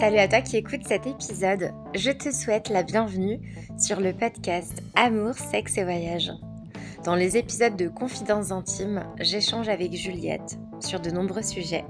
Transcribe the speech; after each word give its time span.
Salut 0.00 0.18
à 0.18 0.26
toi 0.26 0.40
qui 0.40 0.56
écoutes 0.56 0.86
cet 0.86 1.06
épisode. 1.06 1.70
Je 1.94 2.10
te 2.10 2.32
souhaite 2.32 2.70
la 2.70 2.82
bienvenue 2.82 3.40
sur 3.78 4.00
le 4.00 4.12
podcast 4.12 4.82
Amour, 4.96 5.34
sexe 5.34 5.76
et 5.76 5.84
voyage. 5.84 6.32
Dans 7.04 7.14
les 7.14 7.36
épisodes 7.36 7.76
de 7.76 7.88
Confidences 7.88 8.50
intimes, 8.50 9.04
j'échange 9.20 9.68
avec 9.68 9.92
Juliette 9.92 10.58
sur 10.80 10.98
de 10.98 11.10
nombreux 11.10 11.42
sujets. 11.42 11.84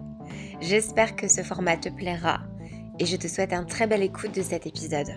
J'espère 0.61 1.16
que 1.16 1.29
ce 1.29 1.43
format 1.43 1.77
te 1.77 1.88
plaira 1.88 2.41
et 2.98 3.07
je 3.07 3.16
te 3.16 3.29
souhaite 3.29 3.52
un 3.52 3.64
très 3.64 3.86
bel 3.86 4.03
écoute 4.03 4.34
de 4.34 4.43
cet 4.43 4.66
épisode. 4.66 5.14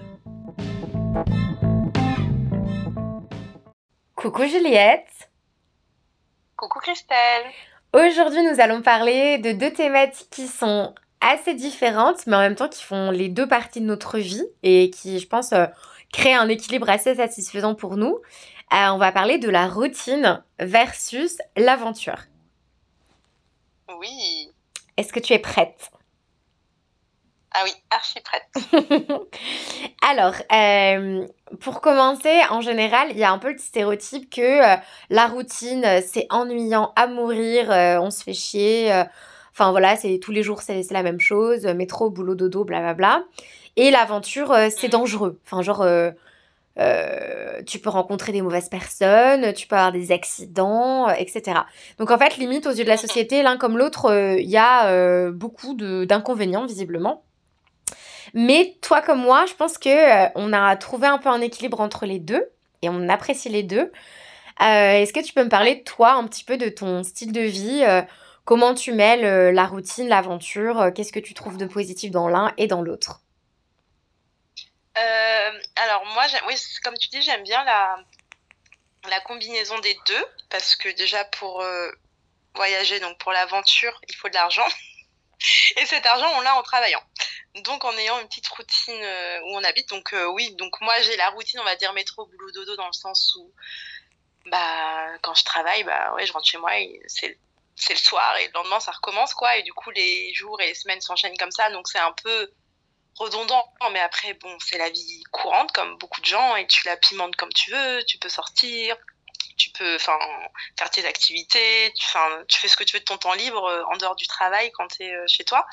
Coucou 4.15 4.45
Juliette 4.45 5.29
Coucou 6.55 6.79
Christelle 6.79 7.45
Aujourd'hui 7.93 8.43
nous 8.43 8.59
allons 8.59 8.81
parler 8.81 9.39
de 9.39 9.53
deux 9.53 9.73
thématiques 9.73 10.29
qui 10.29 10.47
sont 10.47 10.93
assez 11.25 11.55
différentes, 11.55 12.27
mais 12.27 12.35
en 12.35 12.39
même 12.39 12.55
temps 12.55 12.69
qui 12.69 12.83
font 12.83 13.11
les 13.11 13.29
deux 13.29 13.47
parties 13.47 13.81
de 13.81 13.85
notre 13.85 14.19
vie 14.19 14.45
et 14.63 14.89
qui, 14.89 15.19
je 15.19 15.27
pense, 15.27 15.53
euh, 15.53 15.65
créent 16.11 16.35
un 16.35 16.47
équilibre 16.47 16.89
assez 16.89 17.15
satisfaisant 17.15 17.75
pour 17.75 17.97
nous. 17.97 18.19
Euh, 18.73 18.87
on 18.89 18.97
va 18.97 19.11
parler 19.11 19.37
de 19.37 19.49
la 19.49 19.67
routine 19.67 20.43
versus 20.59 21.37
l'aventure. 21.57 22.19
Oui. 23.99 24.51
Est-ce 24.97 25.11
que 25.11 25.19
tu 25.19 25.33
es 25.33 25.39
prête? 25.39 25.91
Ah 27.53 27.61
oui, 27.63 27.71
archi 27.89 28.19
prête. 28.21 29.21
Alors, 30.01 30.33
euh, 30.51 31.25
pour 31.61 31.79
commencer, 31.79 32.41
en 32.49 32.59
général, 32.59 33.09
il 33.11 33.17
y 33.17 33.23
a 33.23 33.31
un 33.31 33.37
peu 33.37 33.51
le 33.51 33.57
stéréotype 33.57 34.29
que 34.29 34.59
la 35.09 35.27
routine, 35.27 36.01
c'est 36.05 36.27
ennuyant 36.29 36.91
à 36.97 37.07
mourir, 37.07 37.69
on 38.01 38.11
se 38.11 38.23
fait 38.23 38.33
chier 38.33 39.05
Enfin 39.57 39.71
voilà, 39.71 39.95
c'est 39.95 40.19
tous 40.19 40.33
les 40.33 40.43
jours, 40.43 40.61
c'est 40.61 40.91
la 40.91 41.01
même 41.01 41.21
chose. 41.21 41.65
Métro, 41.65 42.09
boulot, 42.09 42.35
dodo, 42.35 42.65
blablabla. 42.65 43.23
Et 43.77 43.89
l'aventure, 43.89 44.51
euh, 44.51 44.67
c'est 44.69 44.87
mm. 44.87 44.91
dangereux. 44.91 45.39
Enfin, 45.45 45.61
genre, 45.61 45.81
euh, 45.81 46.11
euh, 46.77 47.61
tu 47.65 47.79
peux 47.79 47.89
rencontrer 47.89 48.33
des 48.33 48.41
mauvaises 48.41 48.67
personnes, 48.67 49.53
tu 49.53 49.65
peux 49.67 49.77
avoir 49.77 49.93
des 49.93 50.11
accidents, 50.11 51.07
etc. 51.07 51.61
Donc 51.99 52.11
en 52.11 52.17
fait, 52.17 52.35
limite 52.35 52.67
aux 52.67 52.71
yeux 52.71 52.83
de 52.83 52.89
la 52.89 52.97
société, 52.97 53.43
l'un 53.43 53.55
comme 53.55 53.77
l'autre, 53.77 54.13
il 54.37 54.49
y 54.49 54.57
a 54.57 55.31
beaucoup 55.31 55.73
d'inconvénients 55.73 56.65
visiblement. 56.65 57.23
Mais 58.33 58.75
toi 58.81 59.01
comme 59.01 59.21
moi, 59.21 59.45
je 59.47 59.53
pense 59.53 59.77
que 59.77 60.37
on 60.37 60.51
a 60.51 60.75
trouvé 60.75 61.07
un 61.07 61.17
peu 61.17 61.29
un 61.29 61.39
équilibre 61.39 61.79
entre 61.79 62.05
les 62.05 62.19
deux 62.19 62.43
et 62.81 62.89
on 62.89 63.07
apprécie 63.07 63.47
les 63.47 63.63
deux. 63.63 63.89
Est-ce 64.59 65.13
que 65.13 65.23
tu 65.23 65.31
peux 65.31 65.45
me 65.45 65.49
parler 65.49 65.83
toi 65.83 66.15
un 66.15 66.25
petit 66.25 66.43
peu 66.43 66.57
de 66.57 66.67
ton 66.67 67.03
style 67.03 67.31
de 67.31 67.39
vie 67.39 67.85
Comment 68.45 68.75
tu 68.75 68.91
mêles 68.91 69.25
euh, 69.25 69.51
la 69.51 69.65
routine, 69.65 70.07
l'aventure 70.07 70.79
euh, 70.79 70.91
Qu'est-ce 70.91 71.11
que 71.11 71.19
tu 71.19 71.33
trouves 71.33 71.57
de 71.57 71.65
positif 71.65 72.11
dans 72.11 72.29
l'un 72.29 72.53
et 72.57 72.67
dans 72.67 72.83
l'autre? 72.83 73.21
Euh, 74.97 75.51
Alors 75.75 76.05
moi, 76.13 76.25
oui, 76.47 76.55
comme 76.83 76.95
tu 76.95 77.09
dis, 77.09 77.23
j'aime 77.23 77.41
bien 77.41 77.63
la, 77.63 77.97
la 79.09 79.19
combinaison 79.21 79.79
des 79.79 79.97
deux 80.07 80.25
parce 80.49 80.75
que 80.75 80.89
déjà 80.89 81.25
pour 81.25 81.65
voyager, 82.53 82.99
donc 82.99 83.17
pour 83.17 83.31
l'aventure, 83.31 83.99
il 84.07 84.15
faut 84.15 84.29
de 84.29 84.35
l'argent. 84.35 84.67
Et 85.77 85.85
cet 85.87 86.05
argent, 86.05 86.27
on 86.37 86.41
l'a 86.41 86.55
en 86.55 86.63
travaillant. 86.63 87.01
Donc 87.63 87.83
en 87.83 87.97
ayant 87.97 88.19
une 88.19 88.27
petite 88.27 88.47
routine 88.47 89.05
où 89.45 89.57
on 89.57 89.63
habite. 89.63 89.89
Donc 89.89 90.15
oui, 90.33 90.53
donc 90.55 90.79
moi 90.81 90.93
j'ai 91.01 91.17
la 91.17 91.29
routine, 91.31 91.59
on 91.59 91.65
va 91.65 91.75
dire 91.75 91.93
métro, 91.93 92.25
boulot, 92.27 92.51
dodo, 92.51 92.75
dans 92.75 92.87
le 92.87 92.93
sens 92.93 93.35
où 93.39 93.51
bah 94.45 95.17
quand 95.23 95.33
je 95.33 95.43
travaille, 95.43 95.83
bah 95.83 96.13
ouais, 96.13 96.25
je 96.25 96.31
rentre 96.31 96.47
chez 96.47 96.57
moi 96.57 96.77
et 96.79 97.01
c'est 97.07 97.37
c'est 97.75 97.93
le 97.93 97.99
soir 97.99 98.37
et 98.37 98.47
le 98.47 98.53
lendemain 98.53 98.79
ça 98.79 98.91
recommence 98.91 99.33
quoi. 99.33 99.57
Et 99.57 99.63
du 99.63 99.73
coup 99.73 99.91
les 99.91 100.33
jours 100.33 100.59
et 100.61 100.67
les 100.67 100.73
semaines 100.73 101.01
s'enchaînent 101.01 101.37
comme 101.37 101.51
ça. 101.51 101.69
Donc 101.71 101.87
c'est 101.87 101.99
un 101.99 102.13
peu 102.23 102.51
redondant. 103.15 103.63
Mais 103.91 103.99
après 103.99 104.33
bon 104.33 104.57
c'est 104.59 104.77
la 104.77 104.89
vie 104.89 105.23
courante 105.31 105.71
comme 105.71 105.97
beaucoup 105.97 106.21
de 106.21 106.25
gens. 106.25 106.55
Et 106.55 106.67
tu 106.67 106.85
la 106.85 106.97
pimentes 106.97 107.35
comme 107.35 107.51
tu 107.53 107.71
veux. 107.71 108.03
Tu 108.05 108.17
peux 108.17 108.29
sortir. 108.29 108.95
Tu 109.57 109.69
peux 109.69 109.95
enfin 109.95 110.17
faire 110.77 110.89
tes 110.89 111.05
activités. 111.05 111.93
Tu, 111.95 112.05
tu 112.47 112.59
fais 112.59 112.67
ce 112.67 112.77
que 112.77 112.83
tu 112.83 112.93
veux 112.93 113.01
de 113.01 113.05
ton 113.05 113.17
temps 113.17 113.33
libre 113.33 113.65
euh, 113.65 113.83
en 113.91 113.97
dehors 113.97 114.15
du 114.15 114.27
travail 114.27 114.71
quand 114.71 114.87
tu 114.87 115.03
es 115.03 115.13
euh, 115.13 115.25
chez 115.27 115.43
toi. 115.43 115.65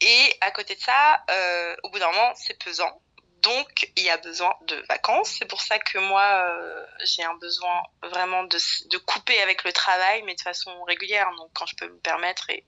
Et 0.00 0.36
à 0.40 0.50
côté 0.50 0.74
de 0.74 0.80
ça 0.80 1.24
euh, 1.30 1.76
au 1.82 1.90
bout 1.90 1.98
d'un 1.98 2.10
moment 2.10 2.32
c'est 2.36 2.56
pesant 2.62 3.02
donc, 3.48 3.90
il 3.96 4.02
y 4.02 4.10
a 4.10 4.18
besoin 4.18 4.54
de 4.66 4.76
vacances. 4.88 5.36
C'est 5.38 5.46
pour 5.46 5.60
ça 5.60 5.78
que 5.78 5.98
moi, 5.98 6.22
euh, 6.22 6.86
j'ai 7.04 7.22
un 7.22 7.34
besoin 7.34 7.82
vraiment 8.02 8.44
de, 8.44 8.58
de, 8.90 8.98
couper 8.98 9.40
avec 9.40 9.64
le 9.64 9.72
travail, 9.72 10.22
mais 10.22 10.34
de 10.34 10.40
façon 10.40 10.82
régulière. 10.84 11.30
Donc, 11.36 11.50
quand 11.54 11.66
je 11.66 11.76
peux 11.76 11.88
me 11.88 11.98
permettre 11.98 12.50
et 12.50 12.64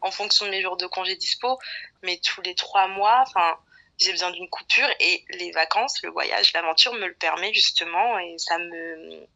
en 0.00 0.10
fonction 0.10 0.46
de 0.46 0.50
mes 0.50 0.62
jours 0.62 0.76
de 0.76 0.86
congé 0.86 1.16
dispo, 1.16 1.58
mais 2.02 2.18
tous 2.18 2.40
les 2.42 2.54
trois 2.54 2.86
mois, 2.86 3.24
enfin, 3.26 3.58
j'ai 3.98 4.12
besoin 4.12 4.30
d'une 4.30 4.48
coupure 4.48 4.88
et 5.00 5.24
les 5.30 5.50
vacances, 5.50 6.00
le 6.02 6.10
voyage, 6.10 6.52
l'aventure 6.52 6.94
me 6.94 7.06
le 7.06 7.14
permet 7.14 7.52
justement 7.52 8.18
et 8.18 8.36
ça 8.38 8.58
me, 8.58 9.26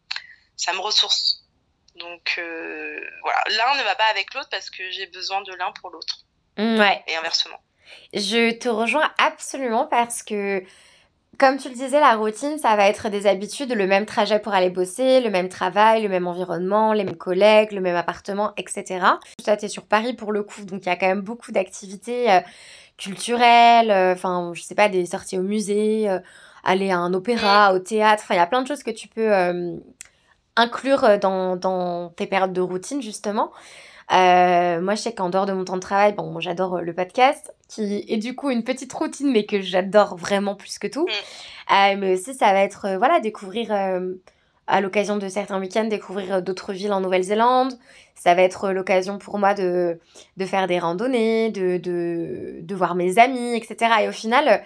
ça 0.56 0.72
me 0.72 0.78
ressource. 0.78 1.44
Donc, 1.96 2.36
euh, 2.38 3.00
voilà. 3.22 3.42
L'un 3.48 3.78
ne 3.78 3.82
va 3.82 3.94
pas 3.94 4.06
avec 4.06 4.32
l'autre 4.34 4.48
parce 4.50 4.70
que 4.70 4.90
j'ai 4.90 5.06
besoin 5.06 5.42
de 5.42 5.52
l'un 5.54 5.72
pour 5.72 5.90
l'autre. 5.90 6.20
Ouais. 6.56 7.02
Et 7.08 7.16
inversement. 7.16 7.60
Je 8.12 8.52
te 8.52 8.68
rejoins 8.68 9.10
absolument 9.18 9.86
parce 9.86 10.22
que, 10.22 10.62
comme 11.38 11.58
tu 11.58 11.68
le 11.68 11.74
disais, 11.74 12.00
la 12.00 12.14
routine, 12.14 12.58
ça 12.58 12.76
va 12.76 12.88
être 12.88 13.08
des 13.08 13.26
habitudes, 13.26 13.72
le 13.72 13.86
même 13.86 14.06
trajet 14.06 14.38
pour 14.38 14.54
aller 14.54 14.70
bosser, 14.70 15.20
le 15.20 15.30
même 15.30 15.48
travail, 15.48 16.02
le 16.02 16.08
même 16.08 16.26
environnement, 16.26 16.92
les 16.92 17.04
mêmes 17.04 17.16
collègues, 17.16 17.72
le 17.72 17.80
même 17.80 17.96
appartement, 17.96 18.52
etc. 18.56 18.84
Toi, 19.44 19.56
tu 19.56 19.64
es 19.64 19.68
sur 19.68 19.84
Paris 19.84 20.14
pour 20.14 20.32
le 20.32 20.42
coup, 20.42 20.64
donc 20.64 20.82
il 20.84 20.88
y 20.88 20.92
a 20.92 20.96
quand 20.96 21.08
même 21.08 21.22
beaucoup 21.22 21.52
d'activités 21.52 22.30
euh, 22.30 22.40
culturelles, 22.98 23.90
euh, 23.90 24.12
enfin, 24.12 24.52
je 24.54 24.62
sais 24.62 24.74
pas, 24.74 24.88
des 24.88 25.06
sorties 25.06 25.38
au 25.38 25.42
musée, 25.42 26.08
euh, 26.08 26.20
aller 26.62 26.90
à 26.90 26.98
un 26.98 27.12
opéra, 27.14 27.74
au 27.74 27.78
théâtre, 27.78 28.22
enfin, 28.24 28.34
il 28.34 28.38
y 28.38 28.40
a 28.40 28.46
plein 28.46 28.62
de 28.62 28.68
choses 28.68 28.82
que 28.82 28.90
tu 28.90 29.08
peux 29.08 29.32
inclure 30.56 31.18
dans, 31.18 32.12
tes 32.16 32.26
périodes 32.26 32.52
de 32.52 32.60
routine, 32.60 33.02
justement. 33.02 33.50
Moi, 34.10 34.94
je 34.94 35.00
sais 35.00 35.14
qu'en 35.14 35.30
dehors 35.30 35.46
de 35.46 35.52
mon 35.52 35.64
temps 35.64 35.76
de 35.76 35.80
travail, 35.80 36.12
bon, 36.12 36.38
j'adore 36.40 36.80
le 36.80 36.94
podcast, 36.94 37.52
qui 37.68 38.04
est 38.08 38.16
du 38.18 38.34
coup 38.34 38.50
une 38.50 38.64
petite 38.64 38.92
routine, 38.92 39.30
mais 39.30 39.46
que 39.46 39.60
j'adore 39.60 40.16
vraiment 40.16 40.54
plus 40.54 40.78
que 40.78 40.86
tout. 40.86 41.06
Mm. 41.06 41.74
Euh, 41.74 41.96
mais 41.98 42.12
aussi, 42.14 42.34
ça 42.34 42.52
va 42.52 42.60
être, 42.60 42.96
voilà, 42.98 43.20
découvrir, 43.20 43.72
à 44.66 44.80
l'occasion 44.80 45.16
de 45.16 45.28
certains 45.28 45.58
week-ends, 45.58 45.84
découvrir 45.84 46.42
d'autres 46.42 46.72
villes 46.72 46.92
en 46.92 47.00
Nouvelle-Zélande. 47.00 47.72
Ça 48.14 48.34
va 48.34 48.42
être 48.42 48.70
l'occasion 48.70 49.18
pour 49.18 49.38
moi 49.38 49.54
de, 49.54 49.98
de 50.36 50.46
faire 50.46 50.66
des 50.66 50.78
randonnées, 50.78 51.50
de, 51.50 51.78
de, 51.78 52.58
de 52.60 52.74
voir 52.74 52.94
mes 52.94 53.18
amis, 53.18 53.56
etc. 53.56 53.92
Et 54.02 54.08
au 54.08 54.12
final, 54.12 54.62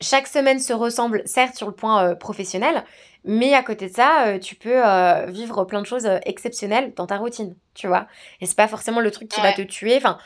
chaque 0.00 0.26
semaine 0.26 0.58
se 0.58 0.72
ressemble, 0.72 1.22
certes, 1.26 1.56
sur 1.56 1.66
le 1.66 1.74
point 1.74 2.14
professionnel, 2.14 2.84
mais 3.24 3.54
à 3.54 3.62
côté 3.62 3.88
de 3.88 3.94
ça, 3.94 4.26
euh, 4.26 4.38
tu 4.38 4.54
peux 4.54 4.86
euh, 4.86 5.26
vivre 5.26 5.64
plein 5.64 5.82
de 5.82 5.86
choses 5.86 6.06
euh, 6.06 6.18
exceptionnelles 6.24 6.92
dans 6.94 7.06
ta 7.06 7.18
routine, 7.18 7.54
tu 7.74 7.86
vois. 7.86 8.06
Et 8.40 8.46
c'est 8.46 8.56
pas 8.56 8.68
forcément 8.68 9.00
le 9.00 9.10
truc 9.10 9.28
qui 9.28 9.40
va 9.40 9.52
te 9.52 9.62
tuer. 9.62 9.96
Enfin, 9.96 10.18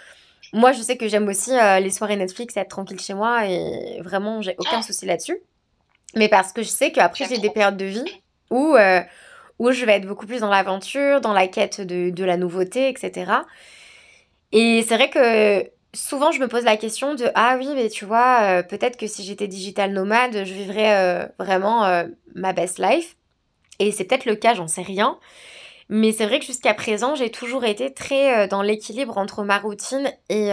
moi, 0.52 0.72
je 0.72 0.82
sais 0.82 0.96
que 0.96 1.08
j'aime 1.08 1.28
aussi 1.28 1.50
les 1.80 1.90
soirées 1.90 2.16
Netflix, 2.16 2.56
être 2.56 2.68
tranquille 2.68 3.00
chez 3.00 3.14
moi 3.14 3.46
et 3.46 4.00
vraiment, 4.02 4.42
j'ai 4.42 4.54
aucun 4.58 4.82
souci 4.82 5.06
là-dessus. 5.06 5.38
Mais 6.14 6.28
parce 6.28 6.52
que 6.52 6.62
je 6.62 6.68
sais 6.68 6.92
qu'après, 6.92 7.26
j'ai 7.26 7.38
des 7.38 7.50
périodes 7.50 7.76
de 7.76 7.86
vie 7.86 8.22
où, 8.50 8.76
où 9.58 9.72
je 9.72 9.84
vais 9.86 9.92
être 9.92 10.06
beaucoup 10.06 10.26
plus 10.26 10.40
dans 10.40 10.50
l'aventure, 10.50 11.20
dans 11.20 11.32
la 11.32 11.48
quête 11.48 11.80
de, 11.80 12.10
de 12.10 12.24
la 12.24 12.36
nouveauté, 12.36 12.88
etc. 12.88 13.32
Et 14.52 14.84
c'est 14.86 14.96
vrai 14.96 15.08
que 15.08 15.70
souvent 15.94 16.32
je 16.32 16.40
me 16.40 16.48
pose 16.48 16.64
la 16.64 16.76
question 16.76 17.14
de 17.14 17.26
ah 17.34 17.56
oui 17.58 17.68
mais 17.74 17.88
tu 17.88 18.04
vois 18.04 18.42
euh, 18.42 18.62
peut-être 18.62 18.96
que 18.96 19.06
si 19.06 19.24
j'étais 19.24 19.48
digital 19.48 19.92
nomade 19.92 20.44
je 20.44 20.54
vivrais 20.54 20.96
euh, 20.96 21.26
vraiment 21.38 21.84
euh, 21.84 22.04
ma 22.34 22.52
best 22.52 22.78
life 22.78 23.16
et 23.78 23.92
c'est 23.92 24.04
peut-être 24.04 24.24
le 24.24 24.36
cas 24.36 24.54
j'en 24.54 24.68
sais 24.68 24.82
rien 24.82 25.18
mais 25.88 26.12
c'est 26.12 26.26
vrai 26.26 26.38
que 26.38 26.44
jusqu'à 26.44 26.74
présent 26.74 27.14
j'ai 27.14 27.30
toujours 27.30 27.64
été 27.64 27.92
très 27.92 28.48
dans 28.48 28.62
l'équilibre 28.62 29.18
entre 29.18 29.42
ma 29.44 29.58
routine 29.58 30.10
et, 30.28 30.50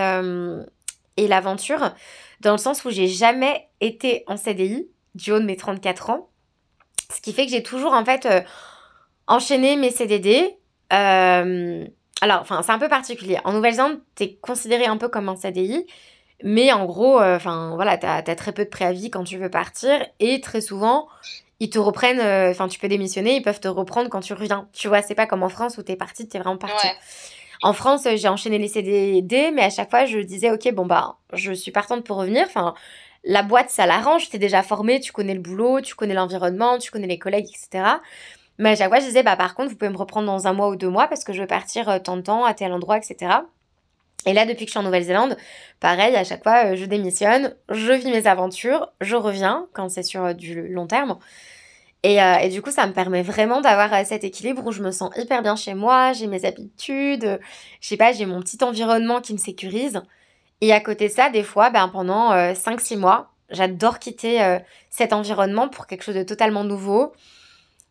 et 1.17 1.27
l'aventure 1.27 1.93
dans 2.41 2.53
le 2.53 2.57
sens 2.57 2.85
où 2.85 2.89
j'ai 2.89 3.07
jamais 3.07 3.69
été 3.81 4.23
en 4.27 4.37
CDI 4.37 4.89
du 5.15 5.31
haut 5.31 5.39
de 5.39 5.45
mes 5.45 5.57
34 5.57 6.09
ans 6.09 6.29
ce 7.13 7.21
qui 7.21 7.33
fait 7.33 7.45
que 7.45 7.51
j'ai 7.51 7.63
toujours 7.63 7.93
en 7.93 8.05
fait 8.05 8.27
enchaîné 9.27 9.75
mes 9.75 9.91
CDD 9.91 10.57
alors, 12.21 12.41
enfin, 12.41 12.61
c'est 12.63 12.71
un 12.71 12.79
peu 12.79 12.89
particulier. 12.89 13.37
En 13.43 13.53
Nouvelle-Zélande, 13.53 13.99
es 14.19 14.35
considéré 14.35 14.85
un 14.85 14.97
peu 14.97 15.07
comme 15.07 15.29
un 15.29 15.35
CDI, 15.35 15.85
mais 16.43 16.71
en 16.71 16.85
gros, 16.85 17.19
euh, 17.19 17.35
enfin, 17.35 17.73
voilà, 17.75 17.97
t'as 17.97 18.17
as 18.17 18.35
très 18.35 18.51
peu 18.51 18.65
de 18.65 18.69
préavis 18.69 19.09
quand 19.09 19.23
tu 19.23 19.37
veux 19.37 19.49
partir, 19.49 20.05
et 20.19 20.41
très 20.41 20.61
souvent, 20.61 21.07
ils 21.59 21.69
te 21.69 21.79
reprennent, 21.79 22.19
euh, 22.19 22.51
enfin, 22.51 22.67
tu 22.67 22.79
peux 22.79 22.87
démissionner, 22.87 23.35
ils 23.35 23.41
peuvent 23.41 23.59
te 23.59 23.67
reprendre 23.67 24.09
quand 24.09 24.21
tu 24.21 24.33
reviens. 24.33 24.67
Tu 24.73 24.87
vois, 24.87 25.01
c'est 25.01 25.15
pas 25.15 25.25
comme 25.25 25.43
en 25.43 25.49
France 25.49 25.77
où 25.77 25.83
t'es 25.83 25.95
parti, 25.95 26.27
t'es 26.27 26.39
vraiment 26.39 26.57
parti. 26.57 26.87
En 27.61 27.73
France, 27.73 28.07
j'ai 28.15 28.27
enchaîné 28.29 28.57
les 28.57 28.69
CDD, 28.69 29.51
mais 29.51 29.63
à 29.63 29.69
chaque 29.69 29.89
fois, 29.89 30.05
je 30.05 30.19
disais, 30.19 30.49
ok, 30.51 30.73
bon, 30.73 30.85
bah, 30.85 31.17
je 31.33 31.51
suis 31.51 31.71
partante 31.71 32.05
pour 32.05 32.17
revenir. 32.17 32.45
Enfin, 32.45 32.73
la 33.25 33.43
boîte, 33.43 33.69
ça 33.69 33.85
l'arrange, 33.85 34.29
t'es 34.29 34.37
déjà 34.37 34.63
formé, 34.63 35.01
tu 35.01 35.11
connais 35.11 35.33
le 35.33 35.41
boulot, 35.41 35.81
tu 35.81 35.95
connais 35.95 36.13
l'environnement, 36.13 36.77
tu 36.77 36.89
connais 36.89 37.07
les 37.07 37.19
collègues, 37.19 37.47
etc. 37.47 37.83
Mais 38.59 38.71
à 38.71 38.75
chaque 38.75 38.89
fois, 38.89 38.99
je 38.99 39.05
disais, 39.05 39.23
bah, 39.23 39.35
par 39.35 39.55
contre, 39.55 39.69
vous 39.71 39.75
pouvez 39.75 39.91
me 39.91 39.97
reprendre 39.97 40.27
dans 40.27 40.47
un 40.47 40.53
mois 40.53 40.69
ou 40.69 40.77
deux 40.77 40.89
mois 40.89 41.07
parce 41.07 41.25
que 41.25 41.33
je 41.33 41.41
veux 41.41 41.47
partir 41.47 41.89
euh, 41.89 41.99
tant 41.99 42.15
de 42.15 42.21
temps 42.21 42.45
à 42.45 42.53
tel 42.53 42.71
endroit, 42.71 42.97
etc. 42.97 43.31
Et 44.25 44.33
là, 44.33 44.45
depuis 44.45 44.65
que 44.65 44.69
je 44.69 44.71
suis 44.71 44.79
en 44.79 44.83
Nouvelle-Zélande, 44.83 45.37
pareil, 45.79 46.15
à 46.15 46.23
chaque 46.23 46.43
fois, 46.43 46.75
je 46.75 46.85
démissionne, 46.85 47.55
je 47.69 47.93
vis 47.93 48.11
mes 48.11 48.27
aventures, 48.27 48.91
je 48.99 49.15
reviens 49.15 49.67
quand 49.73 49.89
c'est 49.89 50.03
sur 50.03 50.35
du 50.35 50.67
long 50.67 50.87
terme. 50.87 51.17
Et, 52.03 52.21
euh, 52.21 52.37
et, 52.37 52.49
du 52.49 52.61
coup, 52.61 52.71
ça 52.71 52.87
me 52.87 52.93
permet 52.93 53.23
vraiment 53.23 53.59
d'avoir 53.59 53.93
euh, 53.93 54.03
cet 54.05 54.23
équilibre 54.23 54.65
où 54.65 54.71
je 54.71 54.81
me 54.81 54.91
sens 54.91 55.11
hyper 55.17 55.41
bien 55.41 55.57
chez 55.57 55.73
moi, 55.73 56.13
j'ai 56.13 56.27
mes 56.27 56.45
habitudes, 56.45 57.25
euh, 57.25 57.37
je 57.81 57.89
sais 57.89 57.97
pas, 57.97 58.13
j'ai 58.13 58.25
mon 58.25 58.39
petit 58.39 58.63
environnement 58.63 59.19
qui 59.19 59.33
me 59.33 59.37
sécurise. 59.37 60.01
Et 60.61 60.71
à 60.71 60.79
côté 60.79 61.09
de 61.09 61.13
ça, 61.13 61.29
des 61.29 61.43
fois, 61.43 61.69
ben, 61.69 61.89
pendant 61.89 62.33
5-6 62.53 62.97
mois, 62.97 63.31
j'adore 63.49 63.99
quitter 63.99 64.57
cet 64.89 65.13
environnement 65.13 65.69
pour 65.69 65.87
quelque 65.87 66.03
chose 66.03 66.15
de 66.15 66.23
totalement 66.23 66.65
nouveau, 66.65 67.13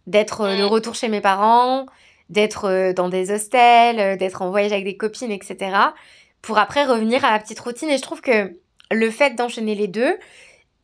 d'être 0.06 0.46
de 0.46 0.64
retour 0.64 0.94
chez 0.94 1.08
mes 1.08 1.22
parents, 1.22 1.86
d'être 2.30 2.92
dans 2.92 3.08
des 3.08 3.30
hostels, 3.30 4.18
d'être 4.18 4.42
en 4.42 4.50
voyage 4.50 4.72
avec 4.72 4.84
des 4.84 4.96
copines, 4.96 5.30
etc. 5.30 5.76
Pour 6.42 6.58
après 6.58 6.84
revenir 6.84 7.24
à 7.24 7.30
la 7.30 7.38
petite 7.38 7.60
routine. 7.60 7.88
Et 7.88 7.96
je 7.96 8.02
trouve 8.02 8.20
que 8.20 8.52
le 8.90 9.10
fait 9.10 9.34
d'enchaîner 9.34 9.74
les 9.74 9.88
deux, 9.88 10.16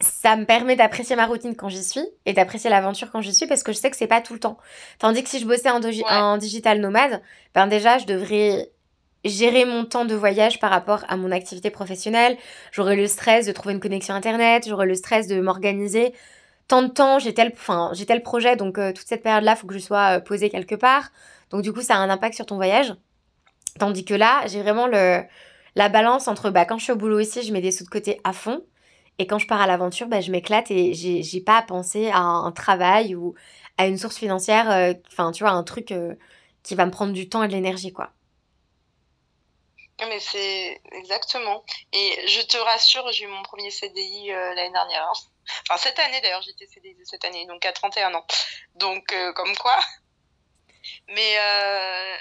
ça 0.01 0.37
me 0.37 0.45
permet 0.45 0.77
d'apprécier 0.77 1.17
ma 1.17 1.27
routine 1.27 1.55
quand 1.57 1.69
j'y 1.69 1.83
suis 1.83 2.05
et 2.27 2.33
d'apprécier 2.33 2.69
l'aventure 2.69 3.11
quand 3.11 3.21
j'y 3.21 3.35
suis 3.35 3.47
parce 3.47 3.63
que 3.63 3.73
je 3.73 3.79
sais 3.79 3.91
que 3.91 3.97
c'est 3.97 4.07
pas 4.07 4.21
tout 4.21 4.35
le 4.35 4.41
temps. 4.41 4.59
Tandis 4.99 5.23
que 5.23 5.31
si 5.31 5.39
je 5.39 5.47
bossais 5.47 5.71
en, 5.71 6.37
digital 6.39 6.81
nomade, 6.81 7.23
ben 7.55 7.67
déjà 7.67 7.99
je 7.99 8.07
devrais 8.07 8.71
gérer 9.25 9.65
mon 9.65 9.85
temps 9.85 10.05
de 10.05 10.15
voyage 10.15 10.61
par 10.61 10.71
rapport 10.71 11.05
à 11.09 11.17
mon 11.17 11.31
activité 11.31 11.71
professionnelle. 11.71 12.37
J'aurais 12.73 12.97
le 12.97 13.07
stress 13.07 13.47
de 13.47 13.53
trouver 13.53 13.75
une 13.75 13.81
connexion 13.81 14.15
internet, 14.15 14.65
j'aurais 14.69 14.87
le 14.87 14.95
stress 14.95 15.27
de 15.27 15.41
m'organiser. 15.41 16.13
Tant 16.69 16.83
de 16.83 16.89
temps, 16.89 17.19
j'ai 17.19 17.33
tel, 17.35 17.53
enfin, 17.55 17.91
j'ai 17.95 18.07
tel 18.07 18.23
projet, 18.23 18.57
donc 18.57 18.79
euh, 18.79 18.93
toute 18.93 19.07
cette 19.07 19.23
période-là, 19.23 19.53
il 19.53 19.59
faut 19.59 19.67
que 19.67 19.75
je 19.75 19.79
sois 19.79 20.17
euh, 20.17 20.21
posée 20.21 20.49
quelque 20.49 20.75
part. 20.75 21.11
Donc 21.51 21.63
du 21.63 21.73
coup, 21.73 21.83
ça 21.83 21.97
a 21.97 21.99
un 21.99 22.11
impact 22.11 22.35
sur 22.35 22.47
ton 22.47 22.57
voyage. 22.57 22.95
Tandis 23.79 24.05
que 24.05 24.15
là, 24.15 24.47
j'ai 24.47 24.63
vraiment 24.63 24.87
le, 24.87 25.23
la 25.75 25.89
balance 25.89 26.29
entre 26.29 26.51
bah, 26.51 26.65
quand 26.65 26.79
je 26.79 26.85
suis 26.85 26.93
au 26.93 26.97
boulot 26.97 27.21
ici, 27.21 27.43
je 27.43 27.53
mets 27.53 27.61
des 27.61 27.73
sous 27.73 27.85
de 27.85 27.91
côté 27.91 28.21
à 28.25 28.33
fond. 28.33 28.65
Et 29.19 29.27
quand 29.27 29.39
je 29.39 29.47
pars 29.47 29.61
à 29.61 29.67
l'aventure, 29.67 30.09
bah, 30.09 30.21
je 30.21 30.31
m'éclate 30.31 30.71
et 30.71 30.93
j'ai 30.95 31.41
pas 31.41 31.59
à 31.59 31.63
penser 31.63 32.11
à 32.11 32.19
un, 32.19 32.53
travail 32.53 33.15
ou 33.15 33.35
à 33.79 33.87
une 33.87 33.99
source 33.99 34.17
financière, 34.17 34.71
euh, 34.71 34.93
enfin, 35.09 35.31
tu 35.33 35.45
vois, 35.45 35.53
un 35.53 35.63
truc 35.63 35.93
euh, 35.93 36.15
qui 36.63 36.75
va 36.75 36.87
me 36.87 36.91
prendre 36.91 37.13
du 37.13 37.29
temps 37.29 37.43
et 37.43 37.49
de 37.49 37.53
l'énergie, 37.53 37.93
quoi. 37.93 38.11
Mais 40.01 40.19
c'est 40.19 40.81
exactement. 40.91 41.65
Et 41.93 42.27
je 42.27 42.43
te 42.43 42.57
rassure, 42.57 43.11
j'ai 43.13 43.25
eu 43.25 43.29
mon 43.29 43.43
premier 43.45 43.71
CDI 43.71 44.33
euh, 44.33 44.55
l'année 44.55 44.73
dernière. 44.73 45.13
Enfin, 45.69 45.77
cette 45.79 45.99
année 46.01 46.21
d'ailleurs, 46.21 46.43
j'étais 46.43 46.67
CDI 46.67 46.97
cette 47.05 47.25
année, 47.25 47.47
donc 47.47 47.65
à 47.65 47.73
31 47.73 48.15
ans. 48.15 48.27
Donc, 48.75 49.15
comme 49.35 49.57
quoi. 49.57 49.79
Mais 51.09 51.37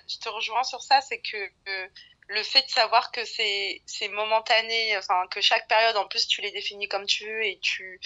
je 0.08 0.18
te 0.20 0.30
rejoins 0.30 0.64
sur 0.64 0.82
ça, 0.82 1.02
c'est 1.02 1.20
que 1.20 1.50
le 2.28 2.44
fait 2.44 2.64
de 2.64 2.72
savoir 2.72 3.12
que 3.12 3.26
c'est 3.26 3.82
momentané, 4.10 4.98
enfin 4.98 5.28
que 5.28 5.42
chaque 5.42 5.68
période 5.68 5.98
en 5.98 6.08
plus 6.08 6.28
tu 6.28 6.42
les 6.42 6.52
définis 6.52 6.88
comme 6.88 7.06
tu 7.06 7.26
veux 7.26 7.46
et 7.46 7.60
tu 7.60 8.00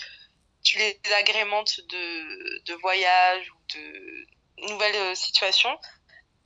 les 0.75 0.99
agrémentes 1.19 1.79
de 1.89 2.63
de 2.65 2.73
voyage 2.75 3.49
ou 3.51 3.77
de 3.77 4.27
nouvelles 4.69 4.95
euh, 4.95 5.15
situations 5.15 5.77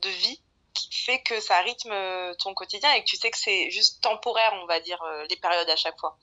de 0.02 0.10
vie 0.10 0.42
qui 0.74 0.94
fait 0.94 1.22
que 1.22 1.40
ça 1.40 1.60
rythme 1.60 1.92
euh, 1.92 2.34
ton 2.36 2.54
quotidien 2.54 2.92
et 2.94 3.02
que 3.04 3.06
tu 3.06 3.18
sais 3.18 3.30
que 3.30 3.38
c'est 3.38 3.70
juste 3.72 4.02
temporaire, 4.02 4.54
on 4.62 4.66
va 4.66 4.80
dire, 4.80 5.02
euh, 5.04 5.26
les 5.30 5.36
périodes 5.36 5.70
à 5.70 5.76
chaque 5.76 6.00
fois. 6.00 6.18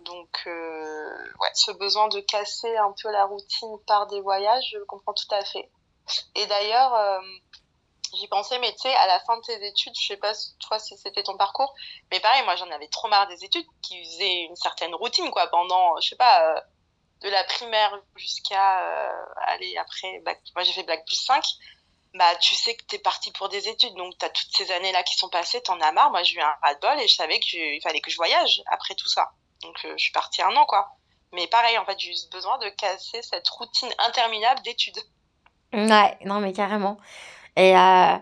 Donc, 0.00 0.44
ouais, 0.46 1.50
ce 1.54 1.72
besoin 1.72 2.06
de 2.06 2.20
casser 2.20 2.76
un 2.76 2.92
peu 3.02 3.10
la 3.10 3.24
routine 3.24 3.76
par 3.88 4.06
des 4.06 4.20
voyages, 4.20 4.62
je 4.72 4.78
comprends 4.84 5.14
tout 5.14 5.34
à 5.34 5.44
fait. 5.44 5.68
Et 6.34 6.46
d'ailleurs, 6.46 7.20
J'y 8.14 8.28
pensais, 8.28 8.58
mais 8.58 8.72
tu 8.72 8.82
sais, 8.82 8.94
à 8.94 9.06
la 9.06 9.20
fin 9.20 9.36
de 9.36 9.42
tes 9.42 9.66
études, 9.66 9.94
je 9.98 10.06
sais 10.06 10.16
pas 10.16 10.32
toi 10.60 10.78
si 10.78 10.96
c'était 10.96 11.22
ton 11.22 11.36
parcours, 11.36 11.74
mais 12.10 12.20
pareil, 12.20 12.44
moi 12.44 12.56
j'en 12.56 12.70
avais 12.70 12.88
trop 12.88 13.08
marre 13.08 13.26
des 13.28 13.44
études 13.44 13.66
qui 13.82 14.02
faisaient 14.04 14.42
une 14.44 14.56
certaine 14.56 14.94
routine, 14.94 15.30
quoi, 15.30 15.48
pendant, 15.48 16.00
je 16.00 16.10
sais 16.10 16.16
pas, 16.16 16.54
euh, 16.56 16.60
de 17.22 17.28
la 17.28 17.42
primaire 17.44 18.00
jusqu'à, 18.14 18.80
euh, 18.80 19.24
aller 19.38 19.76
après, 19.76 20.22
moi 20.54 20.62
j'ai 20.62 20.72
fait 20.72 20.84
Black 20.84 21.04
plus 21.04 21.16
5, 21.16 21.44
bah 22.14 22.36
tu 22.36 22.54
sais 22.54 22.76
que 22.76 22.84
t'es 22.84 22.98
parti 22.98 23.32
pour 23.32 23.48
des 23.48 23.68
études, 23.68 23.94
donc 23.94 24.16
t'as 24.18 24.30
toutes 24.30 24.56
ces 24.56 24.70
années-là 24.70 25.02
qui 25.02 25.16
sont 25.16 25.28
passées, 25.28 25.60
t'en 25.62 25.80
as 25.80 25.92
marre, 25.92 26.10
moi 26.10 26.22
j'ai 26.22 26.36
eu 26.36 26.40
un 26.40 26.54
ras-de-bol 26.62 27.00
et 27.00 27.08
je 27.08 27.16
savais 27.16 27.40
qu'il 27.40 27.82
fallait 27.82 28.00
que 28.00 28.10
je 28.10 28.16
voyage 28.16 28.62
après 28.66 28.94
tout 28.94 29.08
ça. 29.08 29.32
Donc 29.62 29.84
euh, 29.84 29.92
je 29.96 30.02
suis 30.04 30.12
partie 30.12 30.42
un 30.42 30.54
an, 30.56 30.64
quoi. 30.66 30.88
Mais 31.32 31.48
pareil, 31.48 31.76
en 31.76 31.84
fait, 31.84 31.98
j'ai 31.98 32.12
juste 32.12 32.30
besoin 32.32 32.56
de 32.58 32.68
casser 32.70 33.20
cette 33.22 33.48
routine 33.48 33.92
interminable 33.98 34.62
d'études. 34.62 34.98
Ouais, 35.76 36.16
non 36.24 36.40
mais 36.40 36.52
carrément. 36.52 36.96
Et, 37.56 37.76
euh, 37.76 38.16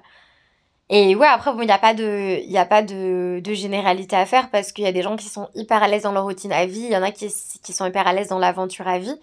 et 0.91 1.15
ouais, 1.17 1.27
après, 1.27 1.53
bon, 1.53 1.63
il 1.63 1.67
n'y 1.67 1.73
a 1.73 1.79
pas, 1.79 1.95
de, 1.95 2.41
y 2.47 2.59
a 2.59 2.67
pas 2.67 2.83
de, 2.83 3.41
de 3.43 3.55
généralité 3.55 4.17
à 4.17 4.27
faire 4.27 4.51
parce 4.51 4.73
qu'il 4.73 4.85
y 4.85 4.89
a 4.89 4.93
des 4.93 5.03
gens 5.03 5.17
qui 5.17 5.29
sont 5.29 5.49
hyper 5.55 5.83
à 5.83 5.89
l'aise 5.89 6.03
dans 6.03 6.13
leur 6.13 6.25
routine 6.25 6.53
à 6.53 6.67
vie, 6.67 6.81
il 6.81 6.93
y 6.93 6.97
en 6.97 7.03
a 7.03 7.11
qui, 7.13 7.33
qui 7.63 7.73
sont 7.73 7.87
hyper 7.87 8.07
à 8.07 8.13
l'aise 8.13 8.29
dans 8.29 8.39
l'aventure 8.39 8.89
à 8.89 8.99
vie. 8.99 9.17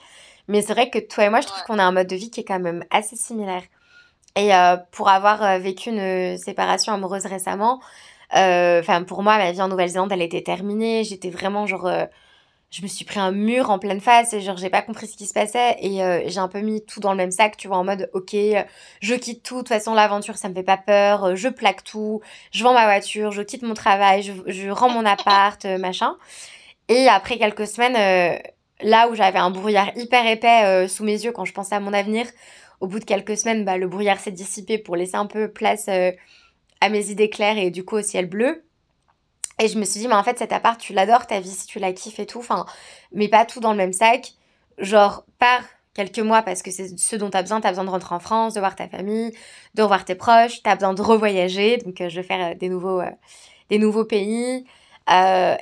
Mais 0.48 0.62
c'est 0.62 0.74
vrai 0.74 0.90
que 0.90 1.00
toi 1.00 1.26
et 1.26 1.30
moi, 1.30 1.42
je 1.42 1.48
trouve 1.48 1.64
qu'on 1.64 1.80
a 1.80 1.84
un 1.84 1.92
mode 1.92 2.08
de 2.08 2.16
vie 2.16 2.32
qui 2.32 2.42
est 2.42 2.44
quand 2.46 2.60
même 2.60 2.84
assez 2.90 3.16
similaire. 3.16 3.64
Et 4.36 4.56
euh, 4.56 4.78
pour 4.92 5.10
avoir 5.10 5.44
euh, 5.44 5.60
vécu 5.60 5.90
une 5.90 6.38
séparation 6.38 6.94
amoureuse 6.94 7.26
récemment, 7.26 7.82
enfin 8.34 9.04
pour 9.04 9.24
moi, 9.24 9.38
ma 9.38 9.52
vie 9.52 9.62
en 9.62 9.68
Nouvelle-Zélande, 9.68 10.12
elle 10.12 10.22
était 10.22 10.44
terminée. 10.44 11.04
J'étais 11.04 11.30
vraiment 11.30 11.68
genre 11.68 11.90
je 12.72 12.82
me 12.82 12.88
suis 12.88 13.04
pris 13.04 13.20
un 13.20 13.34
mur 13.34 13.70
en 13.70 13.80
pleine 13.80 14.00
face 14.00 14.34
et 14.34 14.40
genre 14.40 14.56
j'ai 14.56 14.70
pas 14.70 14.82
compris 14.82 15.08
ce 15.08 15.18
qui 15.18 15.26
se 15.26 15.34
passait 15.34 15.76
et 15.82 16.04
euh, 16.04 16.22
j'ai 16.28 16.40
un 16.40 16.48
peu 16.48 16.62
mis 16.62 16.84
tout 16.86 17.02
dans 17.02 17.12
le 17.12 17.18
même 17.18 17.32
sac, 17.32 17.58
tu 17.58 17.68
vois, 17.68 17.78
en 17.78 17.84
mode 17.84 18.10
ok, 18.14 18.34
je 19.02 19.16
quitte 19.16 19.44
tout, 19.44 19.56
de 19.56 19.60
toute 19.60 19.68
façon 19.68 19.94
l'aventure 19.94 20.38
ça 20.38 20.48
me 20.48 20.54
fait 20.56 20.64
pas 20.64 20.78
peur, 20.78 21.36
je 21.36 21.50
plaque 21.50 21.84
tout, 21.84 22.22
je 22.52 22.64
vends 22.64 22.74
ma 22.74 22.86
voiture, 22.86 23.32
je 23.32 23.42
quitte 23.42 23.64
mon 23.64 23.74
travail, 23.74 24.24
je, 24.48 24.70
rends 24.70 24.90
mon 24.90 25.06
appart, 25.06 25.64
euh, 25.66 25.78
machin. 25.78 26.16
Et 26.88 27.08
après 27.10 27.38
quelques 27.38 27.68
semaines, 27.68 27.96
euh, 27.98 28.40
là 28.82 29.10
où 29.10 29.16
j'avais 29.16 29.40
un 29.40 29.52
brouillard 29.52 29.92
hyper 29.98 30.26
épais 30.28 30.88
sous 30.88 31.04
mes 31.04 31.24
yeux 31.26 31.32
quand 31.34 31.46
je 31.46 31.54
pensais 31.54 31.76
à 31.76 31.80
mon 31.82 31.94
avenir, 31.94 32.26
au 32.80 32.88
bout 32.88 33.00
de 33.00 33.06
quelques 33.06 33.38
semaines, 33.38 33.66
bah, 33.66 33.78
le 33.78 33.88
brouillard 33.88 34.20
s'est 34.20 34.32
dissipé 34.32 34.78
pour 34.78 34.96
laisser 34.96 35.16
un 35.16 35.28
peu 35.28 35.52
place 35.52 35.90
à 35.90 36.90
mes 36.90 37.12
idées 37.12 37.30
claires 37.30 37.58
et 37.58 37.70
du 37.72 37.86
coup 37.86 37.98
au 37.98 38.02
ciel 38.02 38.28
bleu. 38.28 38.64
Et 39.60 39.68
je 39.68 39.78
me 39.78 39.86
suis 39.86 40.00
dit, 40.00 40.08
mais 40.08 40.16
en 40.16 40.24
fait, 40.24 40.40
cet 40.40 40.54
appart, 40.54 40.80
tu 40.80 40.94
l'adores, 40.94 41.28
ta 41.28 41.40
vie, 41.40 41.52
si 41.52 41.68
tu 41.68 41.80
la 41.80 41.94
kiffes 41.94 42.20
et 42.20 42.26
tout. 42.26 42.40
Enfin, 42.40 42.66
mais 43.12 43.28
pas 43.28 43.46
tout 43.46 43.60
dans 43.60 43.72
le 43.72 43.78
même 43.78 43.94
sac. 43.94 44.34
Genre, 44.78 45.26
par 45.38 45.62
quelques 45.94 46.20
mois 46.20 46.42
parce 46.42 46.62
que 46.62 46.72
c'est 46.72 46.98
ce 46.98 47.16
dont 47.16 47.30
tu 47.30 47.38
as 47.38 47.42
besoin. 47.42 47.62
Tu 47.62 47.68
as 47.68 47.72
besoin 47.72 47.84
de 47.84 47.90
rentrer 47.90 48.16
en 48.16 48.20
France, 48.20 48.54
de 48.54 48.60
voir 48.60 48.76
ta 48.76 48.88
famille, 48.88 49.34
de 49.76 49.82
revoir 49.82 50.06
tes 50.06 50.16
proches. 50.16 50.64
Tu 50.64 50.70
as 50.70 50.76
besoin 50.76 50.94
de 50.94 51.02
revoyager. 51.02 51.78
Donc, 51.78 52.02
euh, 52.02 52.10
je 52.10 52.22
vais 52.22 52.28
faire 52.28 52.52
euh, 52.52 52.56
des, 52.56 52.70
nouveaux, 52.70 53.02
euh, 53.02 53.12
des 53.70 53.80
nouveaux 53.80 54.06
pays 54.06 54.66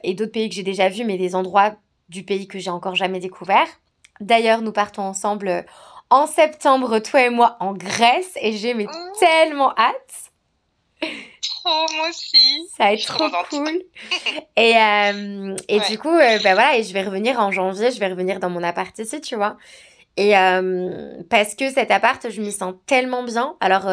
et 0.04 0.14
d'autres 0.14 0.32
pays 0.32 0.48
que 0.48 0.54
j'ai 0.54 0.64
déjà 0.64 0.90
vus, 0.90 1.06
mais 1.06 1.18
des 1.18 1.34
endroits 1.34 1.74
du 2.10 2.24
pays 2.24 2.48
que 2.48 2.60
j'ai 2.60 2.70
encore 2.70 2.94
jamais 2.94 3.20
découvert. 3.20 3.68
D'ailleurs, 4.20 4.62
nous 4.62 4.72
partons 4.72 5.02
ensemble 5.02 5.66
en 6.12 6.28
septembre, 6.28 7.00
toi 7.00 7.24
et 7.24 7.30
moi, 7.32 7.58
en 7.60 7.74
Grèce. 7.74 8.32
Et 8.42 8.54
j'ai 8.54 8.76
mmh. 8.76 8.88
tellement 9.20 9.74
hâte. 9.76 10.29
Trop, 11.02 11.86
moi 11.96 12.10
aussi. 12.10 12.68
Ça 12.78 12.86
va 12.86 12.94
être 12.94 13.06
trop 13.06 13.30
cool. 13.50 13.82
et 14.58 14.76
euh, 14.76 15.56
et 15.68 15.80
du 15.90 15.98
coup, 15.98 16.10
euh, 16.10 16.40
bah 16.44 16.54
voilà, 16.54 16.78
et 16.78 16.84
je 16.84 16.94
vais 16.94 17.04
revenir 17.04 17.40
en 17.40 17.52
janvier, 17.52 17.92
je 17.92 18.00
vais 18.00 18.08
revenir 18.08 18.40
dans 18.40 18.50
mon 18.50 18.64
appart 18.64 18.98
ici, 18.98 19.22
tu 19.22 19.36
vois. 19.36 19.58
Et 20.18 20.38
euh, 20.38 21.22
parce 21.30 21.56
que 21.56 21.70
cet 21.70 21.92
appart, 21.92 22.30
je 22.30 22.42
m'y 22.42 22.52
sens 22.52 22.76
tellement 22.86 23.24
bien. 23.24 23.56
Alors, 23.62 23.90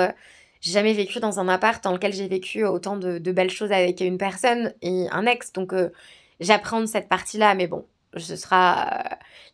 j'ai 0.60 0.72
jamais 0.72 0.92
vécu 0.92 1.20
dans 1.20 1.38
un 1.38 1.48
appart 1.48 1.82
dans 1.84 1.92
lequel 1.92 2.12
j'ai 2.12 2.26
vécu 2.26 2.64
autant 2.64 2.96
de, 2.96 3.18
de, 3.18 3.32
belles 3.32 3.50
choses 3.50 3.70
avec 3.72 4.00
une 4.00 4.18
personne 4.18 4.74
et 4.82 5.06
un 5.10 5.26
ex. 5.26 5.52
Donc, 5.52 5.72
j'apprends 6.40 6.84
cette 6.86 7.08
partie-là, 7.08 7.54
mais 7.54 7.68
bon, 7.68 7.86
ce 8.16 8.34
sera 8.34 9.04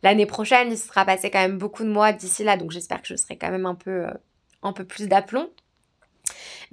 l'année 0.01 0.25
prochaine, 0.25 0.71
il 0.71 0.77
sera 0.77 1.05
passé 1.05 1.29
quand 1.29 1.41
même 1.41 1.57
beaucoup 1.57 1.83
de 1.83 1.89
mois 1.89 2.11
d'ici 2.11 2.43
là, 2.43 2.57
donc 2.57 2.71
j'espère 2.71 3.01
que 3.01 3.07
je 3.07 3.15
serai 3.15 3.37
quand 3.37 3.51
même 3.51 3.65
un 3.65 3.75
peu, 3.75 4.05
un 4.63 4.73
peu 4.73 4.85
plus 4.85 5.07
d'aplomb. 5.07 5.49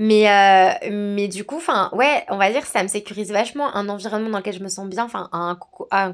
Mais, 0.01 0.31
euh, 0.31 0.89
mais 0.91 1.29
du 1.29 1.45
coup, 1.45 1.59
enfin, 1.59 1.91
ouais, 1.93 2.25
on 2.31 2.39
va 2.39 2.51
dire 2.51 2.63
que 2.63 2.69
ça 2.69 2.83
me 2.83 2.89
sécurise 2.89 3.31
vachement 3.31 3.75
un 3.75 3.91
environnement 3.91 4.31
dans 4.31 4.39
lequel 4.39 4.55
je 4.55 4.63
me 4.63 4.69
sens 4.71 4.89
bien, 4.89 5.05
enfin, 5.05 5.29
un, 5.33 5.59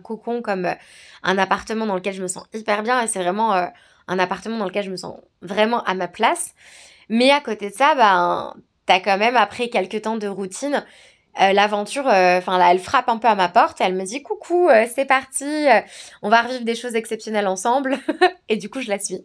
cocon 0.00 0.42
comme 0.42 0.66
euh, 0.66 0.74
un 1.22 1.38
appartement 1.38 1.86
dans 1.86 1.94
lequel 1.94 2.12
je 2.12 2.20
me 2.20 2.26
sens 2.26 2.44
hyper 2.52 2.82
bien. 2.82 3.00
Et 3.00 3.06
c'est 3.06 3.20
vraiment 3.22 3.54
euh, 3.54 3.66
un 4.08 4.18
appartement 4.18 4.58
dans 4.58 4.64
lequel 4.64 4.84
je 4.84 4.90
me 4.90 4.96
sens 4.96 5.14
vraiment 5.40 5.84
à 5.84 5.94
ma 5.94 6.08
place. 6.08 6.52
Mais 7.08 7.30
à 7.30 7.40
côté 7.40 7.70
de 7.70 7.74
ça, 7.76 7.94
ben, 7.94 8.54
t'as 8.86 8.98
quand 8.98 9.18
même, 9.18 9.36
après 9.36 9.68
quelques 9.68 10.02
temps 10.02 10.16
de 10.16 10.26
routine, 10.26 10.84
l'aventure, 11.38 12.06
enfin 12.06 12.58
là, 12.58 12.72
elle 12.72 12.80
frappe 12.80 13.08
un 13.08 13.18
peu 13.18 13.28
à 13.28 13.36
ma 13.36 13.48
porte. 13.48 13.80
Elle 13.80 13.94
me 13.94 14.04
dit 14.04 14.22
coucou, 14.22 14.68
c'est 14.92 15.04
parti, 15.04 15.66
on 16.22 16.28
va 16.28 16.42
revivre 16.42 16.64
des 16.64 16.74
choses 16.74 16.96
exceptionnelles 16.96 17.46
ensemble. 17.46 18.00
et 18.48 18.56
du 18.56 18.68
coup, 18.68 18.80
je 18.80 18.88
la 18.88 18.98
suis. 18.98 19.24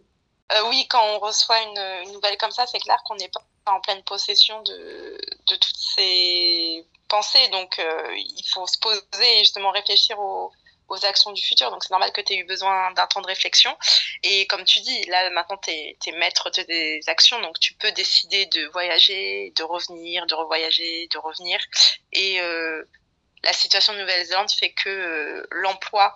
oui, 0.68 0.86
quand 0.88 1.02
on 1.16 1.18
reçoit 1.18 1.56
une, 1.62 2.06
une 2.06 2.12
nouvelle 2.12 2.36
comme 2.38 2.52
ça, 2.52 2.64
c'est 2.70 2.78
clair 2.78 2.98
qu'on 3.04 3.16
n'est 3.16 3.30
pas 3.30 3.42
en 3.66 3.80
pleine 3.80 4.02
possession 4.02 4.62
de, 4.62 5.18
de 5.48 5.56
toutes 5.56 5.76
ces 5.76 6.86
pensées. 7.08 7.48
Donc, 7.48 7.78
euh, 7.78 8.14
il 8.16 8.44
faut 8.52 8.66
se 8.66 8.78
poser 8.78 9.00
et 9.22 9.38
justement 9.38 9.70
réfléchir 9.70 10.18
aux, 10.18 10.52
aux 10.88 11.04
actions 11.04 11.32
du 11.32 11.42
futur. 11.42 11.70
Donc, 11.70 11.82
c'est 11.82 11.90
normal 11.90 12.12
que 12.12 12.20
tu 12.20 12.34
aies 12.34 12.38
eu 12.38 12.44
besoin 12.44 12.92
d'un 12.92 13.06
temps 13.06 13.20
de 13.20 13.26
réflexion. 13.26 13.76
Et 14.22 14.46
comme 14.46 14.64
tu 14.64 14.80
dis, 14.80 15.04
là, 15.06 15.30
maintenant, 15.30 15.56
tu 15.58 15.70
es, 15.70 15.96
maître 16.16 16.50
de 16.50 16.62
des 16.62 17.00
actions. 17.06 17.40
Donc, 17.40 17.58
tu 17.60 17.74
peux 17.74 17.92
décider 17.92 18.46
de 18.46 18.66
voyager, 18.66 19.52
de 19.56 19.62
revenir, 19.62 20.26
de 20.26 20.34
revoyager, 20.34 21.08
de 21.08 21.18
revenir. 21.18 21.58
Et 22.12 22.40
euh, 22.40 22.84
la 23.42 23.52
situation 23.52 23.92
de 23.94 24.00
Nouvelle-Zélande 24.00 24.50
fait 24.50 24.72
que 24.72 25.46
l'emploi, 25.50 26.14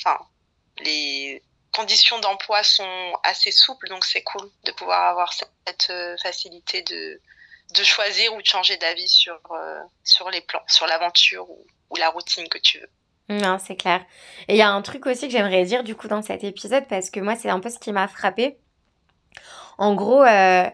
enfin, 0.00 0.18
les 0.78 1.42
conditions 1.72 2.18
d'emploi 2.20 2.62
sont 2.62 3.12
assez 3.22 3.50
souples, 3.50 3.88
donc 3.88 4.04
c'est 4.04 4.22
cool 4.22 4.50
de 4.64 4.72
pouvoir 4.72 5.08
avoir 5.08 5.32
cette, 5.32 5.48
facilité 6.22 6.82
de, 6.82 7.20
de 7.74 7.84
choisir 7.84 8.34
ou 8.34 8.42
de 8.42 8.46
changer 8.46 8.76
d'avis 8.76 9.08
sur, 9.08 9.40
sur 10.04 10.28
les 10.30 10.40
plans, 10.40 10.62
sur 10.66 10.86
l'aventure 10.86 11.48
ou, 11.48 11.64
ou 11.90 11.96
la 11.96 12.10
routine 12.10 12.48
que 12.48 12.58
tu 12.58 12.78
veux. 12.78 12.90
Non, 13.30 13.58
c'est 13.58 13.76
clair. 13.76 14.04
Et 14.48 14.54
il 14.54 14.56
y 14.56 14.62
a 14.62 14.70
un 14.70 14.82
truc 14.82 15.06
aussi 15.06 15.26
que 15.26 15.32
j'aimerais 15.32 15.64
dire 15.64 15.84
du 15.84 15.94
coup 15.94 16.08
dans 16.08 16.20
cet 16.20 16.42
épisode 16.42 16.86
parce 16.88 17.10
que 17.10 17.20
moi 17.20 17.36
c'est 17.36 17.48
un 17.48 17.60
peu 17.60 17.70
ce 17.70 17.78
qui 17.78 17.92
m'a 17.92 18.08
frappé. 18.08 18.58
En 19.78 19.94
gros, 19.94 20.22
euh, 20.22 20.68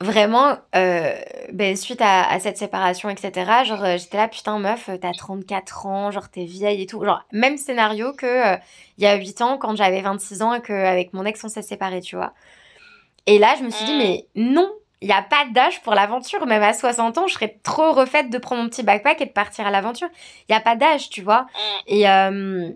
vraiment, 0.00 0.58
euh, 0.74 1.14
ben, 1.52 1.76
suite 1.76 2.00
à, 2.02 2.38
cette 2.40 2.58
séparation, 2.58 3.08
etc., 3.08 3.32
genre 3.64 3.84
euh, 3.84 3.96
j'étais 3.96 4.16
là, 4.16 4.28
putain 4.28 4.58
meuf, 4.58 4.90
t'as 5.00 5.12
34 5.12 5.86
ans, 5.86 6.10
genre 6.10 6.28
t'es 6.28 6.44
vieille 6.44 6.82
et 6.82 6.86
tout. 6.86 7.02
Genre 7.04 7.22
même 7.32 7.56
scénario 7.56 8.12
que 8.12 8.56
il 8.98 9.04
y 9.04 9.06
a 9.06 9.14
8 9.16 9.42
ans 9.42 9.58
quand 9.58 9.76
j'avais 9.76 10.02
26 10.02 10.42
ans 10.42 10.54
et 10.54 10.60
qu'avec 10.60 11.12
mon 11.12 11.24
ex 11.24 11.42
on 11.44 11.48
s'est 11.48 11.62
séparés, 11.62 12.00
tu 12.00 12.16
vois. 12.16 12.34
Et 13.26 13.38
là 13.38 13.54
je 13.58 13.64
me 13.64 13.70
suis 13.70 13.84
dit, 13.84 13.94
mm. 13.94 13.98
mais 13.98 14.26
non, 14.34 14.70
il 15.00 15.08
n'y 15.08 15.14
a 15.14 15.22
pas 15.22 15.46
d'âge 15.52 15.82
pour 15.82 15.94
l'aventure. 15.94 16.46
Même 16.46 16.62
à 16.62 16.72
60 16.72 17.18
ans, 17.18 17.26
je 17.26 17.34
serais 17.34 17.58
trop 17.62 17.92
refaite 17.92 18.30
de 18.30 18.38
prendre 18.38 18.62
mon 18.62 18.68
petit 18.68 18.82
backpack 18.82 19.20
et 19.20 19.26
de 19.26 19.30
partir 19.30 19.66
à 19.66 19.70
l'aventure. 19.70 20.08
Il 20.48 20.52
n'y 20.52 20.56
a 20.56 20.60
pas 20.60 20.76
d'âge, 20.76 21.10
tu 21.10 21.22
vois. 21.22 21.46
Mm. 21.88 22.72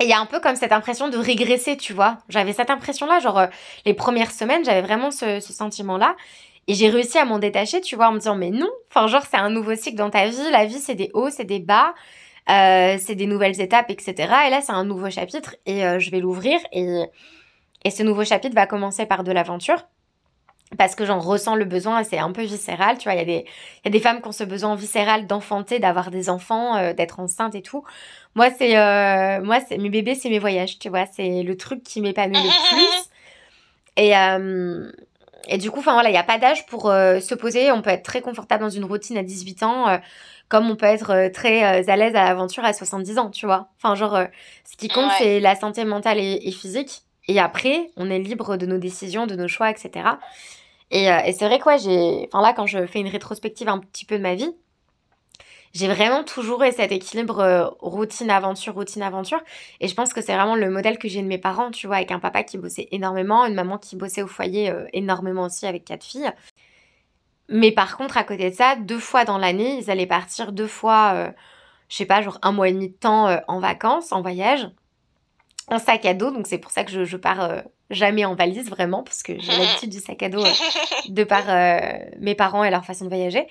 Et 0.00 0.04
euh, 0.04 0.06
il 0.06 0.08
y 0.08 0.12
a 0.12 0.20
un 0.20 0.26
peu 0.26 0.40
comme 0.40 0.56
cette 0.56 0.72
impression 0.72 1.08
de 1.08 1.18
régresser, 1.18 1.76
tu 1.76 1.92
vois. 1.92 2.18
J'avais 2.28 2.52
cette 2.52 2.70
impression-là, 2.70 3.20
genre 3.20 3.38
euh, 3.38 3.46
les 3.84 3.94
premières 3.94 4.30
semaines, 4.30 4.64
j'avais 4.64 4.82
vraiment 4.82 5.10
ce, 5.10 5.40
sentiment-là. 5.40 6.16
Et 6.66 6.74
j'ai 6.74 6.90
réussi 6.90 7.18
à 7.18 7.24
m'en 7.24 7.38
détacher, 7.38 7.80
tu 7.80 7.96
vois, 7.96 8.08
en 8.08 8.12
me 8.12 8.18
disant, 8.18 8.36
mais 8.36 8.50
non, 8.50 8.68
enfin, 8.90 9.06
genre, 9.06 9.22
c'est 9.28 9.38
un 9.38 9.50
nouveau 9.50 9.74
cycle 9.74 9.96
dans 9.96 10.10
ta 10.10 10.26
vie. 10.28 10.50
La 10.52 10.66
vie, 10.66 10.78
c'est 10.78 10.94
des 10.94 11.10
hauts, 11.14 11.30
c'est 11.30 11.44
des 11.44 11.60
bas, 11.60 11.94
euh, 12.50 12.98
c'est 12.98 13.14
des 13.14 13.26
nouvelles 13.26 13.60
étapes, 13.60 13.90
etc. 13.90 14.14
Et 14.46 14.50
là, 14.50 14.60
c'est 14.60 14.72
un 14.72 14.84
nouveau 14.84 15.08
chapitre 15.10 15.56
et 15.64 15.80
je 15.98 16.10
vais 16.10 16.20
l'ouvrir. 16.20 16.58
Et, 16.72 17.04
et 17.84 17.90
ce 17.90 18.02
nouveau 18.02 18.24
chapitre 18.24 18.54
va 18.54 18.66
commencer 18.66 19.06
par 19.06 19.24
de 19.24 19.32
l'aventure 19.32 19.84
parce 20.76 20.94
que 20.94 21.06
j'en 21.06 21.18
ressens 21.18 21.54
le 21.54 21.64
besoin, 21.64 22.04
c'est 22.04 22.18
un 22.18 22.32
peu 22.32 22.42
viscéral, 22.42 22.98
tu 22.98 23.04
vois, 23.04 23.14
il 23.14 23.18
y, 23.18 23.22
a 23.22 23.24
des, 23.24 23.46
y 23.84 23.88
a 23.88 23.90
des 23.90 24.00
femmes 24.00 24.20
qui 24.20 24.28
ont 24.28 24.32
ce 24.32 24.44
besoin 24.44 24.74
viscéral 24.74 25.26
d'enfanter, 25.26 25.78
d'avoir 25.78 26.10
des 26.10 26.28
enfants, 26.28 26.76
euh, 26.76 26.92
d'être 26.92 27.20
enceinte 27.20 27.54
et 27.54 27.62
tout. 27.62 27.84
Moi, 28.34 28.50
c'est, 28.56 28.76
euh, 28.76 29.40
moi, 29.42 29.60
c'est, 29.66 29.78
mes 29.78 29.88
bébés, 29.88 30.14
c'est 30.14 30.28
mes 30.28 30.38
voyages, 30.38 30.78
tu 30.78 30.90
vois, 30.90 31.06
c'est 31.06 31.42
le 31.42 31.56
truc 31.56 31.82
qui 31.82 32.00
m'épanouit 32.02 32.42
le 32.42 32.74
plus. 32.74 33.10
Et, 33.96 34.16
euh, 34.16 34.92
et 35.48 35.56
du 35.56 35.70
coup, 35.70 35.80
enfin 35.80 35.94
voilà, 35.94 36.10
il 36.10 36.12
n'y 36.12 36.18
a 36.18 36.22
pas 36.22 36.38
d'âge 36.38 36.66
pour 36.66 36.82
se 36.82 37.34
poser, 37.34 37.72
on 37.72 37.80
peut 37.80 37.90
être 37.90 38.04
très 38.04 38.20
confortable 38.20 38.62
dans 38.62 38.70
une 38.70 38.84
routine 38.84 39.16
à 39.16 39.22
18 39.22 39.62
ans, 39.62 39.98
comme 40.48 40.70
on 40.70 40.76
peut 40.76 40.86
être 40.86 41.30
très 41.32 41.62
à 41.64 41.96
l'aise 41.96 42.14
à 42.14 42.24
l'aventure 42.24 42.64
à 42.64 42.72
70 42.74 43.18
ans, 43.18 43.30
tu 43.30 43.46
vois. 43.46 43.70
Enfin, 43.78 43.94
genre, 43.94 44.20
ce 44.64 44.76
qui 44.76 44.88
compte, 44.88 45.10
c'est 45.18 45.40
la 45.40 45.56
santé 45.56 45.84
mentale 45.84 46.18
et, 46.18 46.38
et 46.44 46.52
physique. 46.52 47.02
Et 47.28 47.40
après, 47.40 47.90
on 47.96 48.10
est 48.10 48.18
libre 48.18 48.56
de 48.56 48.66
nos 48.66 48.78
décisions, 48.78 49.26
de 49.26 49.36
nos 49.36 49.48
choix, 49.48 49.70
etc. 49.70 50.04
Euh, 50.94 51.18
et, 51.24 51.32
c'est 51.32 51.46
vrai 51.46 51.58
que 51.58 51.78
j'ai. 51.78 52.26
Enfin 52.26 52.42
là, 52.42 52.52
quand 52.54 52.66
je 52.66 52.86
fais 52.86 53.00
une 53.00 53.08
rétrospective 53.08 53.68
un 53.68 53.78
petit 53.78 54.04
peu 54.04 54.16
de 54.16 54.22
ma 54.22 54.34
vie, 54.34 54.54
j'ai 55.74 55.88
vraiment 55.88 56.24
toujours 56.24 56.62
eu 56.64 56.72
cet 56.72 56.92
équilibre 56.92 57.40
euh, 57.40 57.66
routine-aventure, 57.80 58.74
routine-aventure. 58.74 59.40
Et 59.80 59.88
je 59.88 59.94
pense 59.94 60.12
que 60.14 60.22
c'est 60.22 60.34
vraiment 60.34 60.56
le 60.56 60.70
modèle 60.70 60.98
que 60.98 61.08
j'ai 61.08 61.22
de 61.22 61.26
mes 61.26 61.38
parents, 61.38 61.70
tu 61.70 61.86
vois, 61.86 61.96
avec 61.96 62.10
un 62.10 62.18
papa 62.20 62.42
qui 62.42 62.56
bossait 62.58 62.88
énormément, 62.90 63.44
une 63.44 63.54
maman 63.54 63.78
qui 63.78 63.96
bossait 63.96 64.22
au 64.22 64.26
foyer 64.26 64.70
euh, 64.70 64.86
énormément 64.92 65.44
aussi 65.44 65.66
avec 65.66 65.84
quatre 65.84 66.04
filles. 66.04 66.32
Mais 67.48 67.72
par 67.72 67.96
contre, 67.96 68.16
à 68.16 68.24
côté 68.24 68.50
de 68.50 68.54
ça, 68.54 68.76
deux 68.76 68.98
fois 68.98 69.24
dans 69.24 69.38
l'année, 69.38 69.78
ils 69.78 69.90
allaient 69.90 70.06
partir 70.06 70.52
deux 70.52 70.66
fois, 70.66 71.32
je 71.88 71.96
sais 71.96 72.04
pas, 72.04 72.20
genre 72.20 72.38
un 72.42 72.52
mois 72.52 72.68
et 72.68 72.72
demi 72.72 72.90
de 72.90 72.94
temps 72.94 73.40
en 73.48 73.58
vacances, 73.58 74.12
en 74.12 74.20
voyage, 74.20 74.68
en 75.70 75.78
sac 75.78 76.04
à 76.06 76.14
dos. 76.14 76.30
Donc 76.30 76.46
c'est 76.46 76.58
pour 76.58 76.70
ça 76.70 76.84
que 76.84 76.90
je, 76.90 77.04
je 77.04 77.16
pars 77.16 77.62
jamais 77.90 78.24
en 78.24 78.34
valise 78.34 78.68
vraiment 78.68 79.02
parce 79.02 79.22
que 79.22 79.38
j'ai 79.38 79.52
l'habitude 79.58 79.90
du 79.90 80.00
sac 80.00 80.22
à 80.22 80.28
dos 80.28 80.44
euh, 80.44 80.50
de 81.08 81.24
par 81.24 81.44
euh, 81.48 81.80
mes 82.18 82.34
parents 82.34 82.64
et 82.64 82.70
leur 82.70 82.84
façon 82.84 83.04
de 83.04 83.10
voyager. 83.10 83.46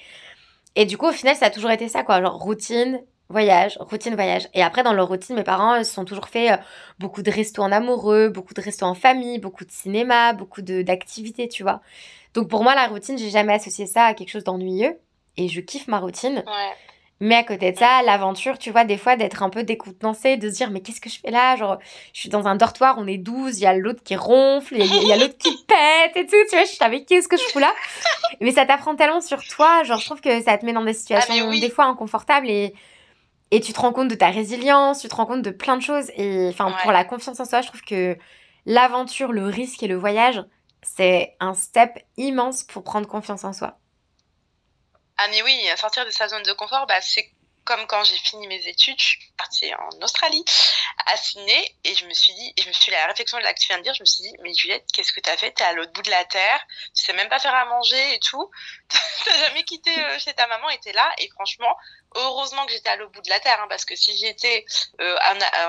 Et 0.75 0.85
du 0.85 0.97
coup, 0.97 1.07
au 1.07 1.11
final, 1.11 1.35
ça 1.35 1.47
a 1.47 1.49
toujours 1.49 1.71
été 1.71 1.87
ça, 1.87 2.03
quoi. 2.03 2.21
Genre 2.21 2.37
routine, 2.37 3.01
voyage, 3.29 3.77
routine, 3.79 4.13
voyage. 4.13 4.47
Et 4.53 4.61
après, 4.61 4.83
dans 4.83 4.93
leur 4.93 5.07
routine, 5.07 5.35
mes 5.35 5.43
parents 5.43 5.83
se 5.83 5.91
sont 5.91 6.05
toujours 6.05 6.27
fait 6.27 6.51
euh, 6.51 6.57
beaucoup 6.99 7.23
de 7.23 7.31
restos 7.31 7.63
en 7.63 7.71
amoureux, 7.71 8.29
beaucoup 8.29 8.53
de 8.53 8.61
restos 8.61 8.85
en 8.85 8.93
famille, 8.93 9.39
beaucoup 9.39 9.65
de 9.65 9.71
cinéma, 9.71 10.33
beaucoup 10.33 10.61
d'activités, 10.61 11.47
tu 11.47 11.63
vois. 11.63 11.81
Donc 12.35 12.47
pour 12.47 12.63
moi, 12.63 12.75
la 12.75 12.87
routine, 12.87 13.17
j'ai 13.17 13.31
jamais 13.31 13.53
associé 13.53 13.87
ça 13.87 14.05
à 14.05 14.13
quelque 14.13 14.29
chose 14.29 14.43
d'ennuyeux. 14.43 14.97
Et 15.39 15.47
je 15.47 15.61
kiffe 15.61 15.87
ma 15.87 15.99
routine. 15.99 16.43
Ouais. 16.45 16.73
Mais 17.19 17.35
à 17.35 17.43
côté 17.43 17.71
de 17.71 17.77
ça, 17.77 18.03
l'aventure, 18.03 18.59
tu 18.59 18.69
vois, 18.69 18.83
des 18.83 18.97
fois, 18.97 19.15
d'être 19.15 19.41
un 19.41 19.49
peu 19.49 19.63
décontenancé, 19.63 20.37
de 20.37 20.49
se 20.49 20.55
dire, 20.55 20.69
mais 20.69 20.81
qu'est-ce 20.81 21.01
que 21.01 21.09
je 21.09 21.19
fais 21.19 21.31
là? 21.31 21.55
Genre, 21.55 21.79
je 22.13 22.19
suis 22.19 22.29
dans 22.29 22.47
un 22.47 22.55
dortoir, 22.55 22.95
on 22.99 23.07
est 23.07 23.17
12, 23.17 23.57
il 23.57 23.63
y 23.63 23.65
a 23.65 23.73
l'autre 23.73 24.03
qui 24.03 24.15
ronfle, 24.15 24.75
il 24.77 25.07
y 25.07 25.11
a, 25.11 25.17
l'autre 25.17 25.37
qui 25.37 25.49
pète 25.67 26.15
et 26.15 26.27
tout, 26.27 26.35
tu 26.49 26.55
vois, 26.55 26.65
je 26.65 26.71
suis 26.71 26.83
avec 26.83 27.07
qu'est-ce 27.07 27.27
que 27.27 27.37
je 27.37 27.43
fous 27.43 27.59
là? 27.59 27.73
Mais 28.39 28.51
ça 28.51 28.65
t'apprend 28.67 28.95
tellement 28.95 29.21
sur 29.21 29.43
toi, 29.43 29.83
genre, 29.83 29.99
je 29.99 30.05
trouve 30.05 30.21
que 30.21 30.41
ça 30.43 30.57
te 30.57 30.65
met 30.65 30.73
dans 30.73 30.83
des 30.83 30.93
situations, 30.93 31.33
ah, 31.49 31.59
des 31.59 31.69
fois, 31.71 31.85
inconfortables 31.85 32.49
et, 32.49 32.75
et 33.49 33.61
tu 33.61 33.73
te 33.73 33.79
rends 33.79 33.93
compte 33.93 34.09
de 34.09 34.15
ta 34.15 34.29
résilience, 34.29 34.99
tu 35.01 35.07
te 35.07 35.15
rends 35.15 35.25
compte 35.25 35.41
de 35.41 35.51
plein 35.51 35.77
de 35.77 35.81
choses. 35.81 36.11
Et 36.17 36.49
enfin, 36.49 36.71
pour 36.83 36.91
la 36.91 37.03
confiance 37.03 37.39
en 37.39 37.45
soi, 37.45 37.61
je 37.61 37.67
trouve 37.67 37.81
que 37.81 38.15
l'aventure, 38.67 39.31
le 39.31 39.45
risque 39.45 39.81
et 39.81 39.87
le 39.87 39.95
voyage, 39.95 40.43
c'est 40.83 41.35
un 41.39 41.53
step 41.55 41.97
immense 42.17 42.63
pour 42.63 42.83
prendre 42.83 43.07
confiance 43.07 43.43
en 43.43 43.53
soi. 43.53 43.79
Ah 45.17 45.27
mais 45.29 45.41
oui, 45.41 45.67
sortir 45.77 46.05
de 46.05 46.11
sa 46.11 46.27
zone 46.27 46.43
de 46.43 46.53
confort, 46.53 46.85
bah, 46.87 47.01
c'est 47.01 47.31
comme 47.67 47.85
quand 47.85 48.03
j'ai 48.05 48.17
fini 48.17 48.47
mes 48.47 48.65
études, 48.65 48.97
je 48.97 49.05
suis 49.05 49.31
partie 49.37 49.75
en 49.75 49.89
Australie, 50.01 50.43
à 51.05 51.17
Sydney, 51.17 51.75
et 51.83 51.95
je 51.95 52.05
me 52.05 52.13
suis 52.13 52.33
dit, 52.33 52.53
et 52.55 52.61
je 52.61 52.67
me 52.69 52.73
suis 52.73 52.91
la 52.93 53.05
réflexion 53.07 53.37
de 53.37 53.43
là 53.43 53.53
que 53.53 53.59
tu 53.59 53.67
viens 53.67 53.77
de 53.77 53.83
dire, 53.83 53.93
je 53.93 54.01
me 54.01 54.05
suis 54.05 54.23
dit, 54.23 54.33
mais 54.41 54.53
Juliette, 54.53 54.85
qu'est-ce 54.93 55.11
que 55.11 55.19
t'as 55.19 55.35
fait? 55.35 55.51
T'es 55.51 55.65
à 55.65 55.73
l'autre 55.73 55.91
bout 55.91 56.01
de 56.01 56.09
la 56.09 56.23
terre, 56.23 56.59
tu 56.95 57.03
sais 57.03 57.11
même 57.11 57.27
pas 57.27 57.39
faire 57.39 57.53
à 57.53 57.65
manger 57.65 58.15
et 58.15 58.19
tout, 58.19 58.49
t'as 59.25 59.37
jamais 59.37 59.63
quitté 59.63 59.91
euh, 59.99 60.17
chez 60.17 60.33
ta 60.33 60.47
maman 60.47 60.69
et 60.69 60.79
t'es 60.79 60.93
là, 60.93 61.13
et 61.17 61.29
franchement, 61.31 61.75
heureusement 62.15 62.65
que 62.65 62.71
j'étais 62.71 62.89
à 62.89 62.95
l'autre 62.95 63.11
bout 63.11 63.21
de 63.21 63.29
la 63.29 63.41
terre, 63.41 63.61
hein, 63.61 63.67
parce 63.67 63.83
que 63.83 63.97
si 63.97 64.17
j'étais 64.17 64.65
euh, 65.01 65.17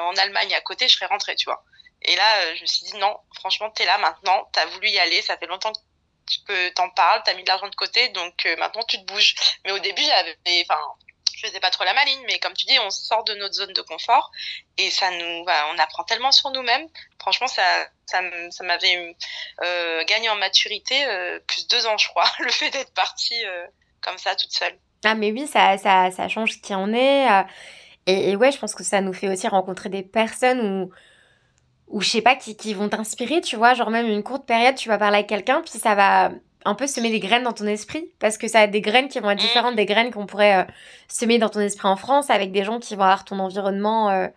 en, 0.00 0.16
Allemagne 0.18 0.54
à 0.54 0.60
côté, 0.60 0.86
je 0.86 0.94
serais 0.94 1.06
rentrée, 1.06 1.34
tu 1.34 1.46
vois. 1.46 1.64
Et 2.02 2.14
là, 2.14 2.42
euh, 2.42 2.54
je 2.54 2.62
me 2.62 2.66
suis 2.66 2.84
dit, 2.86 2.96
non, 2.98 3.18
franchement, 3.34 3.70
t'es 3.70 3.86
là 3.86 3.98
maintenant, 3.98 4.48
t'as 4.52 4.66
voulu 4.66 4.88
y 4.88 5.00
aller, 5.00 5.20
ça 5.22 5.36
fait 5.36 5.46
longtemps 5.46 5.72
que 5.72 5.80
tu 6.28 6.40
peux 6.40 6.70
t'en 6.75 6.90
parles, 6.90 7.23
t'as 7.25 7.35
mis 7.35 7.42
de 7.42 7.49
l'argent 7.49 7.68
de 7.68 7.75
côté, 7.75 8.08
donc 8.11 8.47
euh, 8.47 8.56
maintenant 8.56 8.82
tu 8.82 8.99
te 8.99 9.04
bouges. 9.12 9.35
Mais 9.64 9.73
au 9.73 9.78
début, 9.78 10.02
j'avais, 10.02 10.37
enfin, 10.62 10.80
je 11.35 11.47
faisais 11.47 11.61
pas 11.61 11.70
trop 11.70 11.85
la 11.85 11.94
maline, 11.94 12.20
mais 12.26 12.38
comme 12.38 12.54
tu 12.54 12.66
dis, 12.66 12.78
on 12.80 12.90
sort 12.90 13.25
de 13.25 13.35
notre 13.35 13.54
zone 13.54 13.73
de 13.73 13.82
confort 13.82 14.30
et 14.76 14.90
ça 14.90 15.11
nous, 15.11 15.44
on 15.44 15.78
apprend 15.78 16.04
tellement 16.04 16.32
sur 16.32 16.50
nous-mêmes. 16.50 16.87
Franchement, 17.20 17.47
ça, 17.47 17.62
ça, 18.06 18.20
ça 18.50 18.64
m'avait 18.64 19.16
euh, 19.62 20.04
gagné 20.04 20.28
en 20.30 20.37
maturité 20.37 21.06
euh, 21.06 21.40
plus 21.47 21.66
deux 21.68 21.87
ans, 21.87 21.97
je 21.97 22.08
crois, 22.08 22.26
le 22.40 22.50
fait 22.50 22.70
d'être 22.70 22.92
partie 22.94 23.42
comme 24.00 24.18
ça 24.18 24.35
toute 24.37 24.52
seule. 24.52 24.78
Ah 25.04 25.14
mais 25.14 25.30
oui, 25.30 25.47
ça, 25.47 25.78
ça, 25.78 26.11
ça 26.11 26.28
change 26.28 26.61
qui 26.61 26.75
on 26.75 26.92
est. 26.92 27.26
Et, 28.06 28.30
et, 28.30 28.37
ouais, 28.37 28.50
je 28.50 28.58
pense 28.58 28.75
que 28.75 28.82
ça 28.82 29.00
nous 29.00 29.12
fait 29.12 29.28
aussi 29.28 29.47
rencontrer 29.49 29.90
des 29.90 30.02
personnes 30.02 30.61
où 30.61 30.90
ou 31.90 32.00
je 32.00 32.09
sais 32.09 32.23
pas, 32.23 32.37
qui, 32.37 32.57
qui 32.57 32.75
vont 32.75 32.88
t'inspirer, 32.88 33.40
tu 33.40 33.57
vois, 33.57 33.75
genre 33.75 33.90
même 33.90 34.07
une 34.07 34.23
courte 34.23 34.47
période, 34.47 34.75
tu 34.75 34.88
vas 34.88 34.99
parler 34.99 35.16
avec 35.18 35.28
quelqu'un, 35.28 35.62
puis 35.62 35.78
ça 35.78 35.95
va 35.95 36.30
un 36.64 36.75
peu 36.75 36.87
semer 36.87 37.11
des 37.11 37.21
graines 37.21 37.45
dans 37.45 37.52
ton 37.52 37.66
esprit, 37.66 38.11
parce 38.18 38.37
que 38.37 38.49
ça 38.49 38.61
a 38.61 38.66
des 38.66 38.80
graines 38.80 39.09
qui 39.09 39.21
vont 39.21 39.30
être 39.30 39.40
différentes 39.40 39.76
des 39.76 39.87
graines 39.87 40.11
qu'on 40.11 40.26
pourrait 40.26 40.59
euh, 40.59 40.64
semer 41.09 41.38
dans 41.38 41.49
ton 41.49 41.61
esprit 41.61 41.88
en 41.88 41.97
France, 41.97 42.30
avec 42.30 42.52
des 42.52 42.64
gens 42.64 42.78
qui 42.78 42.95
vont 42.95 43.04
avoir 43.04 43.25
ton 43.25 43.38
environnement, 43.38 44.11
euh, 44.11 44.28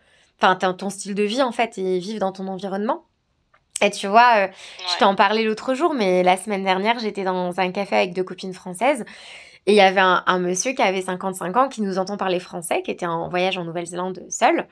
enfin 0.42 0.56
ton 0.56 0.90
style 0.90 1.16
de 1.16 1.24
vie 1.24 1.42
en 1.42 1.52
fait, 1.52 1.78
et 1.78 2.00
vivre 2.00 2.20
dans 2.20 2.32
ton 2.32 2.48
environnement. 2.48 3.06
Et 3.82 3.90
tu 3.90 4.08
vois, 4.08 4.34
euh, 4.38 4.48
je 4.94 5.00
t'en 5.00 5.16
parlais 5.16 5.44
l'autre 5.44 5.74
jour, 5.74 5.94
mais 5.94 6.22
la 6.22 6.38
semaine 6.38 6.64
dernière, 6.64 7.00
j'étais 7.00 7.24
dans 7.24 7.60
un 7.60 7.72
café 7.72 7.96
avec 7.96 8.14
deux 8.14 8.24
copines 8.24 8.54
françaises. 8.54 9.04
Et 9.66 9.74
il 9.74 9.76
y 9.76 9.82
avait 9.82 10.02
un, 10.02 10.24
un, 10.26 10.40
monsieur 10.40 10.74
qui 10.74 10.82
avait 10.82 11.02
55 11.02 11.58
ans 11.58 11.68
qui 11.68 11.82
nous 11.82 11.98
entend 11.98 12.18
parler 12.18 12.40
français, 12.40 12.82
qui 12.84 12.92
était 12.92 13.06
en 13.06 13.30
voyage 13.30 13.58
en 13.58 13.64
Nouvelle-Zélande 13.64 14.24
seul 14.30 14.68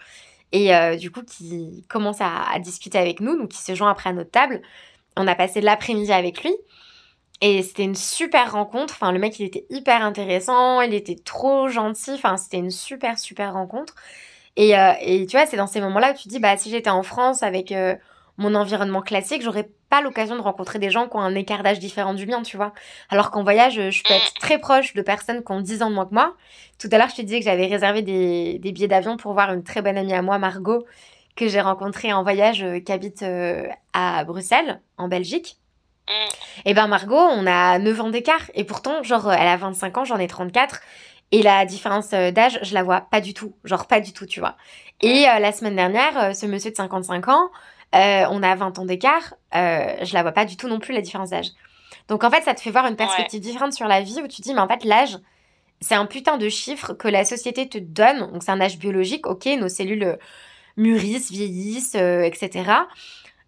et 0.52 0.76
euh, 0.76 0.96
du 0.96 1.12
coup 1.12 1.24
qui 1.24 1.86
commence 1.90 2.20
à, 2.22 2.58
discuter 2.60 2.98
avec 2.98 3.20
nous, 3.20 3.38
donc 3.38 3.50
qui 3.50 3.58
se 3.60 3.76
joint 3.76 3.92
après 3.92 4.10
à 4.10 4.14
notre 4.14 4.32
table. 4.32 4.62
On 5.18 5.28
a 5.28 5.36
passé 5.36 5.62
l'après-midi 5.62 6.12
avec 6.12 6.44
lui 6.44 6.54
et 7.42 7.62
c'était 7.64 7.84
une 7.84 7.96
super 7.96 8.52
rencontre. 8.52 8.94
Enfin, 8.96 9.12
le 9.12 9.20
mec 9.20 9.40
il 9.40 9.46
était 9.46 9.66
hyper 9.70 10.04
intéressant, 10.04 10.82
il 10.82 10.94
était 10.94 11.16
trop 11.16 11.68
gentil. 11.70 12.12
Enfin, 12.12 12.38
c'était 12.38 12.58
une 12.58 12.72
super 12.72 13.20
super 13.20 13.54
rencontre. 13.54 13.96
Et, 14.56 14.78
euh, 14.78 14.94
et 15.02 15.26
tu 15.26 15.38
vois, 15.38 15.46
c'est 15.46 15.58
dans 15.58 15.68
ces 15.68 15.82
moments-là 15.82 16.14
que 16.14 16.20
tu 16.20 16.28
dis, 16.28 16.40
bah 16.40 16.58
si 16.58 16.70
j'étais 16.70 16.90
en 16.90 17.04
France 17.04 17.44
avec 17.44 17.72
euh, 17.72 17.96
mon 18.40 18.56
environnement 18.56 19.02
classique, 19.02 19.44
j'aurais 19.44 19.70
pas 19.90 20.02
l'occasion 20.02 20.36
de 20.36 20.42
rencontrer 20.42 20.80
des 20.80 20.90
gens 20.90 21.08
qui 21.08 21.16
ont 21.18 21.22
un 21.22 21.36
écart 21.36 21.62
d'âge 21.62 21.80
différent 21.80 22.14
du 22.14 22.26
mien, 22.26 22.42
tu 22.42 22.58
vois. 22.58 22.74
Alors 23.10 23.32
qu'en 23.32 23.44
voyage, 23.44 23.76
je 23.92 24.04
peux 24.04 24.14
être 24.14 24.34
très 24.40 24.58
proche 24.58 24.94
de 24.94 25.02
personnes 25.02 25.44
qui 25.44 25.52
ont 25.52 25.62
10 25.62 25.84
ans 25.84 25.90
de 25.90 25.96
moins 25.96 26.06
que 26.06 26.14
moi. 26.14 26.36
Tout 26.80 26.90
à 26.92 26.98
l'heure, 26.98 27.10
je 27.10 27.16
te 27.16 27.22
disais 27.22 27.40
que 27.40 27.46
j'avais 27.46 27.68
réservé 27.68 28.02
des, 28.02 28.60
billets 28.60 28.88
d'avion 28.88 29.18
pour 29.18 29.34
voir 29.34 29.52
une 29.54 29.64
très 29.64 29.82
bonne 29.82 29.98
amie 29.98 30.14
à 30.14 30.22
moi, 30.22 30.40
Margot, 30.40 30.86
que 31.36 31.48
j'ai 31.48 31.62
rencontrée 31.62 32.14
en 32.14 32.24
voyage, 32.24 32.64
euh, 32.64 32.80
qui 32.80 32.92
habite 32.92 33.22
euh, 33.24 33.68
à 33.94 34.24
Bruxelles, 34.24 34.82
en 34.98 35.08
Belgique. 35.08 35.58
Et 36.66 36.74
ben 36.74 36.88
Margot, 36.88 37.16
on 37.16 37.46
a 37.46 37.78
9 37.78 38.02
ans 38.02 38.10
d'écart. 38.10 38.50
Et 38.56 38.64
pourtant, 38.64 39.04
genre, 39.04 39.32
elle 39.32 39.48
a 39.48 39.58
25 39.58 39.98
ans, 39.98 40.06
j'en 40.06 40.18
ai 40.18 40.28
34. 40.28 40.82
Et 41.32 41.44
la 41.44 41.66
différence 41.66 42.12
euh, 42.14 42.32
d'âge, 42.32 42.60
je 42.64 42.74
la 42.74 42.84
vois 42.84 43.02
pas 43.02 43.22
du 43.22 43.34
tout. 43.34 43.56
Genre, 43.64 43.86
pas 43.86 44.00
du 44.00 44.14
tout, 44.14 44.26
tu 44.26 44.40
vois. 44.40 44.56
Et 45.02 45.28
euh, 45.28 45.40
la 45.40 45.52
semaine 45.52 45.76
dernière, 45.76 46.18
euh, 46.18 46.34
ce 46.34 46.46
monsieur 46.46 46.72
de 46.72 46.76
55 46.76 47.28
ans, 47.28 47.50
on 47.94 48.44
a 48.44 48.56
20 48.56 48.80
ans 48.80 48.86
d'écart, 48.86 49.36
je 49.54 50.14
la 50.14 50.22
vois 50.22 50.32
pas 50.32 50.46
du 50.46 50.58
tout 50.58 50.68
non 50.68 50.80
plus, 50.80 50.94
la 50.94 51.02
différence 51.02 51.32
d'âge. 51.32 51.48
Donc, 52.08 52.24
en 52.24 52.32
fait, 52.32 52.42
ça 52.44 52.54
te 52.54 52.62
fait 52.62 52.72
voir 52.72 52.86
une 52.88 52.96
perspective 52.96 53.40
différente 53.40 53.74
sur 53.74 53.88
la 53.88 54.02
vie 54.02 54.22
où 54.24 54.28
tu 54.28 54.42
dis, 54.42 54.54
mais 54.54 54.62
en 54.62 54.68
fait, 54.68 54.84
l'âge, 54.84 55.18
c'est 55.82 55.96
un 55.96 56.06
putain 56.06 56.38
de 56.38 56.50
chiffre 56.50 56.94
que 56.94 57.08
la 57.08 57.26
société 57.26 57.70
te 57.70 57.78
donne. 57.78 58.32
Donc, 58.32 58.44
c'est 58.44 58.52
un 58.52 58.62
âge 58.62 58.78
biologique, 58.78 59.28
ok, 59.28 59.46
nos 59.60 59.70
cellules 59.70 60.18
mûrissent, 60.78 61.32
vieillissent, 61.32 61.96
etc. 61.96 62.72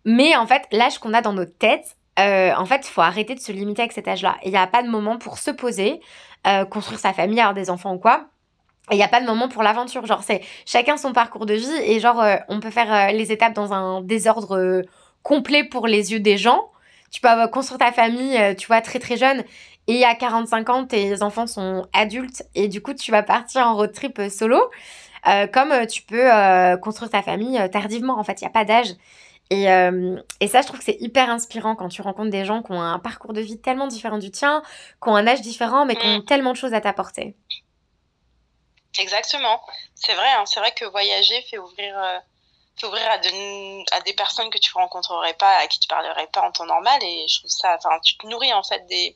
Mais 0.05 0.35
en 0.35 0.47
fait, 0.47 0.63
l'âge 0.71 0.99
qu'on 0.99 1.13
a 1.13 1.21
dans 1.21 1.33
notre 1.33 1.57
tête, 1.57 1.97
en 2.17 2.65
fait, 2.65 2.87
il 2.87 2.91
faut 2.91 3.01
arrêter 3.01 3.35
de 3.35 3.39
se 3.39 3.51
limiter 3.51 3.81
avec 3.81 3.91
cet 3.91 4.07
âge-là. 4.07 4.37
Il 4.43 4.51
n'y 4.51 4.57
a 4.57 4.67
pas 4.67 4.83
de 4.83 4.89
moment 4.89 5.17
pour 5.17 5.37
se 5.37 5.51
poser, 5.51 6.01
euh, 6.47 6.65
construire 6.65 6.99
sa 6.99 7.13
famille, 7.13 7.39
avoir 7.39 7.53
des 7.53 7.69
enfants 7.69 7.93
ou 7.93 7.99
quoi. 7.99 8.25
Et 8.89 8.95
il 8.95 8.97
n'y 8.97 9.03
a 9.03 9.07
pas 9.07 9.21
de 9.21 9.25
moment 9.25 9.47
pour 9.47 9.63
l'aventure. 9.63 10.05
Genre, 10.05 10.23
c'est 10.23 10.41
chacun 10.65 10.97
son 10.97 11.13
parcours 11.13 11.45
de 11.45 11.53
vie 11.53 11.73
et 11.85 11.99
genre, 11.99 12.21
euh, 12.21 12.37
on 12.49 12.59
peut 12.59 12.71
faire 12.71 12.91
euh, 12.93 13.11
les 13.11 13.31
étapes 13.31 13.53
dans 13.53 13.73
un 13.73 14.01
désordre 14.01 14.83
complet 15.23 15.63
pour 15.63 15.87
les 15.87 16.11
yeux 16.11 16.19
des 16.19 16.37
gens. 16.37 16.69
Tu 17.11 17.21
peux 17.21 17.29
construire 17.47 17.77
ta 17.79 17.91
famille, 17.91 18.39
tu 18.57 18.67
vois, 18.67 18.81
très 18.81 18.99
très 18.99 19.17
jeune. 19.17 19.43
Et 19.87 20.05
à 20.05 20.15
45 20.15 20.69
ans, 20.69 20.85
tes 20.85 21.21
enfants 21.23 21.47
sont 21.47 21.85
adultes 21.93 22.43
et 22.55 22.69
du 22.69 22.81
coup, 22.81 22.93
tu 22.93 23.11
vas 23.11 23.21
partir 23.21 23.67
en 23.67 23.75
road 23.75 23.91
trip 23.91 24.21
solo. 24.29 24.61
comme 25.51 25.73
tu 25.87 26.03
peux 26.03 26.29
construire 26.81 27.11
ta 27.11 27.21
famille 27.21 27.59
tardivement. 27.69 28.17
En 28.17 28.23
fait, 28.23 28.39
il 28.39 28.45
n'y 28.45 28.47
a 28.47 28.51
pas 28.51 28.63
d'âge. 28.63 28.95
Et, 29.51 29.69
euh, 29.69 30.15
et, 30.39 30.47
ça, 30.47 30.61
je 30.61 30.67
trouve 30.67 30.79
que 30.79 30.85
c'est 30.85 30.97
hyper 31.01 31.29
inspirant 31.29 31.75
quand 31.75 31.89
tu 31.89 32.01
rencontres 32.01 32.29
des 32.29 32.45
gens 32.45 32.63
qui 32.63 32.71
ont 32.71 32.81
un 32.81 32.99
parcours 32.99 33.33
de 33.33 33.41
vie 33.41 33.59
tellement 33.59 33.87
différent 33.87 34.17
du 34.17 34.31
tien, 34.31 34.63
qui 35.03 35.09
ont 35.09 35.15
un 35.15 35.27
âge 35.27 35.41
différent, 35.41 35.85
mais 35.85 35.97
qui 35.97 36.07
ont 36.07 36.19
mm. 36.19 36.25
tellement 36.25 36.53
de 36.53 36.57
choses 36.57 36.73
à 36.73 36.79
t'apporter. 36.79 37.35
Exactement. 38.99 39.61
C'est 39.95 40.13
vrai, 40.13 40.31
hein. 40.31 40.45
c'est 40.45 40.59
vrai 40.59 40.73
que 40.73 40.85
voyager 40.85 41.41
fait 41.43 41.57
ouvrir, 41.57 41.97
euh, 41.97 42.19
fait 42.77 42.87
ouvrir 42.87 43.09
à, 43.09 43.17
de, 43.17 43.95
à, 43.95 44.01
des 44.01 44.13
personnes 44.13 44.49
que 44.49 44.57
tu 44.57 44.71
rencontrerais 44.73 45.33
pas, 45.35 45.57
à 45.57 45.67
qui 45.67 45.79
tu 45.79 45.87
parlerais 45.87 46.27
pas 46.27 46.41
en 46.41 46.51
temps 46.51 46.65
normal. 46.65 47.01
Et 47.03 47.25
je 47.27 47.39
trouve 47.39 47.49
ça, 47.49 47.77
enfin, 47.77 47.99
tu 48.03 48.17
te 48.17 48.27
nourris 48.27 48.53
en 48.53 48.63
fait 48.63 48.85
des 48.87 49.15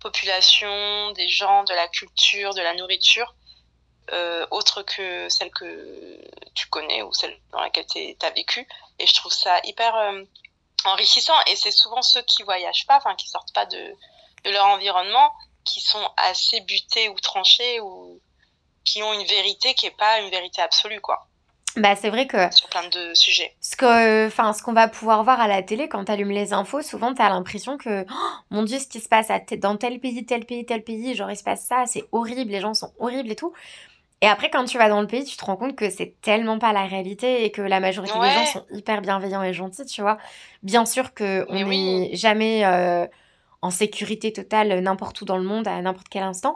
populations, 0.00 1.12
des 1.12 1.28
gens, 1.28 1.64
de 1.64 1.74
la 1.74 1.88
culture, 1.88 2.54
de 2.54 2.62
la 2.62 2.74
nourriture. 2.74 3.34
Euh, 4.12 4.44
autre 4.50 4.82
que 4.82 5.28
celle 5.28 5.52
que 5.52 6.20
tu 6.54 6.66
connais 6.68 7.02
ou 7.02 7.12
celle 7.12 7.38
dans 7.52 7.60
laquelle 7.60 7.86
tu 7.86 8.16
as 8.22 8.30
vécu. 8.30 8.66
Et 8.98 9.06
je 9.06 9.14
trouve 9.14 9.32
ça 9.32 9.60
hyper 9.64 9.94
euh, 9.94 10.24
enrichissant. 10.84 11.36
Et 11.46 11.56
c'est 11.56 11.70
souvent 11.70 12.02
ceux 12.02 12.22
qui 12.22 12.42
voyagent 12.42 12.86
pas, 12.86 12.96
enfin 12.96 13.14
qui 13.14 13.28
sortent 13.28 13.52
pas 13.52 13.66
de 13.66 13.94
leur 14.46 14.64
environnement, 14.66 15.32
qui 15.64 15.80
sont 15.80 16.10
assez 16.16 16.60
butés 16.62 17.08
ou 17.08 17.20
tranchés 17.20 17.80
ou 17.80 18.20
qui 18.84 19.02
ont 19.02 19.12
une 19.12 19.26
vérité 19.26 19.74
qui 19.74 19.86
est 19.86 19.96
pas 19.96 20.20
une 20.20 20.30
vérité 20.30 20.62
absolue, 20.62 21.00
quoi. 21.00 21.26
Bah, 21.76 21.94
c'est 21.94 22.10
vrai 22.10 22.26
que. 22.26 22.52
Sur 22.52 22.68
plein 22.68 22.88
de 22.88 23.14
sujets. 23.14 23.54
Ce 23.60 24.26
enfin, 24.26 24.52
ce 24.52 24.62
qu'on 24.62 24.72
va 24.72 24.88
pouvoir 24.88 25.22
voir 25.22 25.40
à 25.40 25.46
la 25.46 25.62
télé 25.62 25.88
quand 25.88 26.04
tu 26.04 26.12
allumes 26.12 26.30
les 26.30 26.52
infos, 26.52 26.82
souvent 26.82 27.14
tu 27.14 27.22
as 27.22 27.28
l'impression 27.28 27.78
que, 27.78 28.04
oh, 28.10 28.28
mon 28.50 28.64
Dieu, 28.64 28.78
ce 28.78 28.86
qui 28.86 29.00
se 29.00 29.08
passe 29.08 29.30
à 29.30 29.38
dans 29.56 29.76
tel 29.76 30.00
pays, 30.00 30.26
tel 30.26 30.44
pays, 30.44 30.66
tel 30.66 30.82
pays, 30.82 31.14
genre 31.14 31.30
il 31.30 31.36
se 31.36 31.44
passe 31.44 31.64
ça, 31.64 31.84
c'est 31.86 32.04
horrible, 32.10 32.50
les 32.50 32.60
gens 32.60 32.74
sont 32.74 32.92
horribles 32.98 33.30
et 33.30 33.36
tout. 33.36 33.52
Et 34.22 34.26
après, 34.26 34.50
quand 34.50 34.64
tu 34.64 34.76
vas 34.76 34.88
dans 34.88 35.00
le 35.00 35.06
pays, 35.06 35.24
tu 35.24 35.36
te 35.36 35.44
rends 35.44 35.56
compte 35.56 35.76
que 35.76 35.88
c'est 35.88 36.14
tellement 36.20 36.58
pas 36.58 36.72
la 36.72 36.84
réalité 36.84 37.44
et 37.44 37.50
que 37.50 37.62
la 37.62 37.80
majorité 37.80 38.18
des 38.18 38.30
gens 38.30 38.46
sont 38.46 38.66
hyper 38.70 39.00
bienveillants 39.00 39.42
et 39.42 39.54
gentils, 39.54 39.86
tu 39.86 40.02
vois. 40.02 40.18
Bien 40.62 40.84
sûr 40.84 41.14
qu'on 41.14 41.46
n'est 41.48 42.14
jamais 42.14 42.66
euh, 42.66 43.06
en 43.62 43.70
sécurité 43.70 44.32
totale 44.32 44.80
n'importe 44.80 45.22
où 45.22 45.24
dans 45.24 45.38
le 45.38 45.44
monde, 45.44 45.66
à 45.68 45.80
n'importe 45.80 46.08
quel 46.10 46.22
instant. 46.22 46.54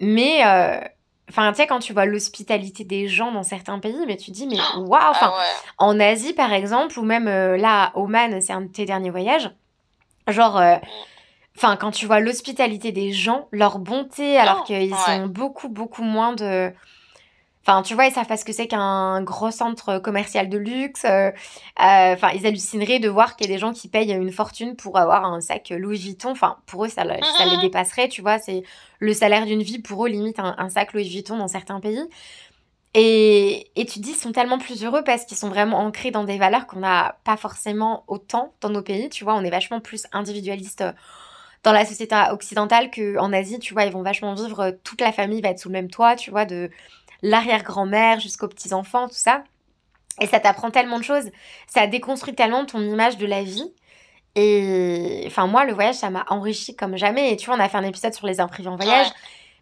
Mais, 0.00 0.44
euh, 0.44 0.80
enfin, 1.28 1.52
tu 1.52 1.56
sais, 1.56 1.66
quand 1.66 1.78
tu 1.78 1.92
vois 1.92 2.06
l'hospitalité 2.06 2.84
des 2.84 3.08
gens 3.08 3.32
dans 3.32 3.42
certains 3.42 3.78
pays, 3.78 4.04
mais 4.06 4.16
tu 4.16 4.30
te 4.30 4.36
dis, 4.36 4.46
mais 4.46 4.58
waouh! 4.76 5.14
Ah 5.20 5.34
en 5.78 5.98
Asie, 6.00 6.32
par 6.32 6.52
exemple, 6.52 6.98
ou 6.98 7.04
même 7.04 7.28
euh, 7.28 7.56
là, 7.56 7.84
à 7.84 7.98
Oman, 7.98 8.40
c'est 8.40 8.52
un 8.52 8.62
de 8.62 8.68
tes 8.68 8.84
derniers 8.84 9.10
voyages, 9.10 9.50
genre. 10.28 10.60
Mm. 10.60 10.80
Enfin, 11.56 11.76
quand 11.76 11.90
tu 11.90 12.04
vois 12.04 12.20
l'hospitalité 12.20 12.92
des 12.92 13.12
gens, 13.12 13.48
leur 13.50 13.78
bonté, 13.78 14.36
alors 14.36 14.58
oh, 14.60 14.64
qu'ils 14.66 14.92
ont 14.92 15.26
beaucoup, 15.26 15.70
beaucoup 15.70 16.02
moins 16.02 16.34
de 16.34 16.70
Enfin, 17.68 17.82
tu 17.82 17.94
vois, 17.94 18.06
ils 18.06 18.12
savent 18.12 18.28
pas 18.28 18.36
ce 18.36 18.44
que 18.44 18.52
c'est 18.52 18.68
qu'un 18.68 19.22
gros 19.22 19.50
centre 19.50 19.98
commercial 19.98 20.48
de 20.48 20.56
luxe. 20.56 21.04
Euh, 21.04 21.30
euh, 21.30 22.14
enfin, 22.14 22.30
ils 22.32 22.46
hallucineraient 22.46 23.00
de 23.00 23.08
voir 23.08 23.34
qu'il 23.34 23.48
y 23.48 23.50
a 23.50 23.52
des 23.52 23.58
gens 23.58 23.72
qui 23.72 23.88
payent 23.88 24.12
une 24.12 24.30
fortune 24.30 24.76
pour 24.76 24.96
avoir 24.98 25.24
un 25.24 25.40
sac 25.40 25.70
Louis 25.70 25.98
Vuitton. 25.98 26.30
Enfin, 26.30 26.58
pour 26.66 26.84
eux, 26.84 26.88
ça, 26.88 27.02
ça 27.02 27.44
les 27.44 27.56
dépasserait, 27.60 28.08
tu 28.08 28.22
vois. 28.22 28.38
C'est 28.38 28.62
le 29.00 29.12
salaire 29.12 29.46
d'une 29.46 29.64
vie 29.64 29.80
pour 29.80 30.06
eux, 30.06 30.08
limite 30.08 30.38
un, 30.38 30.68
sac 30.68 30.92
Louis 30.92 31.08
Vuitton 31.08 31.38
dans 31.38 31.48
certains 31.48 31.80
pays. 31.80 32.00
Et, 32.94 33.68
et 33.74 33.84
tu 33.84 33.98
dis, 33.98 34.10
ils 34.10 34.16
sont 34.16 34.30
tellement 34.30 34.58
plus 34.58 34.84
heureux 34.84 35.02
parce 35.02 35.24
qu'ils 35.24 35.36
sont 35.36 35.48
vraiment 35.48 35.78
ancrés 35.80 36.12
dans 36.12 36.22
des 36.22 36.38
valeurs 36.38 36.68
qu'on 36.68 36.78
n'a 36.78 37.18
pas 37.24 37.36
forcément 37.36 38.04
autant 38.06 38.54
dans 38.60 38.70
nos 38.70 38.82
pays. 38.82 39.08
Tu 39.08 39.24
vois, 39.24 39.34
on 39.34 39.42
est 39.42 39.50
vachement 39.50 39.80
plus 39.80 40.06
individualiste 40.12 40.84
dans 41.64 41.72
la 41.72 41.84
société 41.84 42.14
occidentale 42.30 42.92
qu'en 42.92 43.32
Asie. 43.32 43.58
Tu 43.58 43.74
vois, 43.74 43.86
ils 43.86 43.92
vont 43.92 44.02
vachement 44.02 44.34
vivre, 44.34 44.70
toute 44.84 45.00
la 45.00 45.10
famille 45.10 45.40
va 45.40 45.48
être 45.48 45.58
sous 45.58 45.68
le 45.68 45.72
même 45.72 45.90
toit, 45.90 46.14
tu 46.14 46.30
vois, 46.30 46.44
de 46.44 46.70
l'arrière-grand-mère 47.22 48.20
jusqu'aux 48.20 48.48
petits-enfants, 48.48 49.08
tout 49.08 49.14
ça. 49.14 49.42
Et 50.20 50.26
ça 50.26 50.40
t'apprend 50.40 50.70
tellement 50.70 50.98
de 50.98 51.04
choses. 51.04 51.30
Ça 51.66 51.86
déconstruit 51.86 52.34
tellement 52.34 52.64
ton 52.64 52.80
image 52.80 53.18
de 53.18 53.26
la 53.26 53.42
vie. 53.42 53.72
Et 54.34 55.24
enfin, 55.26 55.46
moi, 55.46 55.64
le 55.64 55.72
voyage, 55.72 55.96
ça 55.96 56.10
m'a 56.10 56.24
enrichi 56.28 56.76
comme 56.76 56.96
jamais. 56.96 57.32
Et 57.32 57.36
tu 57.36 57.46
vois, 57.46 57.56
on 57.56 57.60
a 57.60 57.68
fait 57.68 57.78
un 57.78 57.84
épisode 57.84 58.14
sur 58.14 58.26
les 58.26 58.40
imprévus 58.40 58.68
en 58.68 58.76
voyage. 58.76 59.08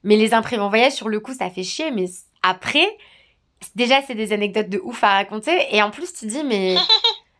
Mais 0.03 0.17
les 0.17 0.35
imprévus 0.35 0.63
en 0.63 0.69
voyage, 0.69 0.93
sur 0.93 1.09
le 1.09 1.21
coup, 1.21 1.33
ça 1.33 1.51
fait 1.51 1.63
chier. 1.63 1.91
Mais 1.91 2.07
après, 2.43 2.87
déjà, 3.75 4.03
c'est 4.03 4.15
des 4.15 4.33
anecdotes 4.33 4.69
de 4.69 4.81
ouf 4.83 5.03
à 5.03 5.11
raconter. 5.11 5.53
Et 5.71 5.83
en 5.83 5.91
plus, 5.91 6.13
tu 6.13 6.27
dis, 6.27 6.45
mais. 6.45 6.77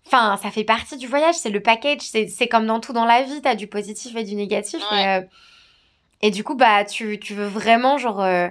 Enfin, 0.07 0.39
ça 0.41 0.51
fait 0.51 0.65
partie 0.65 0.99
du 0.99 1.07
voyage, 1.07 1.35
c'est 1.35 1.49
le 1.49 1.61
package. 1.61 2.03
C'est 2.03 2.47
comme 2.47 2.67
dans 2.67 2.79
tout 2.79 2.93
dans 2.93 3.07
la 3.07 3.23
vie, 3.23 3.41
t'as 3.41 3.55
du 3.55 3.69
positif 3.69 4.15
et 4.15 4.23
du 4.23 4.35
négatif. 4.35 4.83
Et, 4.93 5.09
euh, 5.09 5.23
et, 6.21 6.31
du 6.31 6.45
coup, 6.45 6.55
bah, 6.55 6.85
tu, 6.85 7.19
tu 7.19 7.33
veux 7.33 7.47
vraiment, 7.47 7.97
genre. 7.97 8.21
Euh, 8.21 8.49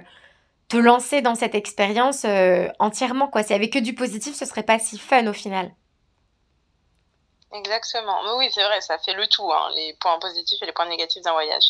lancer 0.78 1.22
dans 1.22 1.34
cette 1.34 1.54
expérience 1.54 2.24
euh, 2.24 2.68
entièrement. 2.78 3.28
Quoi. 3.28 3.42
S'il 3.42 3.56
n'y 3.56 3.62
avait 3.62 3.70
que 3.70 3.78
du 3.78 3.94
positif, 3.94 4.34
ce 4.34 4.44
serait 4.44 4.62
pas 4.62 4.78
si 4.78 4.98
fun 4.98 5.26
au 5.26 5.32
final. 5.32 5.72
Exactement. 7.52 8.22
Mais 8.24 8.30
oui, 8.38 8.50
c'est 8.52 8.64
vrai, 8.64 8.80
ça 8.80 8.98
fait 8.98 9.12
le 9.12 9.26
tout, 9.28 9.50
hein, 9.52 9.70
les 9.74 9.94
points 9.94 10.18
positifs 10.18 10.60
et 10.62 10.66
les 10.66 10.72
points 10.72 10.88
négatifs 10.88 11.22
d'un 11.22 11.32
voyage. 11.32 11.64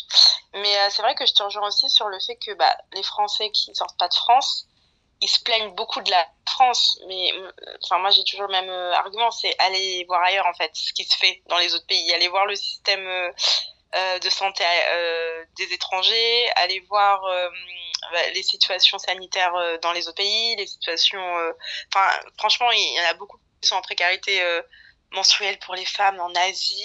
Mais 0.53 0.75
euh, 0.77 0.87
c'est 0.89 1.01
vrai 1.01 1.13
que 1.15 1.25
je 1.25 1.33
te 1.33 1.43
rejoins 1.43 1.67
aussi 1.67 1.89
sur 1.89 2.07
le 2.09 2.19
fait 2.19 2.37
que 2.37 2.53
bah, 2.55 2.75
les 2.93 3.03
Français 3.03 3.51
qui 3.51 3.69
ne 3.69 3.75
sortent 3.75 3.97
pas 3.97 4.07
de 4.07 4.15
France, 4.15 4.67
ils 5.21 5.29
se 5.29 5.41
plaignent 5.43 5.75
beaucoup 5.75 6.01
de 6.01 6.09
la 6.09 6.27
France. 6.47 6.99
Mais 7.07 7.31
euh, 7.33 7.51
enfin, 7.83 7.99
moi, 7.99 8.09
j'ai 8.09 8.23
toujours 8.23 8.47
le 8.47 8.51
même 8.51 8.69
argument, 8.93 9.29
c'est 9.29 9.55
aller 9.59 10.05
voir 10.07 10.23
ailleurs, 10.23 10.47
en 10.47 10.53
fait, 10.55 10.71
ce 10.73 10.91
qui 10.93 11.03
se 11.03 11.15
fait 11.17 11.43
dans 11.47 11.57
les 11.57 11.73
autres 11.75 11.85
pays. 11.85 12.11
Aller 12.13 12.29
voir 12.29 12.45
le 12.45 12.55
système 12.55 13.07
de 13.95 14.29
santé 14.29 14.63
des 15.57 15.73
étrangers, 15.73 16.49
aller 16.55 16.81
voir 16.89 17.21
bah, 18.11 18.29
les 18.33 18.43
situations 18.43 18.97
sanitaires 18.97 19.55
euh, 19.55 19.77
dans 19.81 19.91
les 19.91 20.07
autres 20.07 20.17
pays, 20.17 20.55
les 20.55 20.67
situations. 20.67 21.37
Euh, 21.37 21.51
enfin, 21.93 22.07
franchement, 22.37 22.71
il 22.71 22.95
y 22.95 22.99
en 22.99 23.09
a 23.09 23.13
beaucoup 23.13 23.39
qui 23.61 23.73
en 23.73 23.81
précarité 23.81 24.41
euh, 24.41 24.61
menstruelle 25.11 25.57
pour 25.59 25.75
les 25.75 25.85
femmes 25.85 26.19
en 26.19 26.33
Asie. 26.35 26.83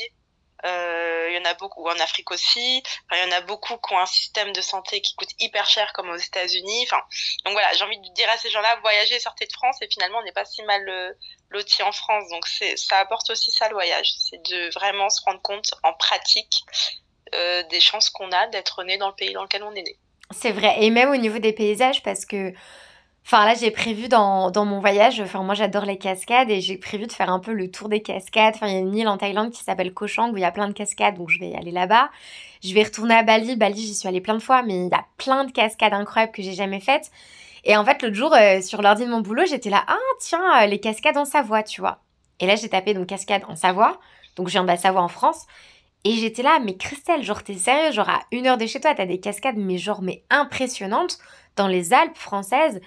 Il 0.65 1.33
y 1.35 1.39
en 1.39 1.45
a 1.45 1.55
beaucoup 1.55 1.87
en 1.87 1.99
Afrique 2.01 2.31
aussi. 2.31 2.83
Il 3.13 3.19
y 3.19 3.29
en 3.29 3.37
a 3.37 3.41
beaucoup 3.41 3.77
qui 3.77 3.95
ont 3.95 3.99
un 3.99 4.07
système 4.07 4.53
de 4.53 4.61
santé 4.61 5.01
qui 5.01 5.15
coûte 5.15 5.31
hyper 5.39 5.67
cher 5.67 5.93
comme 5.93 6.11
aux 6.11 6.17
États-Unis. 6.17 6.85
Enfin, 6.85 7.03
donc 7.45 7.55
voilà, 7.55 7.73
j'ai 7.73 7.85
envie 7.85 7.99
de 7.99 8.15
dire 8.15 8.29
à 8.31 8.37
ces 8.37 8.51
gens-là, 8.51 8.79
voyagez, 8.83 9.19
sortez 9.21 9.47
de 9.47 9.53
France 9.53 9.77
et 9.81 9.89
finalement 9.91 10.19
on 10.19 10.25
n'est 10.25 10.33
pas 10.33 10.45
si 10.45 10.63
mal 10.65 11.17
loti 11.49 11.83
en 11.83 11.93
France. 11.93 12.29
Donc 12.31 12.47
ça 12.77 12.99
apporte 12.99 13.31
aussi 13.31 13.51
ça 13.51 13.69
le 13.69 13.75
voyage, 13.75 14.13
c'est 14.19 14.43
de 14.51 14.73
vraiment 14.75 15.09
se 15.09 15.23
rendre 15.25 15.41
compte 15.43 15.75
en 15.83 15.93
pratique 15.93 16.65
des 17.33 17.81
chances 17.81 18.11
qu'on 18.11 18.33
a 18.33 18.47
d'être 18.49 18.83
né 18.85 18.97
dans 18.99 19.09
le 19.09 19.15
pays 19.15 19.33
dans 19.33 19.45
lequel 19.45 19.63
on 19.63 19.75
est 19.75 19.83
né. 19.83 19.97
C'est 20.33 20.53
vrai. 20.53 20.77
Et 20.81 20.91
même 20.91 21.11
au 21.11 21.17
niveau 21.17 21.39
des 21.39 21.53
paysages, 21.53 22.03
parce 22.03 22.25
que. 22.25 22.53
Enfin, 23.25 23.45
là, 23.45 23.55
j'ai 23.55 23.71
prévu 23.71 24.09
dans, 24.09 24.51
dans, 24.51 24.65
mon 24.65 24.81
voyage, 24.81 25.21
enfin, 25.21 25.43
moi 25.43 25.55
j'adore 25.55 25.85
les 25.85 25.99
cascades 25.99 26.51
et 26.51 26.61
j'ai 26.61 26.77
prévu 26.77 27.07
de 27.07 27.13
faire 27.13 27.31
un 27.31 27.39
peu 27.39 27.53
le 27.53 27.71
tour 27.71 27.89
des 27.89 28.03
cascades. 28.03 28.55
Enfin, 28.57 28.67
il 28.67 28.73
y 28.73 28.77
a 28.77 28.81
une 28.81 28.97
île 28.97 29.09
en 29.09 29.19
Thaïlande 29.19 29.53
qui 29.53 29.63
s'appelle 29.63 29.93
Koh 29.95 30.09
Chang 30.09 30.31
où 30.33 30.37
il 30.37 30.41
y 30.41 30.45
a 30.45 30.51
plein 30.51 30.67
de 30.67 30.73
cascades, 30.73 31.17
donc 31.17 31.31
je 31.31 31.39
vais 31.39 31.55
aller 31.55 31.71
là-bas. 31.71 32.11
Je 32.65 32.75
vais 32.75 32.83
retourner 32.83 33.15
à 33.15 33.23
Bali. 33.23 33.57
Bali, 33.57 33.81
j'y 33.81 33.95
suis 33.95 34.09
allée 34.09 34.21
plein 34.21 34.35
de 34.35 34.43
fois, 34.43 34.63
mais 34.63 34.87
il 34.87 34.89
y 34.89 34.95
a 34.95 35.05
plein 35.17 35.45
de 35.45 35.53
cascades 35.53 35.93
incroyables 35.93 36.33
que 36.33 36.43
j'ai 36.43 36.55
jamais 36.55 36.81
faites. 36.81 37.11
Et 37.65 37.77
en 37.77 37.85
fait, 37.85 38.03
l'autre 38.03 38.15
jour, 38.15 38.35
euh, 38.35 38.61
sur 38.63 38.83
l'ordi 38.83 39.05
de 39.05 39.11
mon 39.11 39.21
boulot, 39.21 39.45
j'étais 39.47 39.71
là, 39.71 39.85
ah, 39.87 39.97
tiens, 40.19 40.63
euh, 40.63 40.67
les 40.67 40.81
cascades 40.81 41.17
en 41.17 41.25
Savoie, 41.25 41.63
tu 41.63 41.81
vois. 41.81 42.01
Et 42.41 42.47
là, 42.47 42.57
j'ai 42.57 42.69
tapé 42.69 42.95
donc 42.95 43.07
cascades 43.07 43.45
en 43.49 43.57
Savoie, 43.57 44.01
donc 44.37 44.49
je 44.49 44.53
viens 44.53 44.63
de 44.63 44.69
la 44.69 44.77
Savoie 44.77 45.03
en 45.03 45.09
France. 45.09 45.47
Et 46.05 46.13
j'étais 46.15 46.43
là, 46.43 46.59
mais 46.65 46.77
Christelle, 46.77 47.23
genre 47.23 47.43
t'es 47.43 47.55
sérieux, 47.55 47.93
genre 47.93 48.09
à 48.09 48.21
une 48.33 48.47
heure 48.47 48.57
de 48.57 48.67
chez 48.67 48.81
toi, 48.81 48.95
t'as 48.95 49.05
des 49.05 49.21
cascades, 49.21 49.59
mais 49.59 49.77
genre 49.77 50.01
mais 50.01 50.25
impressionnantes 50.31 51.19
dans 51.57 51.69
les 51.69 51.93
Alpes 51.93 52.17
françaises. 52.17 52.81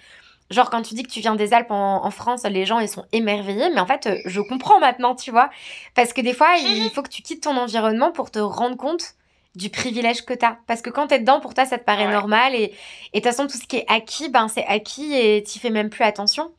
Genre 0.53 0.69
quand 0.69 0.81
tu 0.81 0.93
dis 0.93 1.03
que 1.03 1.11
tu 1.11 1.19
viens 1.19 1.35
des 1.35 1.53
Alpes 1.53 1.71
en, 1.71 2.09
France, 2.11 2.43
les 2.43 2.65
gens 2.65 2.79
ils 2.79 2.87
sont 2.87 3.05
émerveillés, 3.11 3.69
mais 3.73 3.79
en 3.79 3.85
fait 3.85 4.07
euh, 4.07 4.17
je 4.25 4.39
comprends 4.39 4.79
maintenant, 4.79 5.15
tu 5.15 5.31
vois. 5.31 5.49
Parce 5.95 6.13
que 6.13 6.21
des 6.21 6.33
fois 6.33 6.55
il 6.57 6.89
faut 6.91 7.01
que 7.01 7.09
tu 7.09 7.21
quittes 7.21 7.43
ton 7.43 7.57
environnement 7.57 8.11
pour 8.11 8.31
te 8.31 8.39
rendre 8.39 8.77
compte 8.77 9.15
du 9.55 9.69
privilège 9.69 10.25
que 10.25 10.33
tu 10.33 10.45
as. 10.45 10.57
Parce 10.67 10.81
que 10.81 10.89
quand 10.89 11.07
tu 11.07 11.15
es 11.15 11.19
dedans, 11.19 11.39
pour 11.39 11.53
toi, 11.53 11.65
ça 11.65 11.77
te 11.77 11.83
paraît 11.83 12.07
normal. 12.07 12.55
Et, 12.55 12.67
de 12.67 12.73
toute 13.13 13.23
façon, 13.23 13.47
tout 13.47 13.57
ce 13.57 13.67
qui 13.67 13.77
est 13.77 13.85
acquis, 13.87 14.29
ben, 14.29 14.47
c'est 14.47 14.65
acquis 14.65 15.13
et 15.13 15.43
tu 15.43 15.59
fais 15.59 15.69
même 15.69 15.89
plus 15.89 16.03
attention. 16.03 16.51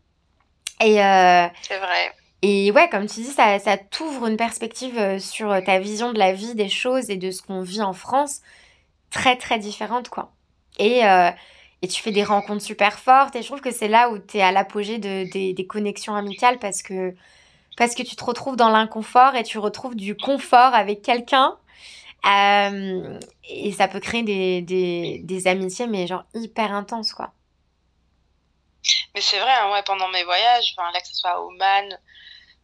Et, 0.80 1.02
euh, 1.02 1.46
c'est 1.62 1.78
vrai. 1.78 2.12
Et 2.42 2.70
ouais, 2.70 2.88
comme 2.88 3.07
tu 3.07 3.20
dis, 3.20 3.33
ça, 3.33 3.59
ça 3.59 3.76
t'ouvre 3.78 4.26
une 4.26 4.37
perspective 4.37 4.98
euh, 4.98 5.18
sur 5.18 5.62
ta 5.64 5.78
vision 5.78 6.12
de 6.12 6.18
la 6.18 6.33
vie, 6.33 6.54
des 6.54 6.68
choses 6.68 7.11
et 7.11 7.16
de 7.16 7.30
ce 7.30 7.42
qu'on 7.42 7.62
vit 7.62 7.83
en 7.83 7.94
France 7.94 8.42
très, 9.11 9.37
très 9.37 9.59
différente, 9.59 10.09
quoi. 10.09 10.33
Et, 10.78 11.07
euh, 11.07 11.30
et 11.84 11.88
tu 11.88 12.00
fais 12.02 12.12
des 12.12 12.24
rencontres 12.24 12.64
super 12.64 12.98
fortes. 12.98 13.36
Et 13.36 13.42
je 13.42 13.46
trouve 13.46 13.60
que 13.60 13.70
c'est 13.70 13.88
là 13.88 14.08
où 14.08 14.18
tu 14.18 14.38
es 14.38 14.42
à 14.42 14.52
l'apogée 14.52 14.96
de, 14.96 15.30
des, 15.30 15.52
des 15.52 15.66
connexions 15.66 16.14
amicales 16.14 16.58
parce 16.58 16.82
que, 16.82 17.14
parce 17.76 17.94
que 17.94 18.02
tu 18.02 18.16
te 18.16 18.24
retrouves 18.24 18.56
dans 18.56 18.70
l'inconfort 18.70 19.36
et 19.36 19.42
tu 19.42 19.58
retrouves 19.58 19.94
du 19.94 20.16
confort 20.16 20.72
avec 20.74 21.02
quelqu'un 21.02 21.58
euh, 22.24 23.20
et 23.46 23.72
ça 23.72 23.86
peut 23.86 24.00
créer 24.00 24.22
des, 24.22 24.62
des, 24.62 25.20
des, 25.24 25.46
amitiés, 25.46 25.86
mais 25.86 26.06
genre 26.06 26.24
hyper 26.32 26.72
intenses, 26.72 27.12
quoi. 27.12 27.32
Mais 29.14 29.20
c'est 29.20 29.38
vrai, 29.38 29.52
hein, 29.52 29.70
ouais, 29.72 29.82
pendant 29.82 30.08
mes 30.08 30.24
voyages, 30.24 30.74
là 30.78 31.00
que 31.02 31.06
ce 31.06 31.14
soit 31.14 31.32
à 31.32 31.40
Oman 31.40 31.98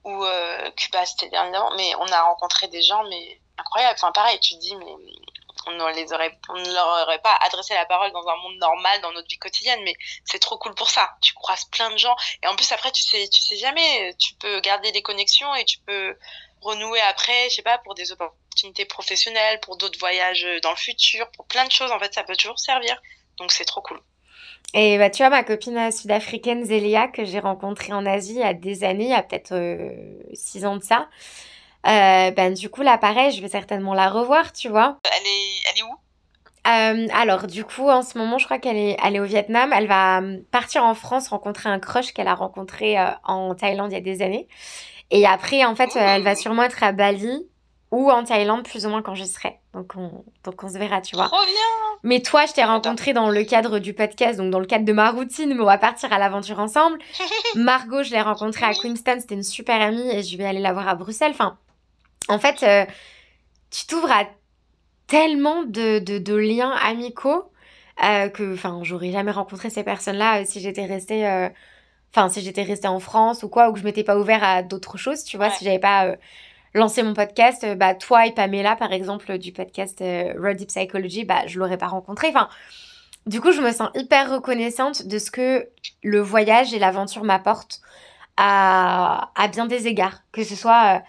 ou 0.05 0.25
euh, 0.25 0.71
Cuba, 0.79 1.05
c'était 1.05 1.29
dernièrement, 1.29 1.73
mais 1.77 1.93
on 2.01 2.07
a 2.07 2.23
rencontré 2.23 2.69
des 2.69 2.81
gens, 2.81 3.05
mais 3.11 3.39
incroyables. 3.59 3.97
Enfin, 3.99 4.13
pareil, 4.13 4.41
tu 4.41 4.55
te 4.55 4.61
dis, 4.61 4.75
mais 4.77 4.97
on 5.67 5.73
ne, 5.73 5.95
les 5.95 6.13
aurait, 6.13 6.39
leur 6.73 6.87
aurait 7.03 7.21
pas 7.21 7.37
adressé 7.43 7.75
la 7.75 7.87
parole 7.87 8.13
dans 8.13 8.27
un 8.27 8.37
monde 8.37 8.57
normal, 8.59 9.01
dans 9.03 9.13
notre 9.13 9.29
vie 9.29 9.39
quotidienne, 9.39 9.81
mais 9.85 9.95
c'est 10.25 10.39
trop 10.39 10.59
cool 10.59 10.75
pour 10.75 10.91
ça. 10.91 11.11
Tu 11.21 11.35
croises 11.35 11.65
plein 11.67 11.91
de 11.91 11.99
gens, 11.99 12.17
et 12.43 12.47
en 12.47 12.57
plus, 12.57 12.71
après, 12.73 12.93
tu 12.93 13.03
sais, 13.03 13.29
tu 13.29 13.41
sais 13.41 13.57
jamais, 13.57 14.15
tu 14.19 14.35
peux 14.35 14.61
garder 14.61 14.93
des 14.93 15.03
connexions 15.03 15.55
et 15.55 15.65
tu 15.65 15.79
peux 15.81 16.17
renouer 16.61 17.01
après, 17.01 17.49
je 17.51 17.57
sais 17.57 17.63
pas, 17.63 17.79
pour 17.79 17.95
des 17.95 18.13
opportunités 18.13 18.85
professionnelles, 18.85 19.61
pour 19.61 19.77
d'autres 19.77 19.99
voyages 19.99 20.47
dans 20.63 20.71
le 20.71 20.77
futur, 20.77 21.31
pour 21.33 21.47
plein 21.47 21.65
de 21.65 21.73
choses. 21.73 21.91
En 21.91 21.99
fait, 21.99 22.13
ça 22.13 22.23
peut 22.23 22.37
toujours 22.37 22.59
servir. 22.59 23.01
Donc, 23.39 23.53
c'est 23.53 23.65
trop 23.65 23.81
cool. 23.81 24.01
Et 24.73 24.99
bah, 24.99 25.11
tu 25.11 25.19
vois, 25.19 25.31
ma 25.31 25.43
copine 25.43 25.91
sud-africaine 25.91 26.65
Zélia, 26.65 27.09
que 27.09 27.25
j'ai 27.25 27.41
rencontrée 27.41 27.93
en 27.93 28.07
Asie 28.07 28.35
il 28.35 28.41
y 28.41 28.43
a 28.43 28.55
des 28.55 28.85
années, 28.85 29.05
il 29.05 29.11
y 29.11 29.15
a 29.15 29.23
peut-être 29.23 29.53
euh, 29.53 29.91
six 30.33 30.65
ans 30.65 30.77
de 30.77 30.83
ça, 30.83 31.09
euh, 31.87 32.31
ben, 32.31 32.55
du 32.55 32.69
coup, 32.69 32.83
là, 32.83 32.99
pareil, 32.99 33.33
je 33.33 33.41
vais 33.41 33.49
certainement 33.49 33.95
la 33.95 34.09
revoir, 34.09 34.53
tu 34.53 34.69
vois. 34.69 34.99
Elle 35.05 35.27
est, 35.27 35.71
elle 35.71 35.79
est 35.79 35.83
où? 35.83 35.95
Euh, 36.67 37.09
alors, 37.15 37.47
du 37.47 37.65
coup, 37.65 37.89
en 37.89 38.03
ce 38.03 38.19
moment, 38.19 38.39
je 38.39 38.45
crois 38.45 38.59
qu'elle 38.59 38.77
est, 38.77 38.97
elle 39.03 39.17
est 39.17 39.21
au 39.21 39.25
Vietnam. 39.25 39.73
Elle 39.75 39.87
va 39.87 40.21
partir 40.51 40.85
en 40.85 40.95
France 40.95 41.29
rencontrer 41.29 41.71
un 41.71 41.79
crush 41.79 42.13
qu'elle 42.13 42.29
a 42.29 42.35
rencontré 42.35 42.97
en 43.25 43.55
Thaïlande 43.55 43.93
il 43.93 43.95
y 43.95 43.99
a 43.99 44.03
des 44.03 44.23
années. 44.23 44.47
Et 45.11 45.27
après, 45.27 45.65
en 45.65 45.75
fait, 45.75 45.91
elle 45.97 46.23
va 46.23 46.35
sûrement 46.35 46.63
être 46.63 46.83
à 46.83 46.93
Bali 46.93 47.49
ou 47.91 48.11
en 48.11 48.23
Thaïlande, 48.23 48.63
plus 48.63 48.87
ou 48.87 48.89
moins 48.89 49.03
quand 49.03 49.15
j'y 49.15 49.27
serai. 49.27 49.59
Donc 49.75 49.93
on, 49.97 50.25
donc 50.45 50.63
on 50.63 50.69
se 50.69 50.79
verra, 50.79 51.01
tu 51.01 51.17
vois. 51.17 51.27
Trop 51.27 51.45
bien 51.45 51.99
Mais 52.05 52.21
toi, 52.21 52.47
je 52.47 52.53
t'ai 52.53 52.63
rencontré 52.63 53.13
dans 53.13 53.31
le 53.31 53.43
cadre 53.43 53.79
du 53.79 53.95
podcast, 53.95 54.39
donc 54.39 54.51
dans 54.51 54.61
le 54.61 54.67
cadre 54.67 54.85
de 54.85 54.93
ma 54.93 55.11
routine, 55.11 55.55
mais 55.55 55.61
on 55.61 55.67
va 55.67 55.79
partir 55.79 56.13
à 56.13 56.19
l'aventure 56.19 56.61
ensemble. 56.61 56.99
Margot, 57.57 58.03
je 58.03 58.11
l'ai 58.11 58.21
rencontrée 58.21 58.65
à 58.65 58.75
Queenstown, 58.75 59.21
c'était 59.21 59.35
une 59.35 59.43
super 59.43 59.81
amie 59.81 60.09
et 60.11 60.23
je 60.23 60.37
vais 60.37 60.45
aller 60.45 60.61
la 60.61 60.73
voir 60.73 60.89
à 60.89 60.95
Bruxelles. 60.95 61.33
Enfin, 61.33 61.59
en 62.29 62.39
fait, 62.39 62.63
euh, 62.63 62.85
tu 63.71 63.87
t'ouvres 63.87 64.11
à 64.11 64.25
tellement 65.07 65.65
de, 65.65 65.99
de, 65.99 66.35
liens 66.35 66.73
amicaux 66.85 67.51
euh, 68.05 68.29
que, 68.29 68.55
enfin, 68.55 68.81
j'aurais 68.83 69.11
jamais 69.11 69.33
rencontré 69.33 69.71
ces 69.71 69.83
personnes-là 69.83 70.41
euh, 70.41 70.45
si 70.45 70.61
j'étais 70.61 70.87
restée 70.87 71.49
Enfin, 72.13 72.29
si 72.29 72.41
j'étais 72.41 72.65
restée 72.65 72.89
en 72.89 72.99
France 72.99 73.45
ou 73.45 73.49
quoi, 73.49 73.69
ou 73.69 73.73
que 73.73 73.79
je 73.79 73.85
m'étais 73.85 74.03
pas 74.03 74.19
ouvert 74.19 74.43
à 74.43 74.65
d'autres 74.65 74.99
choses, 74.99 75.23
tu 75.23 75.37
vois, 75.37 75.49
si 75.49 75.65
j'avais 75.65 75.79
pas 75.79 76.17
lancé 76.75 77.05
mon 77.05 77.15
podcast, 77.15 77.65
bah, 77.77 77.95
toi 77.95 78.27
et 78.27 78.33
Pamela, 78.33 78.75
par 78.75 78.93
exemple, 78.93 79.39
du 79.39 79.53
podcast 79.53 80.03
Road 80.37 80.57
Deep 80.57 80.71
Psychology, 80.71 81.25
bah, 81.25 81.47
je 81.47 81.61
l'aurais 81.61 81.79
pas 81.79 81.87
rencontré. 81.87 82.27
Enfin, 82.31 82.49
du 83.27 83.41
coup, 83.41 83.53
je 83.53 83.61
me 83.61 83.71
sens 83.71 83.91
hyper 83.95 84.29
reconnaissante 84.29 85.07
de 85.07 85.19
ce 85.21 85.31
que 85.31 85.69
le 86.03 86.21
voyage 86.21 86.75
et 86.75 86.81
l'aventure 86.81 87.23
m'apportent 87.23 87.81
à, 88.37 89.31
à 89.37 89.47
bien 89.47 89.67
des 89.67 89.87
égards. 89.87 90.23
Que 90.33 90.43
ce 90.43 90.57
soit 90.57 91.03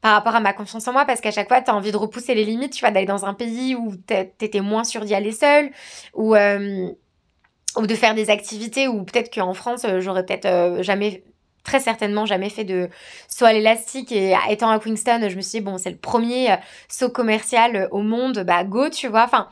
par 0.00 0.12
rapport 0.12 0.34
à 0.34 0.40
ma 0.40 0.52
confiance 0.52 0.86
en 0.88 0.92
moi, 0.92 1.04
parce 1.04 1.20
qu'à 1.20 1.30
chaque 1.30 1.48
fois, 1.48 1.60
tu 1.60 1.70
as 1.70 1.74
envie 1.74 1.92
de 1.92 1.96
repousser 1.96 2.34
les 2.34 2.44
limites, 2.44 2.72
tu 2.72 2.80
vois, 2.80 2.90
d'aller 2.90 3.06
dans 3.06 3.24
un 3.24 3.34
pays 3.34 3.74
où 3.74 3.94
t'étais 3.96 4.60
moins 4.60 4.84
sûr 4.84 5.04
d'y 5.04 5.14
aller 5.14 5.32
seule, 5.32 5.70
ou 6.14 6.34
ou 7.76 7.86
de 7.86 7.94
faire 7.94 8.14
des 8.14 8.30
activités 8.30 8.88
où 8.88 9.04
peut-être 9.04 9.32
qu'en 9.32 9.54
France, 9.54 9.84
euh, 9.84 10.00
j'aurais 10.00 10.24
peut-être 10.24 10.46
euh, 10.46 10.82
jamais 10.82 11.22
très 11.62 11.80
certainement 11.80 12.26
jamais 12.26 12.48
fait 12.48 12.64
de 12.64 12.88
saut 13.28 13.44
à 13.44 13.52
l'élastique 13.52 14.12
et 14.12 14.36
étant 14.48 14.70
à 14.70 14.78
Queenstown, 14.78 15.28
je 15.28 15.36
me 15.36 15.40
suis 15.40 15.58
dit 15.58 15.64
bon, 15.64 15.78
c'est 15.78 15.90
le 15.90 15.96
premier 15.96 16.52
euh, 16.52 16.56
saut 16.88 17.10
commercial 17.10 17.88
au 17.90 18.02
monde, 18.02 18.44
bah 18.46 18.62
go, 18.64 18.88
tu 18.88 19.08
vois. 19.08 19.24
Enfin, 19.24 19.48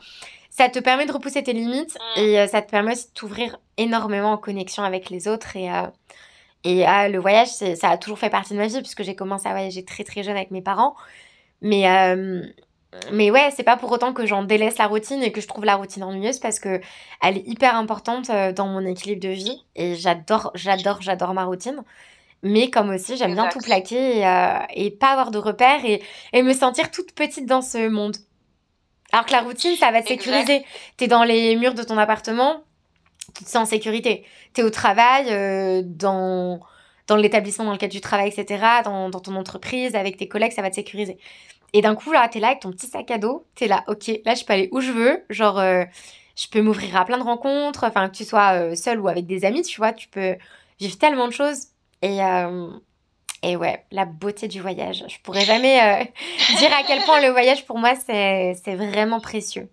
ça 0.49 0.69
te 0.69 0.79
permet 0.79 1.05
de 1.05 1.11
repousser 1.11 1.43
tes 1.43 1.53
limites 1.53 1.97
mm. 2.15 2.19
et 2.21 2.47
ça 2.47 2.61
te 2.61 2.71
permet 2.71 2.93
aussi 2.93 3.07
de 3.07 3.13
t'ouvrir 3.13 3.59
énormément 3.77 4.31
en 4.31 4.37
connexion 4.37 4.83
avec 4.83 5.09
les 5.09 5.27
autres 5.27 5.57
et 5.57 5.69
et 6.65 6.83
le 7.09 7.17
voyage, 7.19 7.47
ça 7.47 7.89
a 7.89 7.97
toujours 7.97 8.19
fait 8.19 8.29
partie 8.29 8.53
de 8.53 8.57
ma 8.57 8.67
vie 8.67 8.79
puisque 8.79 9.03
j'ai 9.03 9.15
commencé 9.15 9.47
à 9.47 9.51
voyager 9.51 9.85
très 9.85 10.03
très 10.03 10.23
jeune 10.23 10.35
avec 10.35 10.51
mes 10.51 10.61
parents. 10.61 10.95
Mais 11.61 11.85
mais 13.11 13.31
ouais, 13.31 13.49
c'est 13.55 13.63
pas 13.63 13.77
pour 13.77 13.91
autant 13.91 14.13
que 14.13 14.25
j'en 14.25 14.43
délaisse 14.43 14.77
la 14.77 14.87
routine 14.87 15.21
et 15.21 15.31
que 15.31 15.41
je 15.41 15.47
trouve 15.47 15.65
la 15.65 15.75
routine 15.75 16.03
ennuyeuse 16.03 16.39
parce 16.39 16.59
que 16.59 16.81
elle 17.21 17.37
est 17.37 17.47
hyper 17.47 17.75
importante 17.75 18.29
euh, 18.29 18.51
dans 18.51 18.67
mon 18.67 18.85
équilibre 18.85 19.21
de 19.21 19.29
vie 19.29 19.63
et 19.75 19.95
j'adore, 19.95 20.51
j'adore, 20.55 21.01
j'adore 21.01 21.33
ma 21.33 21.45
routine. 21.45 21.83
Mais 22.43 22.69
comme 22.69 22.89
aussi, 22.89 23.17
j'aime 23.17 23.33
bien 23.33 23.47
tout 23.47 23.59
plaquer 23.59 24.19
et, 24.19 24.27
euh, 24.27 24.59
et, 24.75 24.91
pas 24.91 25.11
avoir 25.11 25.31
de 25.31 25.39
repères 25.39 25.83
et, 25.83 26.03
et, 26.31 26.43
me 26.43 26.53
sentir 26.53 26.91
toute 26.91 27.13
petite 27.13 27.47
dans 27.47 27.61
ce 27.61 27.87
monde. 27.87 28.17
Alors 29.11 29.25
que 29.25 29.31
la 29.31 29.41
routine, 29.41 29.75
ça 29.77 29.91
va 29.91 30.01
te 30.01 30.09
sécuriser. 30.09 30.63
T'es 30.97 31.07
dans 31.07 31.23
les 31.23 31.55
murs 31.55 31.73
de 31.73 31.81
ton 31.81 31.97
appartement, 31.97 32.61
tu 33.33 33.43
te 33.43 33.49
sens 33.49 33.63
en 33.63 33.65
sécurité. 33.65 34.25
T'es 34.53 34.63
au 34.63 34.69
travail, 34.69 35.27
euh, 35.29 35.81
dans, 35.85 36.59
dans 37.07 37.15
l'établissement 37.15 37.65
dans 37.65 37.73
lequel 37.73 37.89
tu 37.89 38.01
travailles, 38.01 38.29
etc., 38.29 38.63
dans, 38.83 39.09
dans 39.09 39.19
ton 39.19 39.35
entreprise, 39.35 39.95
avec 39.95 40.17
tes 40.17 40.27
collègues, 40.27 40.51
ça 40.51 40.61
va 40.61 40.69
te 40.69 40.75
sécuriser. 40.75 41.17
Et 41.73 41.81
d'un 41.81 41.95
coup, 41.95 42.11
là, 42.11 42.27
t'es 42.29 42.39
là 42.39 42.47
avec 42.49 42.61
ton 42.61 42.71
petit 42.71 42.87
sac 42.87 43.11
à 43.11 43.17
dos, 43.17 43.45
t'es 43.55 43.67
là, 43.67 43.83
ok, 43.87 44.11
là, 44.25 44.35
je 44.35 44.45
peux 44.45 44.53
aller 44.53 44.69
où 44.71 44.79
je 44.81 44.91
veux, 44.91 45.23
genre, 45.29 45.59
euh, 45.59 45.83
je 46.35 46.47
peux 46.47 46.61
m'ouvrir 46.61 46.95
à 46.95 47.05
plein 47.05 47.17
de 47.17 47.23
rencontres, 47.23 47.83
enfin, 47.85 48.09
que 48.09 48.15
tu 48.15 48.25
sois 48.25 48.53
euh, 48.53 48.75
seul 48.75 48.99
ou 48.99 49.07
avec 49.07 49.25
des 49.25 49.45
amis, 49.45 49.63
tu 49.63 49.77
vois, 49.77 49.93
tu 49.93 50.07
peux 50.07 50.35
vivre 50.79 50.97
tellement 50.97 51.27
de 51.27 51.33
choses. 51.33 51.67
Et, 52.01 52.19
et 53.41 53.55
ouais, 53.55 53.83
la 53.89 54.05
beauté 54.05 54.47
du 54.47 54.61
voyage. 54.61 55.03
Je 55.07 55.17
pourrais 55.23 55.45
jamais 55.45 55.79
dire 56.59 56.71
à 56.71 56.83
quel 56.85 57.01
point 57.03 57.19
le 57.21 57.29
voyage, 57.29 57.65
pour 57.65 57.79
moi, 57.79 57.95
c'est 57.95 58.53
vraiment 58.75 59.19
précieux. 59.19 59.69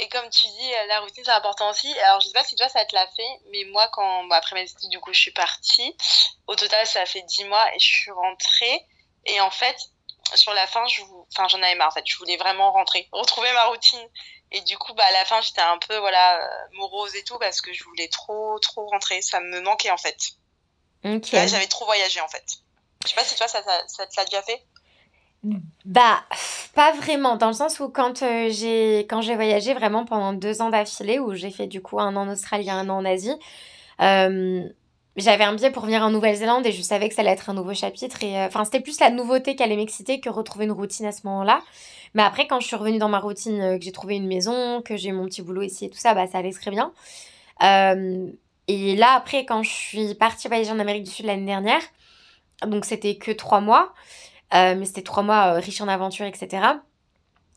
Et 0.00 0.08
comme 0.08 0.30
tu 0.30 0.46
dis, 0.46 0.70
la 0.86 1.00
routine, 1.00 1.24
c'est 1.24 1.32
important 1.32 1.70
aussi. 1.70 1.92
Alors, 1.98 2.20
je 2.20 2.28
sais 2.28 2.32
pas 2.32 2.44
si 2.44 2.54
toi, 2.54 2.68
ça 2.68 2.84
te 2.84 2.94
l'a 2.94 3.06
fait, 3.08 3.40
mais 3.50 3.64
moi, 3.64 3.88
quand, 3.92 4.30
après 4.30 4.54
mes 4.54 4.70
études, 4.70 4.90
du 4.90 5.00
coup, 5.00 5.12
je 5.12 5.18
suis 5.18 5.32
partie. 5.32 5.96
Au 6.46 6.54
total, 6.54 6.86
ça 6.86 7.00
a 7.00 7.06
fait 7.06 7.22
10 7.22 7.44
mois 7.44 7.74
et 7.74 7.80
je 7.80 7.86
suis 7.86 8.10
rentrée. 8.12 8.86
Et 9.26 9.40
en 9.40 9.50
fait, 9.50 9.76
sur 10.34 10.54
la 10.54 10.68
fin, 10.68 10.86
je, 10.86 11.02
enfin, 11.32 11.48
j'en 11.48 11.60
avais 11.62 11.74
marre. 11.74 11.88
En 11.88 11.90
fait, 11.90 12.06
je 12.06 12.16
voulais 12.16 12.36
vraiment 12.36 12.70
rentrer, 12.70 13.08
retrouver 13.12 13.50
ma 13.52 13.64
routine. 13.64 14.08
Et 14.52 14.60
du 14.60 14.78
coup, 14.78 14.94
bah, 14.94 15.04
à 15.04 15.10
la 15.10 15.24
fin, 15.24 15.40
j'étais 15.40 15.62
un 15.62 15.78
peu, 15.78 15.96
voilà, 15.96 16.44
euh, 16.44 16.68
morose 16.74 17.16
et 17.16 17.24
tout 17.24 17.38
parce 17.38 17.60
que 17.60 17.72
je 17.72 17.82
voulais 17.82 18.08
trop, 18.08 18.56
trop 18.60 18.86
rentrer. 18.86 19.20
Ça 19.20 19.40
me 19.40 19.60
manquait, 19.62 19.90
en 19.90 19.98
fait. 19.98 20.16
Ok. 21.04 21.26
J'avais 21.32 21.66
trop 21.66 21.86
voyagé, 21.86 22.20
en 22.20 22.28
fait. 22.28 22.44
Je 23.02 23.08
sais 23.08 23.14
pas 23.16 23.24
si 23.24 23.34
toi, 23.34 23.48
ça, 23.48 23.64
ça, 23.64 23.84
ça 23.88 24.06
te 24.06 24.16
l'a 24.16 24.24
déjà 24.26 24.42
fait 24.42 24.64
bah, 25.84 26.24
pas 26.74 26.92
vraiment, 26.92 27.36
dans 27.36 27.48
le 27.48 27.52
sens 27.52 27.80
où 27.80 27.88
quand 27.88 28.22
euh, 28.22 28.48
j'ai 28.50 29.00
quand 29.00 29.20
j'ai 29.20 29.34
voyagé 29.34 29.74
vraiment 29.74 30.04
pendant 30.04 30.32
deux 30.32 30.62
ans 30.62 30.70
d'affilée, 30.70 31.18
où 31.18 31.34
j'ai 31.34 31.50
fait 31.50 31.66
du 31.66 31.80
coup 31.80 32.00
un 32.00 32.16
an 32.16 32.28
en 32.28 32.32
Australie 32.32 32.70
un 32.70 32.88
an 32.88 32.98
en 32.98 33.04
Asie, 33.04 33.34
euh, 34.00 34.68
j'avais 35.16 35.44
un 35.44 35.54
billet 35.54 35.70
pour 35.70 35.84
venir 35.84 36.02
en 36.02 36.10
Nouvelle-Zélande 36.10 36.66
et 36.66 36.72
je 36.72 36.82
savais 36.82 37.08
que 37.08 37.14
ça 37.14 37.22
allait 37.22 37.30
être 37.30 37.50
un 37.50 37.54
nouveau 37.54 37.74
chapitre. 37.74 38.22
Et 38.22 38.38
euh, 38.38 38.46
enfin, 38.46 38.64
c'était 38.64 38.80
plus 38.80 39.00
la 39.00 39.10
nouveauté 39.10 39.56
qui 39.56 39.62
allait 39.62 39.76
m'exciter 39.76 40.20
que 40.20 40.28
retrouver 40.28 40.64
une 40.64 40.72
routine 40.72 41.06
à 41.06 41.12
ce 41.12 41.26
moment-là. 41.26 41.62
Mais 42.14 42.22
après, 42.22 42.46
quand 42.46 42.60
je 42.60 42.66
suis 42.66 42.76
revenue 42.76 42.98
dans 42.98 43.08
ma 43.08 43.18
routine, 43.18 43.78
que 43.78 43.84
j'ai 43.84 43.92
trouvé 43.92 44.16
une 44.16 44.26
maison, 44.26 44.82
que 44.82 44.96
j'ai 44.96 45.12
mon 45.12 45.26
petit 45.26 45.42
boulot 45.42 45.62
ici 45.62 45.86
et 45.86 45.90
tout 45.90 45.98
ça, 45.98 46.14
bah, 46.14 46.26
ça 46.26 46.38
allait 46.38 46.52
très 46.52 46.70
bien. 46.70 46.92
Et 48.68 48.96
là, 48.96 49.14
après, 49.14 49.44
quand 49.44 49.62
je 49.62 49.70
suis 49.70 50.14
partie 50.14 50.46
voyager 50.48 50.70
en 50.70 50.78
Amérique 50.78 51.04
du 51.04 51.10
Sud 51.10 51.26
l'année 51.26 51.46
dernière, 51.46 51.80
donc 52.66 52.84
c'était 52.84 53.16
que 53.16 53.30
trois 53.30 53.60
mois, 53.60 53.94
mais 54.52 54.84
c'était 54.84 55.02
trois 55.02 55.22
mois 55.22 55.52
riches 55.54 55.80
en 55.80 55.88
aventures, 55.88 56.26
etc. 56.26 56.66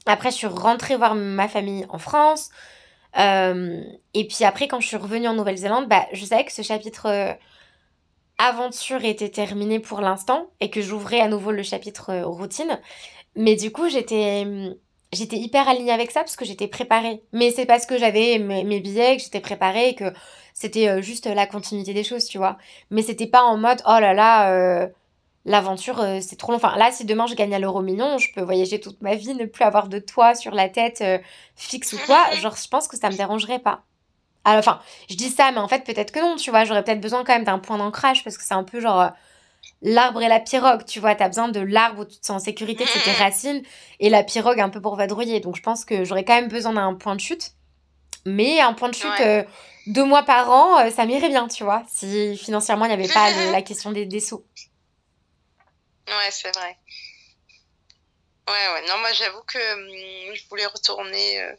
Après, 0.05 0.31
je 0.31 0.35
suis 0.35 0.47
rentrée 0.47 0.95
voir 0.95 1.15
ma 1.15 1.47
famille 1.47 1.85
en 1.89 1.97
France. 1.97 2.49
et 3.15 4.27
puis 4.27 4.43
après, 4.43 4.67
quand 4.67 4.79
je 4.79 4.87
suis 4.87 4.97
revenue 4.97 5.27
en 5.27 5.33
Nouvelle-Zélande, 5.33 5.87
bah, 5.87 6.05
je 6.13 6.25
savais 6.25 6.45
que 6.45 6.51
ce 6.51 6.61
chapitre 6.61 7.37
aventure 8.41 9.05
était 9.05 9.29
terminée 9.29 9.79
pour 9.79 10.01
l'instant 10.01 10.47
et 10.59 10.69
que 10.69 10.81
j'ouvrais 10.81 11.21
à 11.21 11.27
nouveau 11.27 11.51
le 11.51 11.63
chapitre 11.63 12.09
euh, 12.09 12.25
routine. 12.25 12.79
Mais 13.35 13.55
du 13.55 13.71
coup, 13.71 13.87
j'étais 13.87 14.43
hum, 14.45 14.75
j'étais 15.13 15.37
hyper 15.37 15.67
alignée 15.67 15.91
avec 15.91 16.11
ça 16.11 16.21
parce 16.21 16.35
que 16.35 16.45
j'étais 16.45 16.67
préparée. 16.67 17.21
Mais 17.33 17.51
c'est 17.51 17.65
parce 17.65 17.85
que 17.85 17.97
j'avais 17.97 18.39
mes, 18.39 18.79
billets, 18.79 19.17
que 19.17 19.23
j'étais 19.23 19.41
préparée 19.41 19.89
et 19.89 19.95
que 19.95 20.11
c'était 20.53 20.87
euh, 20.87 21.01
juste 21.01 21.27
la 21.27 21.45
continuité 21.45 21.93
des 21.93 22.03
choses, 22.03 22.25
tu 22.25 22.37
vois. 22.37 22.57
Mais 22.89 23.03
c'était 23.03 23.27
pas 23.27 23.43
en 23.43 23.57
mode 23.57 23.81
oh 23.85 23.99
là 23.99 24.13
là, 24.13 24.51
euh, 24.53 24.87
l'aventure, 25.45 25.99
euh, 26.01 26.19
c'est 26.21 26.35
trop 26.35 26.51
long. 26.51 26.57
Enfin, 26.57 26.75
là, 26.77 26.91
si 26.91 27.05
demain 27.05 27.27
je 27.27 27.35
gagne 27.35 27.53
à 27.53 27.59
l'euro 27.59 27.81
million, 27.81 28.17
je 28.17 28.31
peux 28.33 28.41
voyager 28.41 28.79
toute 28.79 29.01
ma 29.01 29.15
vie, 29.15 29.33
ne 29.33 29.45
plus 29.45 29.63
avoir 29.63 29.87
de 29.87 29.99
toit 29.99 30.35
sur 30.35 30.53
la 30.53 30.69
tête 30.69 31.01
euh, 31.01 31.17
fixe 31.55 31.93
ou 31.93 31.97
quoi. 32.05 32.31
Genre, 32.41 32.55
je 32.55 32.67
pense 32.67 32.87
que 32.87 32.97
ça 32.97 33.09
me 33.09 33.15
dérangerait 33.15 33.59
pas. 33.59 33.83
Alors, 34.43 34.59
enfin, 34.59 34.79
je 35.09 35.15
dis 35.15 35.29
ça, 35.29 35.51
mais 35.51 35.59
en 35.59 35.67
fait, 35.67 35.83
peut-être 35.83 36.11
que 36.11 36.19
non, 36.19 36.35
tu 36.35 36.49
vois. 36.49 36.65
J'aurais 36.65 36.83
peut-être 36.83 37.01
besoin 37.01 37.23
quand 37.23 37.33
même 37.33 37.43
d'un 37.43 37.59
point 37.59 37.77
d'ancrage 37.77 38.23
parce 38.23 38.37
que 38.37 38.43
c'est 38.43 38.53
un 38.53 38.63
peu 38.63 38.79
genre 38.79 39.01
euh, 39.01 39.09
l'arbre 39.81 40.21
et 40.21 40.27
la 40.27 40.39
pirogue, 40.39 40.85
tu 40.85 40.99
vois. 40.99 41.15
T'as 41.15 41.27
besoin 41.27 41.49
de 41.49 41.59
l'arbre 41.59 42.01
où 42.01 42.05
tu 42.05 42.19
te 42.19 42.25
sens 42.25 42.41
en 42.41 42.45
sécurité, 42.45 42.85
c'est 42.87 43.03
tes 43.03 43.11
racines, 43.23 43.61
et 43.99 44.09
la 44.09 44.23
pirogue 44.23 44.59
un 44.59 44.69
peu 44.69 44.81
pour 44.81 44.95
vadrouiller. 44.95 45.39
Donc, 45.39 45.55
je 45.55 45.61
pense 45.61 45.85
que 45.85 46.03
j'aurais 46.03 46.23
quand 46.23 46.35
même 46.35 46.49
besoin 46.49 46.73
d'un 46.73 46.93
point 46.95 47.15
de 47.15 47.21
chute. 47.21 47.51
Mais 48.25 48.59
un 48.59 48.73
point 48.73 48.89
de 48.89 48.93
chute 48.93 49.09
deux 49.87 50.03
mois 50.03 50.21
par 50.21 50.51
an, 50.51 50.91
ça 50.91 51.07
m'irait 51.07 51.29
bien, 51.29 51.47
tu 51.47 51.63
vois. 51.63 51.81
Si 51.87 52.37
financièrement, 52.37 52.85
il 52.85 52.89
n'y 52.89 52.93
avait 52.93 53.11
pas 53.11 53.31
la 53.51 53.63
question 53.63 53.91
des, 53.91 54.05
des 54.05 54.19
sous. 54.19 54.43
Ouais, 56.07 56.31
c'est 56.31 56.53
vrai. 56.55 56.77
Ouais, 58.47 58.73
ouais. 58.73 58.87
Non, 58.87 58.97
moi, 58.99 59.13
j'avoue 59.13 59.43
que 59.43 59.73
hum, 59.73 60.35
je 60.35 60.47
voulais 60.49 60.65
retourner 60.65 61.41
euh, 61.41 61.53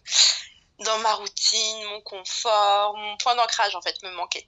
dans 0.85 0.99
ma 0.99 1.15
routine, 1.15 1.85
mon 1.91 2.01
confort, 2.01 2.97
mon 2.97 3.17
point 3.17 3.35
d'ancrage, 3.37 3.75
en 3.75 3.81
fait, 3.81 4.03
me 4.03 4.11
manquait. 4.11 4.47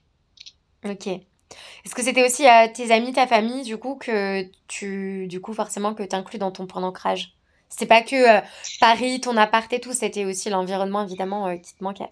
Ok. 0.83 1.07
Est-ce 1.07 1.95
que 1.95 2.03
c'était 2.03 2.25
aussi 2.25 2.47
à 2.47 2.67
tes 2.67 2.91
amis, 2.91 3.13
ta 3.13 3.27
famille, 3.27 3.63
du 3.63 3.77
coup, 3.77 3.95
que 3.95 4.43
tu, 4.67 5.27
du 5.27 5.41
coup, 5.41 5.53
forcément, 5.53 5.93
que 5.93 6.03
tu 6.03 6.15
inclus 6.15 6.39
dans 6.39 6.51
ton 6.51 6.67
point 6.67 6.81
d'ancrage? 6.81 7.33
C'était 7.69 7.87
pas 7.87 8.01
que 8.01 8.15
euh, 8.15 8.41
Paris, 8.79 9.21
ton 9.21 9.37
appart 9.37 9.71
et 9.73 9.79
tout, 9.79 9.93
c'était 9.93 10.25
aussi 10.25 10.49
l'environnement, 10.49 11.03
évidemment, 11.03 11.47
euh, 11.47 11.55
qui 11.57 11.75
te 11.75 11.83
manquait. 11.83 12.09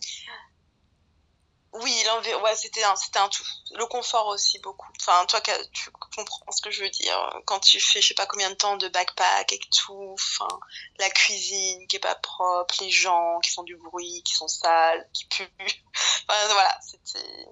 Oui, 1.74 2.06
ouais, 2.44 2.56
c'était 2.56 2.84
un, 2.84 2.94
un 3.16 3.30
tout. 3.30 3.44
Le 3.76 3.86
confort 3.88 4.28
aussi, 4.28 4.60
beaucoup. 4.60 4.92
Enfin, 5.02 5.26
toi, 5.26 5.42
tu 5.42 5.90
comprends 5.92 6.52
ce 6.52 6.62
que 6.62 6.70
je 6.70 6.84
veux 6.84 6.90
dire. 6.90 7.42
Quand 7.46 7.60
tu 7.60 7.80
fais, 7.80 8.00
je 8.00 8.10
sais 8.10 8.14
pas 8.14 8.28
combien 8.28 8.50
de 8.52 8.56
temps 8.56 8.78
de 8.78 8.88
backpack 8.90 9.54
et 9.54 9.60
tout, 9.76 10.14
enfin, 10.14 10.60
la 11.00 11.10
cuisine 11.10 11.88
qui 11.88 11.96
est 11.96 12.00
pas 12.00 12.14
propre, 12.16 12.76
les 12.82 12.92
gens 12.92 13.40
qui 13.40 13.50
font 13.52 13.64
du 13.64 13.76
bruit, 13.76 14.22
qui 14.24 14.36
sont 14.36 14.48
sales, 14.48 15.08
qui 15.14 15.26
puent. 15.26 15.50
Enfin, 16.30 16.54
voilà, 16.54 16.78
c'était. 16.82 17.48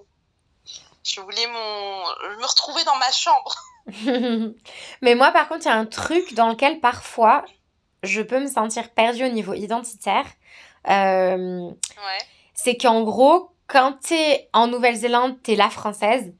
Je 1.04 1.20
voulais 1.20 1.46
mon. 1.46 1.98
me 2.38 2.46
retrouver 2.46 2.84
dans 2.84 2.96
ma 2.96 3.10
chambre. 3.10 3.54
Mais 5.02 5.14
moi, 5.14 5.30
par 5.32 5.48
contre, 5.48 5.66
il 5.66 5.68
y 5.68 5.72
a 5.72 5.76
un 5.76 5.86
truc 5.86 6.34
dans 6.34 6.48
lequel 6.48 6.80
parfois 6.80 7.44
je 8.02 8.22
peux 8.22 8.40
me 8.40 8.46
sentir 8.46 8.90
perdue 8.90 9.24
au 9.24 9.28
niveau 9.28 9.54
identitaire. 9.54 10.26
Euh, 10.88 11.68
ouais. 11.68 12.18
C'est 12.54 12.76
qu'en 12.76 13.02
gros, 13.02 13.51
quand 13.72 13.94
t'es 14.06 14.50
en 14.52 14.66
Nouvelle-Zélande, 14.66 15.42
t'es 15.42 15.56
la 15.56 15.70
française. 15.70 16.34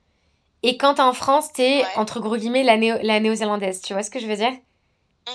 Et 0.62 0.76
quand 0.76 0.94
t'es 0.94 1.02
en 1.02 1.14
France, 1.14 1.50
t'es, 1.52 1.82
entre 1.96 2.20
gros 2.20 2.36
guillemets, 2.36 2.62
la, 2.62 2.76
la 2.76 3.20
néo-zélandaise. 3.20 3.80
Tu 3.80 3.94
vois 3.94 4.02
ce 4.02 4.10
que 4.10 4.20
je 4.20 4.26
veux 4.26 4.36
dire? 4.36 4.52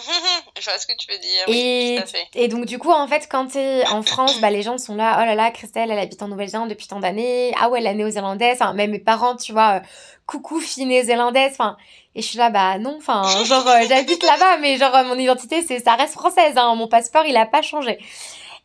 Je 0.60 0.70
vois 0.70 0.80
ce 0.80 0.88
que 0.88 0.94
tu 0.98 1.12
veux 1.12 1.18
dire. 1.18 1.44
Oui, 1.48 1.56
et, 1.58 1.96
tout 1.98 2.04
à 2.04 2.06
fait. 2.06 2.28
et 2.34 2.48
donc, 2.48 2.66
du 2.66 2.78
coup, 2.78 2.92
en 2.92 3.08
fait, 3.08 3.28
quand 3.30 3.48
t'es 3.48 3.88
en 3.88 4.02
France, 4.02 4.40
bah, 4.42 4.50
les 4.50 4.62
gens 4.62 4.78
sont 4.78 4.96
là. 4.96 5.20
Oh 5.22 5.26
là 5.26 5.36
là, 5.36 5.50
Christelle, 5.52 5.92
elle 5.92 6.00
habite 6.00 6.22
en 6.22 6.28
Nouvelle-Zélande 6.28 6.70
depuis 6.70 6.88
tant 6.88 7.00
d'années. 7.00 7.54
Ah 7.60 7.70
ouais, 7.70 7.80
la 7.80 7.94
néo-zélandaise. 7.94 8.58
Enfin, 8.60 8.74
même 8.74 8.92
mes 8.92 9.00
parents, 9.00 9.36
tu 9.36 9.52
vois, 9.54 9.78
euh, 9.78 9.80
coucou, 10.26 10.60
fille 10.60 10.86
néo-zélandaise. 10.86 11.52
Enfin, 11.52 11.78
et 12.16 12.22
je 12.22 12.28
suis 12.28 12.38
là, 12.38 12.50
bah 12.50 12.80
non, 12.80 12.98
enfin, 12.98 13.24
genre, 13.46 13.68
euh, 13.68 13.86
j'habite 13.88 14.24
là-bas, 14.24 14.58
mais 14.58 14.78
genre, 14.78 15.04
mon 15.06 15.18
identité, 15.18 15.62
c'est, 15.62 15.80
ça 15.80 15.94
reste 15.96 16.14
française. 16.14 16.58
Hein, 16.58 16.76
mon 16.76 16.88
passeport, 16.88 17.26
il 17.26 17.38
a 17.38 17.46
pas 17.46 17.62
changé. 17.62 18.00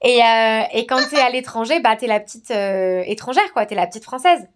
Et, 0.03 0.23
euh, 0.23 0.63
et 0.73 0.87
quand 0.87 1.01
t'es 1.09 1.21
à 1.21 1.31
l'étranger, 1.31 1.81
bah 1.81 1.97
t'es 1.97 2.07
la 2.07 2.21
petite 2.21 2.51
euh, 2.51 3.03
étrangère, 3.07 3.53
quoi. 3.53 3.67
T'es 3.67 3.75
la 3.75 3.87
petite 3.87 4.05
française. 4.05 4.49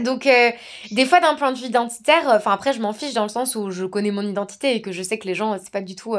Donc, 0.00 0.26
euh, 0.26 0.50
des 0.90 1.04
fois, 1.04 1.20
d'un 1.20 1.34
point 1.34 1.52
de 1.52 1.58
vue 1.58 1.66
identitaire, 1.66 2.22
enfin, 2.28 2.52
après, 2.52 2.72
je 2.72 2.80
m'en 2.80 2.94
fiche 2.94 3.12
dans 3.12 3.24
le 3.24 3.28
sens 3.28 3.54
où 3.56 3.70
je 3.70 3.84
connais 3.84 4.10
mon 4.10 4.22
identité 4.22 4.74
et 4.74 4.80
que 4.80 4.90
je 4.92 5.02
sais 5.02 5.18
que 5.18 5.28
les 5.28 5.34
gens, 5.34 5.58
c'est 5.58 5.72
pas 5.72 5.82
du 5.82 5.94
tout 5.96 6.16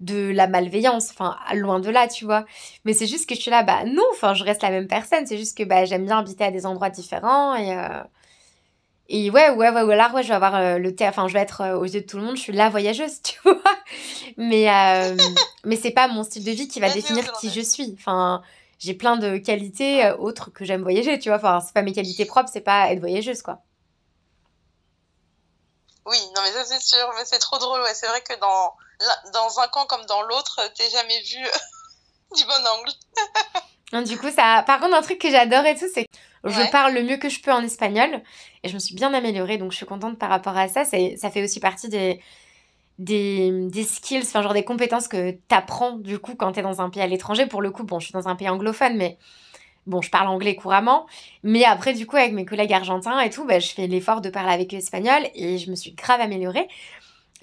de 0.00 0.30
la 0.30 0.46
malveillance, 0.48 1.10
enfin, 1.10 1.36
loin 1.54 1.80
de 1.80 1.90
là, 1.90 2.08
tu 2.08 2.24
vois. 2.24 2.46
Mais 2.84 2.94
c'est 2.94 3.06
juste 3.06 3.28
que 3.28 3.34
je 3.34 3.40
suis 3.40 3.50
là, 3.50 3.62
bah 3.62 3.84
non, 3.84 4.02
enfin, 4.12 4.32
je 4.34 4.44
reste 4.44 4.62
la 4.62 4.70
même 4.70 4.88
personne. 4.88 5.26
C'est 5.26 5.36
juste 5.36 5.56
que 5.58 5.64
bah, 5.64 5.84
j'aime 5.84 6.06
bien 6.06 6.18
habiter 6.18 6.44
à 6.44 6.50
des 6.50 6.66
endroits 6.66 6.90
différents 6.90 7.54
et. 7.54 7.76
Et 9.14 9.28
ouais, 9.28 9.50
ouais, 9.50 9.68
ouais, 9.68 9.82
ouais, 9.82 9.94
là, 9.94 10.10
ouais, 10.14 10.22
je 10.22 10.28
vais 10.28 10.34
avoir 10.34 10.78
le 10.78 10.96
thé, 10.96 11.06
enfin, 11.06 11.28
je 11.28 11.34
vais 11.34 11.40
être 11.40 11.76
aux 11.76 11.84
yeux 11.84 12.00
de 12.00 12.06
tout 12.06 12.16
le 12.16 12.22
monde, 12.22 12.36
je 12.36 12.40
suis 12.40 12.52
la 12.54 12.70
voyageuse, 12.70 13.20
tu 13.22 13.38
vois. 13.44 13.60
Mais, 14.38 14.70
euh, 14.70 15.14
mais 15.64 15.76
c'est 15.76 15.90
pas 15.90 16.08
mon 16.08 16.24
style 16.24 16.44
de 16.44 16.50
vie 16.50 16.66
qui 16.66 16.80
va 16.80 16.88
définir 16.88 17.30
qui 17.34 17.50
je 17.50 17.60
suis. 17.60 17.94
Enfin, 17.98 18.40
j'ai 18.78 18.94
plein 18.94 19.18
de 19.18 19.36
qualités 19.36 20.02
euh, 20.02 20.16
autres 20.16 20.50
que 20.50 20.64
j'aime 20.64 20.80
voyager, 20.80 21.18
tu 21.18 21.28
vois. 21.28 21.36
Enfin, 21.36 21.60
c'est 21.60 21.74
pas 21.74 21.82
mes 21.82 21.92
qualités 21.92 22.24
propres, 22.24 22.48
c'est 22.50 22.62
pas 22.62 22.90
être 22.90 23.00
voyageuse, 23.00 23.42
quoi. 23.42 23.58
Oui, 26.06 26.16
non, 26.34 26.40
mais 26.42 26.52
ça, 26.52 26.64
c'est 26.64 26.80
sûr. 26.80 27.06
Mais 27.18 27.26
c'est 27.26 27.38
trop 27.38 27.58
drôle, 27.58 27.82
ouais. 27.82 27.94
C'est 27.94 28.08
vrai 28.08 28.22
que 28.22 28.40
dans, 28.40 28.74
dans 29.34 29.60
un 29.60 29.68
camp 29.68 29.84
comme 29.84 30.06
dans 30.06 30.22
l'autre, 30.22 30.58
t'es 30.74 30.88
jamais 30.88 31.20
vu 31.20 31.46
du 32.34 32.44
bon 32.46 33.92
angle. 33.92 34.06
du 34.06 34.18
coup, 34.18 34.30
ça. 34.30 34.64
Par 34.66 34.80
contre, 34.80 34.94
un 34.94 35.02
truc 35.02 35.18
que 35.18 35.30
j'adore 35.30 35.66
et 35.66 35.76
tout, 35.76 35.88
c'est 35.92 36.06
je 36.44 36.70
parle 36.70 36.94
le 36.94 37.02
mieux 37.02 37.16
que 37.16 37.28
je 37.28 37.40
peux 37.40 37.52
en 37.52 37.62
espagnol 37.62 38.22
et 38.62 38.68
je 38.68 38.74
me 38.74 38.78
suis 38.78 38.94
bien 38.94 39.14
améliorée, 39.14 39.58
donc 39.58 39.72
je 39.72 39.76
suis 39.76 39.86
contente 39.86 40.18
par 40.18 40.28
rapport 40.30 40.56
à 40.56 40.68
ça. 40.68 40.84
Ça 40.84 41.30
fait 41.30 41.42
aussi 41.44 41.60
partie 41.60 41.88
des, 41.88 42.20
des, 42.98 43.50
des 43.68 43.84
skills, 43.84 44.22
enfin 44.22 44.42
genre 44.42 44.54
des 44.54 44.64
compétences 44.64 45.08
que 45.08 45.32
tu 45.32 45.38
apprends 45.50 45.92
du 45.92 46.18
coup 46.18 46.34
quand 46.34 46.52
tu 46.52 46.60
es 46.60 46.62
dans 46.62 46.80
un 46.80 46.90
pays 46.90 47.02
à 47.02 47.06
l'étranger. 47.06 47.46
Pour 47.46 47.62
le 47.62 47.70
coup, 47.70 47.84
bon, 47.84 47.98
je 48.00 48.06
suis 48.06 48.12
dans 48.12 48.28
un 48.28 48.36
pays 48.36 48.48
anglophone, 48.48 48.96
mais 48.96 49.18
bon, 49.86 50.00
je 50.02 50.10
parle 50.10 50.28
anglais 50.28 50.54
couramment. 50.54 51.06
Mais 51.42 51.64
après, 51.64 51.94
du 51.94 52.06
coup, 52.06 52.16
avec 52.16 52.32
mes 52.32 52.44
collègues 52.44 52.72
argentins 52.72 53.20
et 53.20 53.30
tout, 53.30 53.44
bah, 53.44 53.58
je 53.58 53.68
fais 53.68 53.86
l'effort 53.86 54.20
de 54.20 54.30
parler 54.30 54.52
avec 54.52 54.74
eux 54.74 54.78
espagnol 54.78 55.22
et 55.34 55.58
je 55.58 55.70
me 55.70 55.76
suis 55.76 55.92
grave 55.92 56.20
améliorée. 56.20 56.68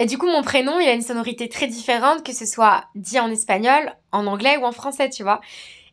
Et 0.01 0.05
du 0.05 0.17
coup, 0.17 0.27
mon 0.27 0.41
prénom, 0.43 0.79
il 0.79 0.88
a 0.88 0.93
une 0.93 1.01
sonorité 1.01 1.49
très 1.49 1.67
différente, 1.67 2.23
que 2.25 2.33
ce 2.33 2.45
soit 2.45 2.85
dit 2.95 3.19
en 3.19 3.29
espagnol, 3.29 3.93
en 4.13 4.27
anglais 4.27 4.55
ou 4.57 4.63
en 4.63 4.71
français, 4.71 5.09
tu 5.09 5.23
vois. 5.23 5.41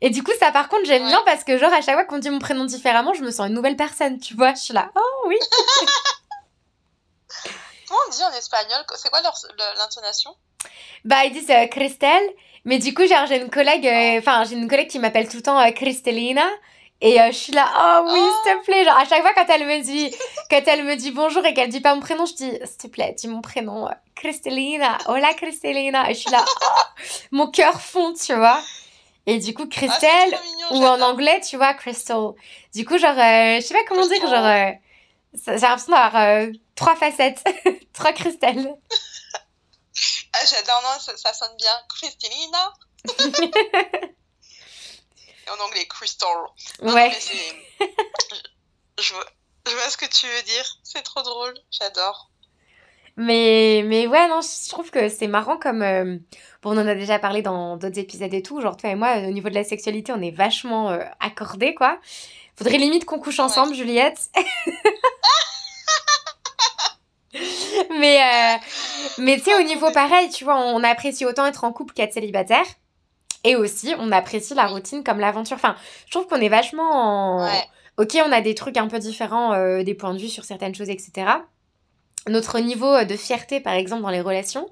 Et 0.03 0.11
du 0.11 0.23
coup, 0.23 0.33
ça, 0.39 0.53
par 0.53 0.69
contre, 0.69 0.85
j'aime 0.85 1.07
bien 1.07 1.23
parce 1.25 1.43
que, 1.45 1.57
genre, 1.59 1.73
à 1.73 1.81
chaque 1.81 1.95
fois 1.95 2.05
qu'on 2.05 2.19
dit 2.19 2.31
mon 2.31 2.39
prénom 2.39 2.65
différemment, 2.65 3.15
je 3.15 3.23
me 3.23 3.31
sens 3.31 3.49
une 3.49 3.55
nouvelle 3.55 3.77
personne, 3.77 4.19
tu 4.19 4.35
vois. 4.35 4.53
Je 4.55 4.61
suis 4.61 4.75
là, 4.75 4.91
oh 4.95 5.25
oui 5.27 5.39
Comment 7.89 8.01
on 8.07 8.11
dit 8.11 8.23
en 8.25 8.33
espagnol? 8.33 8.85
C'est 8.97 9.11
quoi 9.11 9.21
l'intonation? 9.79 10.35
Bah, 11.05 11.25
ils 11.25 11.33
disent 11.33 11.51
euh, 11.51 11.67
Christelle. 11.67 12.29
Mais 12.65 12.79
du 12.79 12.93
coup, 12.95 13.03
j'ai 13.07 13.37
une 13.37 13.49
collègue, 13.49 13.87
euh, 13.87 14.19
enfin, 14.19 14.43
j'ai 14.45 14.57
une 14.57 14.69
collègue 14.69 14.89
qui 14.89 14.99
m'appelle 14.99 15.29
tout 15.29 15.37
le 15.37 15.43
temps 15.43 15.59
euh, 15.59 15.71
Cristelina. 15.71 16.47
Et 17.03 17.19
je 17.27 17.37
suis 17.37 17.53
là, 17.53 17.69
oh 17.77 18.09
oui, 18.11 18.19
s'il 18.19 18.53
te 18.53 18.59
oh. 18.59 18.63
plaît. 18.65 18.85
Genre, 18.85 18.97
à 18.97 19.05
chaque 19.05 19.21
fois, 19.21 19.33
quand 19.35 19.47
elle 19.49 19.67
me 19.67 19.83
dit, 19.83 20.13
quand 20.51 20.63
elle 20.67 20.83
me 20.83 20.97
dit 20.97 21.13
bonjour 21.13 21.45
et 21.45 21.55
qu'elle 21.55 21.69
dit 21.69 21.81
pas 21.81 21.95
mon 21.95 22.01
prénom, 22.01 22.27
je 22.27 22.35
dis, 22.35 22.51
s'il 22.65 22.77
te 22.79 22.87
plaît, 22.89 23.15
dis 23.17 23.29
mon 23.29 23.43
prénom, 23.43 23.89
Cristelina. 24.17 24.99
Hola, 25.07 25.33
Cristelina. 25.35 26.11
Et 26.11 26.15
je 26.15 26.21
suis 26.21 26.31
là, 26.31 26.45
oh, 26.45 27.03
mon 27.31 27.49
cœur 27.51 27.81
fond, 27.81 28.15
tu 28.15 28.35
vois. 28.35 28.61
Et 29.27 29.39
du 29.39 29.55
coup, 29.55 29.65
ah, 29.65 29.71
Christelle, 29.71 30.39
ou 30.71 30.85
en 30.85 31.01
anglais, 31.01 31.41
tu 31.41 31.57
vois, 31.57 31.75
Crystal. 31.75 32.33
Du 32.75 32.85
coup, 32.85 32.97
genre, 32.99 33.15
je 33.15 33.65
sais 33.67 33.75
pas 33.75 33.85
comment 33.89 34.07
dire, 34.07 34.21
genre, 34.21 34.79
j'ai 35.35 35.61
l'impression 35.61 35.93
d'avoir 35.93 36.49
trois 36.77 36.95
facettes, 36.95 37.43
trois 37.93 38.12
cristals. 38.12 38.77
ah, 40.33 40.47
j'adore, 40.49 40.83
non, 40.83 41.01
ça, 41.17 41.33
sonne 41.33 41.57
bien. 41.57 41.83
Cristalina. 41.89 42.73
en 45.49 45.61
anglais, 45.65 45.87
crystal. 45.87 46.29
ouais. 46.83 47.19
je, 48.99 49.15
vois, 49.15 49.91
ce 49.91 49.97
que 49.97 50.07
tu 50.07 50.27
veux 50.27 50.43
dire. 50.43 50.79
C'est 50.85 51.03
trop 51.03 51.23
drôle. 51.23 51.55
J'adore. 51.71 52.31
Mais, 53.19 53.83
mais 53.87 54.07
ouais, 54.07 54.29
non, 54.29 54.41
je 54.43 54.69
trouve 54.69 54.91
que 54.91 55.09
c'est 55.09 55.27
marrant 55.27 55.57
comme. 55.57 55.81
Euh, 55.83 56.19
bon, 56.63 56.77
on 56.77 56.79
en 56.79 56.87
a 56.87 56.95
déjà 56.95 57.19
parlé 57.19 57.43
dans 57.43 57.77
d'autres 57.77 57.99
épisodes 57.99 58.33
et 58.33 58.43
tout. 58.43 58.61
Genre, 58.61 58.77
toi 58.77 58.91
et 58.91 58.95
moi, 58.95 59.17
au 59.27 59.33
niveau 59.33 59.49
de 59.49 59.55
la 59.55 59.65
sexualité, 59.65 60.13
on 60.13 60.21
est 60.21 60.31
vachement 60.31 60.91
euh, 60.91 60.99
accordés, 61.21 61.75
quoi. 61.75 61.99
Faudrait 62.57 62.79
limite 62.79 63.07
qu'on 63.07 63.19
couche 63.19 63.41
ensemble, 63.41 63.75
Juliette. 63.75 64.31
mais 67.99 68.21
euh, 68.21 68.57
mais 69.19 69.37
tu 69.37 69.45
sais, 69.45 69.55
au 69.55 69.63
niveau 69.63 69.91
pareil, 69.93 70.29
tu 70.31 70.45
vois, 70.45 70.59
on 70.59 70.83
apprécie 70.85 71.25
autant 71.25 71.47
être 71.47 71.65
en 71.65 71.73
couple 71.73 71.95
qu'être 71.95 72.13
célibataire. 72.13 72.65
Et 73.45 73.57
aussi, 73.57 73.95
on 73.99 74.13
apprécie 74.13 74.55
la 74.55 74.67
routine 74.67 75.05
comme 75.05 75.21
l'aventure. 75.21 75.57
Enfin, 75.57 75.77
je 76.07 76.11
trouve 76.11 76.27
qu'on 76.27 76.41
est 76.41 76.49
vachement 76.49 77.45
en... 77.45 77.49
Ok, 77.97 78.19
on 78.27 78.33
a 78.33 78.41
des 78.41 78.55
trucs 78.55 78.77
un 78.77 78.89
peu 78.89 78.99
différents, 78.99 79.55
euh, 79.55 79.83
des 79.83 79.95
points 79.95 80.13
de 80.13 80.19
vue 80.19 80.29
sur 80.29 80.45
certaines 80.45 80.75
choses, 80.75 80.91
etc. 80.91 81.29
Notre 82.27 82.59
niveau 82.61 83.05
de 83.05 83.17
fierté, 83.17 83.61
par 83.61 83.75
exemple, 83.75 84.03
dans 84.03 84.11
les 84.11 84.21
relations, 84.21 84.69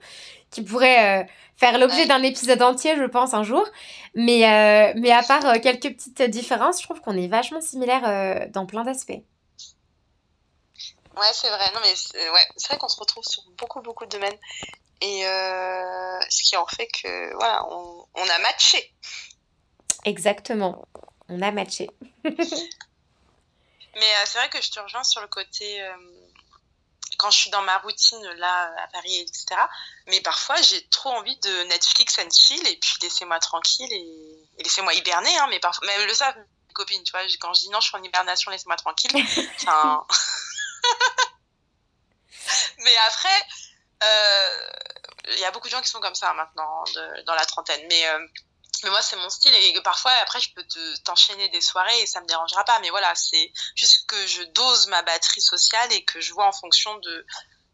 qui 0.51 0.63
pourrait 0.63 1.23
euh, 1.23 1.25
faire 1.57 1.79
l'objet 1.79 2.07
d'un 2.07 2.23
épisode 2.23 2.63
entier, 2.63 2.97
je 2.97 3.05
pense, 3.05 3.35
un 3.35 3.43
jour. 3.43 3.65
Mais, 4.15 4.93
mais 4.97 5.11
à 5.11 5.23
part 5.23 5.61
quelques 5.61 5.95
petites 5.95 6.23
différences, 6.23 6.81
je 6.81 6.87
trouve 6.87 7.01
qu'on 7.01 7.17
est 7.17 7.29
vachement 7.29 7.61
similaires 7.61 8.49
dans 8.51 8.67
plein 8.67 8.85
d'aspects. 8.85 9.23
Ouais, 11.17 11.33
c'est 11.33 11.49
vrai. 11.49 11.71
Non, 11.75 11.81
mais 11.83 11.95
c'est 11.95 12.31
ouais, 12.31 12.47
vrai 12.69 12.79
qu'on 12.79 12.89
se 12.89 12.99
retrouve 12.99 13.25
sur 13.25 13.43
beaucoup, 13.57 13.81
beaucoup 13.81 14.05
de 14.05 14.11
domaines. 14.11 14.39
Et 15.01 15.27
euh, 15.27 16.21
ce 16.29 16.43
qui 16.43 16.57
en 16.57 16.67
fait 16.67 16.89
que, 16.89 17.35
voilà, 17.37 17.65
on, 17.71 18.07
on 18.15 18.23
a 18.23 18.39
matché. 18.41 18.93
Exactement. 20.05 20.87
On 21.29 21.41
a 21.43 21.51
matché. 21.53 21.91
mais 22.25 22.33
euh, 22.35 24.25
c'est 24.25 24.39
vrai 24.39 24.49
que 24.49 24.61
je 24.61 24.71
te 24.71 24.81
rejoins 24.81 25.05
sur 25.05 25.21
le 25.21 25.29
côté. 25.29 25.81
Quand 27.17 27.31
je 27.31 27.39
suis 27.39 27.51
dans 27.51 27.63
ma 27.63 27.79
routine 27.79 28.23
là 28.37 28.73
à 28.79 28.89
Paris, 28.89 29.21
etc. 29.21 29.61
Mais 30.07 30.21
parfois, 30.21 30.61
j'ai 30.63 30.87
trop 30.89 31.11
envie 31.11 31.37
de 31.39 31.63
Netflix 31.65 32.19
and 32.19 32.31
chill 32.31 32.67
et 32.67 32.77
puis 32.77 32.95
laissez-moi 33.03 33.39
tranquille 33.39 33.93
et, 33.93 34.63
laissez-moi 34.63 34.95
hiberner. 34.95 35.37
Hein, 35.39 35.47
mais 35.51 35.61
parfois, 35.61 35.87
mais 35.87 36.07
le 36.07 36.15
savent 36.15 36.37
mes 36.37 36.75
copines, 36.75 37.03
tu 37.03 37.13
vois. 37.13 37.23
Quand 37.41 37.55
je 37.55 37.61
dis 37.61 37.71
non, 37.71 37.81
je 37.81 37.89
suis 37.89 37.97
en 37.97 38.03
hibernation, 38.03 38.51
laissez-moi 38.51 38.77
tranquille. 38.77 39.13
Enfin... 39.63 40.07
mais 42.79 42.97
après, 43.09 43.47
euh, 44.03 44.71
il 45.33 45.39
y 45.39 45.45
a 45.45 45.51
beaucoup 45.51 45.69
de 45.69 45.73
gens 45.73 45.81
qui 45.81 45.89
sont 45.89 46.01
comme 46.01 46.15
ça 46.15 46.33
maintenant 46.35 46.85
dans 47.27 47.35
la 47.35 47.47
trentaine. 47.47 47.87
Mais 47.89 48.07
euh, 48.07 48.27
mais 48.85 48.91
moi 48.91 49.03
c'est 49.03 49.17
mon 49.17 49.29
style 49.29 49.53
et 49.55 49.81
parfois 49.83 50.13
après 50.23 50.41
je 50.41 50.51
peux 50.55 50.65
t'enchaîner 51.05 51.49
des 51.49 51.61
soirées 51.61 52.01
et 52.01 52.07
ça 52.07 52.21
me 52.21 52.27
dérangera 52.27 52.65
pas. 52.65 52.79
Mais 52.81 52.91
voilà 52.91 53.13
c'est 53.15 53.53
juste 53.75 54.07
que 54.07 54.17
je 54.27 54.43
dose 54.55 54.89
ma 54.89 55.03
batterie 55.03 55.41
sociale 55.41 55.93
et 55.93 56.05
que 56.05 56.21
je 56.21 56.33
vois 56.33 56.47
en 56.47 56.53
fonction 56.53 56.97
de 56.99 57.27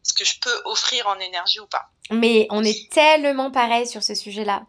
ce 0.03 0.13
que 0.13 0.25
je 0.25 0.39
peux 0.39 0.61
offrir 0.65 1.07
en 1.07 1.19
énergie 1.19 1.59
ou 1.59 1.67
pas. 1.67 1.89
Mais 2.09 2.47
on 2.49 2.63
est 2.63 2.91
tellement 2.91 3.51
pareil 3.51 3.87
sur 3.87 4.03
ce 4.03 4.15
sujet 4.15 4.45
là 4.45 4.63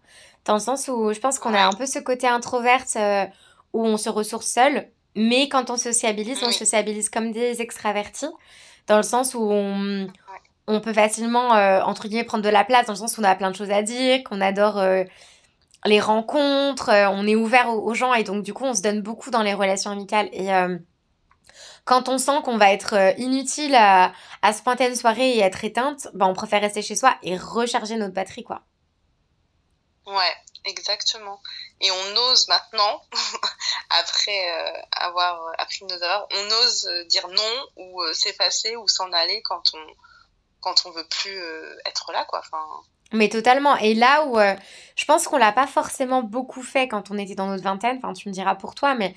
dans 0.44 0.54
le 0.54 0.60
sens 0.60 0.88
où 0.88 1.12
je 1.12 1.20
pense 1.20 1.38
qu'on 1.38 1.54
a 1.54 1.64
un 1.64 1.72
peu 1.72 1.86
ce 1.86 1.98
côté 1.98 2.26
introverte 2.26 2.96
euh, 2.96 3.24
où 3.72 3.86
on 3.86 3.96
se 3.96 4.08
ressource 4.08 4.46
seul 4.46 4.90
mais 5.14 5.48
quand 5.48 5.70
on 5.70 5.76
sociabilise 5.76 6.42
on 6.42 6.52
sociabilise 6.52 7.10
comme 7.10 7.32
des 7.32 7.60
extravertis. 7.60 8.30
Dans 8.88 8.96
le 8.96 9.04
sens 9.04 9.34
où 9.34 9.42
on, 9.42 10.08
on 10.66 10.80
peut 10.80 10.92
facilement 10.92 11.54
euh, 11.54 11.80
entre 11.82 12.08
guillemets 12.08 12.24
prendre 12.24 12.44
de 12.44 12.48
la 12.48 12.64
place 12.64 12.86
dans 12.86 12.92
le 12.92 12.98
sens 12.98 13.16
où 13.16 13.20
on 13.20 13.24
a 13.24 13.34
plein 13.34 13.50
de 13.50 13.56
choses 13.56 13.70
à 13.70 13.82
dire 13.82 14.22
qu'on 14.24 14.40
adore 14.40 14.78
euh, 14.78 15.04
les 15.84 16.00
rencontres, 16.00 16.90
euh, 16.90 17.08
on 17.08 17.26
est 17.26 17.34
ouvert 17.34 17.68
aux, 17.70 17.94
gens 17.94 18.14
et 18.14 18.24
donc 18.24 18.42
du 18.42 18.54
coup 18.54 18.64
on 18.64 18.74
se 18.74 18.82
donne 18.82 19.02
beaucoup 19.02 19.30
dans 19.30 19.42
les 19.42 19.54
relations 19.54 19.90
amicales. 19.90 20.28
Et 20.32 20.52
euh, 20.52 20.78
quand 21.84 22.08
on 22.08 22.18
sent 22.18 22.42
qu'on 22.44 22.56
va 22.56 22.72
être 22.72 22.94
euh, 22.94 23.12
inutile 23.18 23.74
à, 23.74 24.12
se 24.52 24.62
pointer 24.62 24.86
une 24.88 24.96
soirée 24.96 25.30
et 25.36 25.40
être 25.40 25.64
éteinte, 25.64 26.08
bah, 26.14 26.26
on 26.26 26.34
préfère 26.34 26.60
rester 26.60 26.82
chez 26.82 26.96
soi 26.96 27.16
et 27.22 27.36
recharger 27.36 27.96
notre 27.96 28.14
batterie 28.14 28.44
quoi. 28.44 28.62
Ouais, 30.06 30.36
exactement. 30.64 31.40
Et 31.80 31.90
on 31.90 32.16
ose 32.30 32.48
maintenant, 32.48 33.02
après 33.90 34.84
avoir 34.92 35.52
appris 35.58 35.84
nos 35.84 35.96
erreurs, 35.96 36.28
on 36.30 36.64
ose 36.64 36.88
dire 37.08 37.26
non 37.28 37.66
ou 37.76 38.02
s'effacer 38.12 38.76
ou 38.76 38.86
s'en 38.88 39.12
aller 39.12 39.42
quand 39.42 39.74
on 39.74 39.86
quand 40.60 40.86
on 40.86 40.90
veut 40.90 41.06
plus 41.08 41.40
être 41.84 42.12
là 42.12 42.24
quoi. 42.24 42.42
Mais 43.12 43.28
totalement. 43.28 43.76
Et 43.76 43.94
là 43.94 44.26
où 44.26 44.38
euh, 44.38 44.54
je 44.96 45.04
pense 45.04 45.26
qu'on 45.26 45.36
l'a 45.36 45.52
pas 45.52 45.66
forcément 45.66 46.22
beaucoup 46.22 46.62
fait 46.62 46.88
quand 46.88 47.10
on 47.10 47.18
était 47.18 47.34
dans 47.34 47.46
notre 47.46 47.62
vingtaine, 47.62 47.98
enfin 47.98 48.12
tu 48.12 48.28
me 48.28 48.34
diras 48.34 48.54
pour 48.54 48.74
toi, 48.74 48.94
mais 48.94 49.14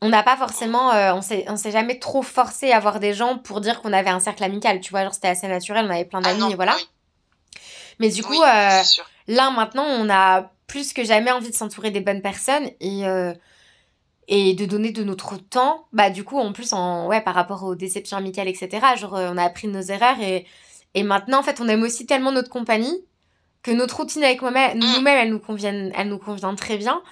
on 0.00 0.08
n'a 0.08 0.22
pas 0.22 0.36
forcément, 0.36 0.92
euh, 0.92 1.12
on 1.12 1.22
s'est, 1.22 1.44
on 1.48 1.56
s'est 1.56 1.72
jamais 1.72 1.98
trop 1.98 2.22
forcé 2.22 2.70
à 2.70 2.78
voir 2.78 3.00
des 3.00 3.14
gens 3.14 3.36
pour 3.38 3.60
dire 3.60 3.82
qu'on 3.82 3.92
avait 3.92 4.10
un 4.10 4.20
cercle 4.20 4.44
amical. 4.44 4.80
Tu 4.80 4.90
vois, 4.90 5.02
genre 5.02 5.14
c'était 5.14 5.28
assez 5.28 5.48
naturel, 5.48 5.86
on 5.86 5.90
avait 5.90 6.04
plein 6.04 6.20
ah 6.24 6.34
d'amis 6.34 6.52
et 6.52 6.54
voilà. 6.54 6.76
Mais 7.98 8.10
du 8.10 8.22
coup, 8.22 8.40
euh, 8.40 8.82
là 9.26 9.50
maintenant, 9.50 9.84
on 9.84 10.08
a 10.08 10.52
plus 10.68 10.92
que 10.92 11.02
jamais 11.02 11.32
envie 11.32 11.50
de 11.50 11.54
s'entourer 11.54 11.90
des 11.90 12.00
bonnes 12.00 12.22
personnes 12.22 12.70
et 12.80 13.02
et 14.30 14.52
de 14.52 14.66
donner 14.66 14.92
de 14.92 15.02
notre 15.02 15.38
temps. 15.38 15.86
Bah 15.92 16.10
du 16.10 16.22
coup, 16.22 16.38
en 16.38 16.52
plus, 16.52 16.74
en 16.74 17.06
ouais, 17.06 17.22
par 17.22 17.34
rapport 17.34 17.64
aux 17.64 17.74
déceptions 17.74 18.18
amicales, 18.18 18.46
etc. 18.46 18.86
Genre, 18.96 19.14
on 19.14 19.38
a 19.38 19.42
appris 19.42 19.66
de 19.66 19.72
nos 19.72 19.82
erreurs 19.82 20.20
et 20.20 20.46
et 20.94 21.02
maintenant, 21.02 21.40
en 21.40 21.42
fait, 21.42 21.60
on 21.60 21.68
aime 21.68 21.82
aussi 21.82 22.06
tellement 22.06 22.32
notre 22.32 22.50
compagnie 22.50 23.04
que 23.62 23.70
notre 23.70 23.96
routine 23.96 24.24
avec 24.24 24.42
moi-même, 24.42 24.78
mm. 24.78 24.80
nous-mêmes, 24.80 25.18
elle 25.18 25.30
nous 25.30 25.38
convient, 25.38 25.90
elle 25.94 26.08
nous 26.08 26.18
convient 26.18 26.54
très 26.54 26.76
bien. 26.76 27.02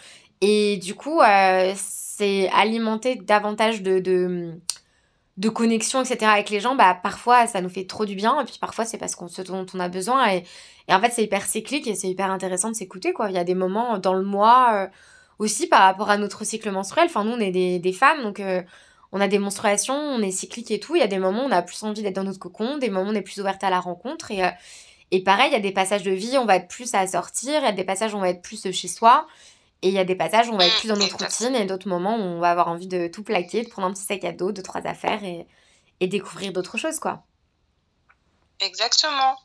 Et 0.41 0.77
du 0.79 0.95
coup, 0.95 1.21
euh, 1.21 1.73
c'est 1.77 2.49
alimenter 2.51 3.17
davantage 3.17 3.83
de, 3.83 3.99
de, 3.99 4.53
de, 5.39 5.49
connexion, 5.49 6.03
etc. 6.03 6.31
avec 6.31 6.51
les 6.51 6.61
gens. 6.61 6.75
Bah, 6.75 6.99
parfois, 7.01 7.47
ça 7.47 7.61
nous 7.61 7.69
fait 7.69 7.87
trop 7.87 8.05
du 8.05 8.15
bien. 8.15 8.41
Et 8.41 8.45
puis 8.45 8.59
parfois, 8.61 8.85
c'est 8.85 8.99
parce 8.99 9.15
qu'on 9.17 9.29
ce 9.29 9.43
dont 9.43 9.67
on 9.75 9.81
a 9.81 9.89
besoin. 9.89 10.31
Et, 10.31 10.45
et 10.89 10.95
en 10.95 11.01
fait, 11.01 11.11
c'est 11.11 11.25
hyper 11.25 11.43
cyclique 11.43 11.87
et 11.87 11.95
c'est 11.95 12.09
hyper 12.09 12.31
intéressant 12.31 12.71
de 12.71 12.77
s'écouter. 12.77 13.13
quoi. 13.13 13.31
Il 13.31 13.35
y 13.35 13.39
a 13.39 13.45
des 13.45 13.55
moments 13.55 13.99
dans 13.99 14.15
le 14.15 14.25
mois 14.25 14.71
euh, 14.75 14.87
aussi 15.39 15.67
par 15.67 15.83
rapport 15.83 16.11
à 16.11 16.19
notre 16.19 16.45
cycle 16.45 16.71
menstruel. 16.71 17.07
Enfin, 17.07 17.25
nous, 17.25 17.33
on 17.33 17.41
est 17.41 17.51
des, 17.51 17.79
des 17.79 17.93
femmes. 17.93 18.23
Donc, 18.23 18.41
euh, 18.41 18.63
on 19.13 19.21
a 19.21 19.29
des 19.29 19.39
menstruations, 19.39 19.95
on 19.95 20.21
est 20.21 20.33
cyclique 20.33 20.71
et 20.71 20.81
tout. 20.81 20.97
Il 20.97 21.01
y 21.01 21.05
a 21.05 21.09
des 21.09 21.19
moments 21.19 21.45
où 21.45 21.49
on 21.49 21.53
a 21.53 21.63
plus 21.63 21.83
envie 21.83 22.03
d'être 22.03 22.17
dans 22.17 22.25
notre 22.25 22.39
cocon, 22.39 22.77
des 22.77 22.91
moments 22.91 23.09
où 23.09 23.13
on 23.13 23.15
est 23.15 23.23
plus 23.23 23.41
ouverte 23.41 23.65
à 23.65 23.71
la 23.71 23.81
rencontre. 23.81 24.31
Et, 24.31 24.43
et 25.11 25.23
pareil, 25.23 25.51
il 25.51 25.53
y 25.53 25.57
a 25.57 25.61
des 25.61 25.73
passages 25.73 26.03
de 26.03 26.11
vie, 26.11 26.37
on 26.39 26.47
va 26.47 26.57
être 26.57 26.69
plus 26.69 26.95
à 26.95 27.07
sortir, 27.07 27.61
il 27.61 27.65
y 27.65 27.69
a 27.69 27.73
des 27.73 27.85
passages 27.85 28.15
où 28.15 28.17
on 28.17 28.21
va 28.21 28.31
être 28.31 28.43
plus 28.43 28.71
chez 28.73 28.89
soi. 28.89 29.27
Et 29.83 29.89
il 29.89 29.95
y 29.95 29.99
a 29.99 30.05
des 30.05 30.17
passages 30.17 30.49
où 30.49 30.53
on 30.53 30.57
va 30.57 30.67
être 30.67 30.79
plus 30.79 30.89
dans 30.89 30.97
notre 30.97 31.19
routine 31.19 31.55
et 31.55 31.67
d'autres 31.67 31.87
moments 31.87 32.17
où 32.17 32.23
on 32.23 32.41
va 32.41 32.51
avoir 32.51 32.69
envie 32.69 32.89
de 32.89 33.09
tout 33.09 33.23
plaquer, 33.23 33.63
de 33.63 33.69
prendre 33.69 33.87
un 33.87 33.93
petit 33.93 34.05
sac 34.05 34.25
à 34.25 34.33
dos, 34.33 34.51
deux, 34.51 34.63
trois 34.63 34.87
affaires 34.87 35.23
et, 35.23 35.47
et 36.01 36.09
découvrir 36.09 36.53
d'autres 36.53 36.79
choses, 36.79 36.99
quoi. 36.99 37.25
Exactement. 38.61 39.37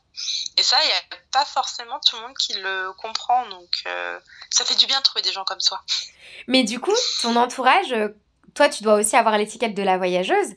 Et 0.56 0.62
ça, 0.62 0.76
il 0.82 0.86
n'y 0.86 0.92
a 0.92 1.18
pas 1.30 1.44
forcément 1.44 2.00
tout 2.00 2.16
le 2.16 2.22
monde 2.22 2.36
qui 2.36 2.54
le 2.54 2.92
comprend. 2.94 3.46
Donc, 3.50 3.68
euh, 3.86 4.18
ça 4.50 4.64
fait 4.64 4.74
du 4.74 4.86
bien 4.86 4.98
de 4.98 5.02
trouver 5.02 5.22
des 5.22 5.32
gens 5.32 5.44
comme 5.44 5.58
toi. 5.58 5.82
Mais 6.46 6.64
du 6.64 6.80
coup, 6.80 6.94
ton 7.20 7.36
entourage, 7.36 7.94
toi, 8.54 8.68
tu 8.68 8.82
dois 8.82 8.94
aussi 8.94 9.16
avoir 9.16 9.36
l'étiquette 9.36 9.74
de 9.74 9.82
la 9.82 9.98
voyageuse. 9.98 10.54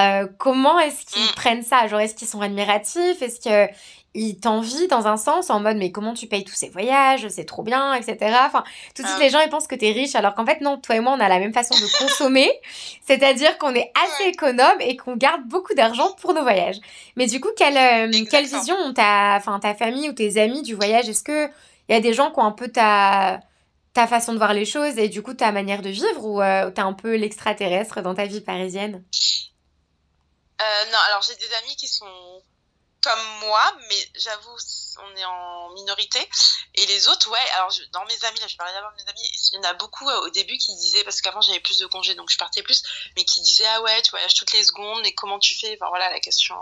Euh, 0.00 0.26
comment 0.38 0.78
est-ce 0.78 1.04
qu'ils 1.06 1.22
mm. 1.22 1.34
prennent 1.36 1.62
ça? 1.62 1.86
Genre, 1.86 2.00
est-ce 2.00 2.14
qu'ils 2.14 2.28
sont 2.28 2.40
admiratifs? 2.40 3.20
Est-ce 3.20 3.40
qu'ils 3.40 4.40
t'envient 4.40 4.86
dans 4.88 5.06
un 5.06 5.16
sens 5.16 5.50
en 5.50 5.60
mode 5.60 5.76
mais 5.76 5.92
comment 5.92 6.14
tu 6.14 6.26
payes 6.26 6.44
tous 6.44 6.54
ces 6.54 6.68
voyages? 6.68 7.28
C'est 7.28 7.44
trop 7.44 7.62
bien, 7.62 7.94
etc. 7.94 8.16
Enfin, 8.46 8.64
tout 8.94 9.02
de 9.02 9.06
suite, 9.08 9.18
ah. 9.20 9.24
les 9.24 9.30
gens 9.30 9.40
ils 9.40 9.50
pensent 9.50 9.66
que 9.66 9.74
tu 9.74 9.86
es 9.86 9.92
riche 9.92 10.14
alors 10.14 10.34
qu'en 10.34 10.46
fait, 10.46 10.60
non, 10.60 10.78
toi 10.78 10.96
et 10.96 11.00
moi, 11.00 11.14
on 11.16 11.20
a 11.20 11.28
la 11.28 11.38
même 11.38 11.52
façon 11.52 11.74
de 11.74 11.98
consommer. 11.98 12.50
C'est-à-dire 13.06 13.58
qu'on 13.58 13.74
est 13.74 13.92
assez 14.04 14.30
économe 14.30 14.80
et 14.80 14.96
qu'on 14.96 15.16
garde 15.16 15.42
beaucoup 15.46 15.74
d'argent 15.74 16.12
pour 16.20 16.34
nos 16.34 16.42
voyages. 16.42 16.78
Mais 17.16 17.26
du 17.26 17.40
coup, 17.40 17.50
quelle, 17.56 17.76
euh, 17.76 18.24
quelle 18.30 18.46
vision 18.46 18.76
ont 18.76 18.92
ta, 18.92 19.40
ta 19.60 19.74
famille 19.74 20.08
ou 20.08 20.12
tes 20.12 20.40
amis 20.40 20.62
du 20.62 20.74
voyage? 20.74 21.08
Est-ce 21.08 21.24
qu'il 21.24 21.50
y 21.88 21.94
a 21.94 22.00
des 22.00 22.14
gens 22.14 22.30
qui 22.30 22.40
ont 22.40 22.44
un 22.44 22.52
peu 22.52 22.68
ta 22.68 23.40
ta 23.92 24.06
façon 24.06 24.32
de 24.32 24.38
voir 24.38 24.54
les 24.54 24.64
choses 24.64 24.98
et 24.98 25.08
du 25.08 25.22
coup 25.22 25.34
ta 25.34 25.52
manière 25.52 25.82
de 25.82 25.88
vivre 25.88 26.24
ou 26.24 26.40
euh, 26.40 26.70
t'es 26.70 26.80
un 26.80 26.92
peu 26.92 27.16
l'extraterrestre 27.16 28.02
dans 28.02 28.14
ta 28.14 28.26
vie 28.26 28.40
parisienne? 28.40 29.02
Euh, 30.60 30.84
Non, 30.86 30.98
alors 31.06 31.22
j'ai 31.22 31.36
des 31.36 31.52
amis 31.54 31.76
qui 31.76 31.88
sont 31.88 32.42
comme 33.02 33.38
moi, 33.40 33.62
mais 33.88 34.10
j'avoue, 34.14 34.56
on 34.98 35.16
est 35.16 35.24
en 35.24 35.70
minorité. 35.70 36.28
Et 36.74 36.86
les 36.86 37.08
autres, 37.08 37.30
ouais, 37.30 37.50
alors 37.54 37.72
dans 37.92 38.04
mes 38.04 38.24
amis, 38.24 38.40
là 38.40 38.46
je 38.46 38.56
parlais 38.56 38.72
d'abord 38.74 38.90
de 38.92 39.02
mes 39.02 39.08
amis, 39.08 39.20
il 39.52 39.54
y 39.54 39.58
en 39.58 39.62
a 39.62 39.74
beaucoup 39.74 40.08
euh, 40.08 40.20
au 40.20 40.30
début 40.30 40.58
qui 40.58 40.74
disaient, 40.76 41.04
parce 41.04 41.20
qu'avant 41.22 41.40
j'avais 41.40 41.60
plus 41.60 41.78
de 41.78 41.86
congés 41.86 42.14
donc 42.14 42.30
je 42.30 42.36
partais 42.36 42.62
plus, 42.62 42.82
mais 43.16 43.24
qui 43.24 43.40
disaient, 43.40 43.66
ah 43.66 43.80
ouais, 43.82 44.02
tu 44.02 44.10
voyages 44.10 44.34
toutes 44.34 44.52
les 44.52 44.64
secondes, 44.64 45.04
et 45.06 45.14
comment 45.14 45.38
tu 45.38 45.58
fais? 45.58 45.76
Enfin 45.80 45.88
voilà 45.88 46.10
la 46.10 46.20
question 46.20 46.56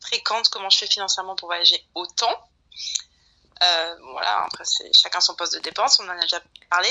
fréquente, 0.00 0.48
comment 0.48 0.70
je 0.70 0.78
fais 0.78 0.86
financièrement 0.86 1.36
pour 1.36 1.48
voyager 1.48 1.86
autant? 1.94 2.34
Euh, 3.62 3.96
voilà, 4.12 4.44
après 4.44 4.64
c'est 4.64 4.90
chacun 4.92 5.20
son 5.20 5.34
poste 5.34 5.54
de 5.54 5.60
dépense, 5.60 5.98
on 6.00 6.04
en 6.04 6.10
a 6.10 6.20
déjà 6.20 6.40
parlé. 6.70 6.88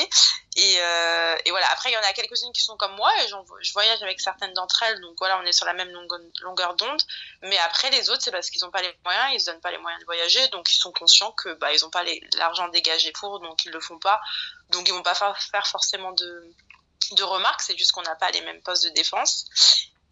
Et, 0.55 0.75
euh, 0.79 1.35
et 1.45 1.51
voilà, 1.51 1.67
après 1.71 1.89
il 1.89 1.93
y 1.93 1.97
en 1.97 2.01
a 2.01 2.13
quelques-unes 2.13 2.51
qui 2.53 2.61
sont 2.61 2.77
comme 2.77 2.95
moi 2.95 3.11
et 3.23 3.27
je 3.27 3.73
voyage 3.73 4.01
avec 4.01 4.19
certaines 4.19 4.53
d'entre 4.53 4.81
elles, 4.83 4.99
donc 5.01 5.15
voilà, 5.19 5.39
on 5.39 5.45
est 5.45 5.51
sur 5.51 5.65
la 5.65 5.73
même 5.73 5.91
longueur 6.41 6.75
d'onde. 6.75 7.01
Mais 7.43 7.57
après 7.59 7.89
les 7.91 8.09
autres, 8.09 8.21
c'est 8.23 8.31
parce 8.31 8.49
qu'ils 8.49 8.63
n'ont 8.63 8.71
pas 8.71 8.81
les 8.81 8.93
moyens, 9.03 9.33
ils 9.33 9.39
se 9.39 9.45
donnent 9.47 9.61
pas 9.61 9.71
les 9.71 9.77
moyens 9.77 9.99
de 10.01 10.05
voyager, 10.05 10.47
donc 10.49 10.71
ils 10.71 10.77
sont 10.77 10.91
conscients 10.91 11.31
que 11.33 11.53
bah 11.55 11.71
ils 11.73 11.81
n'ont 11.81 11.91
pas 11.91 12.03
l'argent 12.37 12.67
dégagé 12.69 13.11
pour, 13.11 13.39
donc 13.39 13.63
ils 13.65 13.71
le 13.71 13.79
font 13.79 13.99
pas, 13.99 14.19
donc 14.69 14.87
ils 14.87 14.93
vont 14.93 15.03
pas 15.03 15.15
faire 15.15 15.67
forcément 15.67 16.11
de 16.13 16.53
de 17.11 17.23
remarques, 17.23 17.61
c'est 17.61 17.77
juste 17.77 17.91
qu'on 17.91 18.01
n'a 18.01 18.15
pas 18.15 18.31
les 18.31 18.41
mêmes 18.41 18.61
postes 18.61 18.85
de 18.85 18.89
défense. 18.89 19.45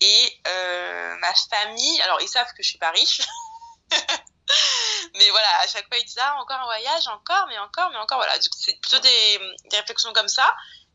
Et 0.01 0.39
euh, 0.47 1.15
ma 1.17 1.33
famille, 1.49 2.01
alors 2.01 2.21
ils 2.21 2.27
savent 2.27 2.51
que 2.53 2.61
je 2.61 2.69
suis 2.69 2.77
pas 2.77 2.91
riche. 2.91 3.21
mais 5.15 5.29
voilà, 5.29 5.59
à 5.61 5.67
chaque 5.67 5.87
fois, 5.87 5.97
ils 5.97 6.05
disent 6.05 6.19
Ah, 6.19 6.35
encore 6.39 6.59
un 6.59 6.65
voyage, 6.65 7.07
encore, 7.07 7.45
mais 7.47 7.57
encore, 7.59 7.89
mais 7.91 7.97
encore. 7.97 8.17
Voilà, 8.17 8.33
c'est 8.41 8.79
plutôt 8.79 8.99
des, 8.99 9.39
des, 9.69 9.77
réflexions 9.77 10.13
comme 10.13 10.27
ça. 10.27 10.49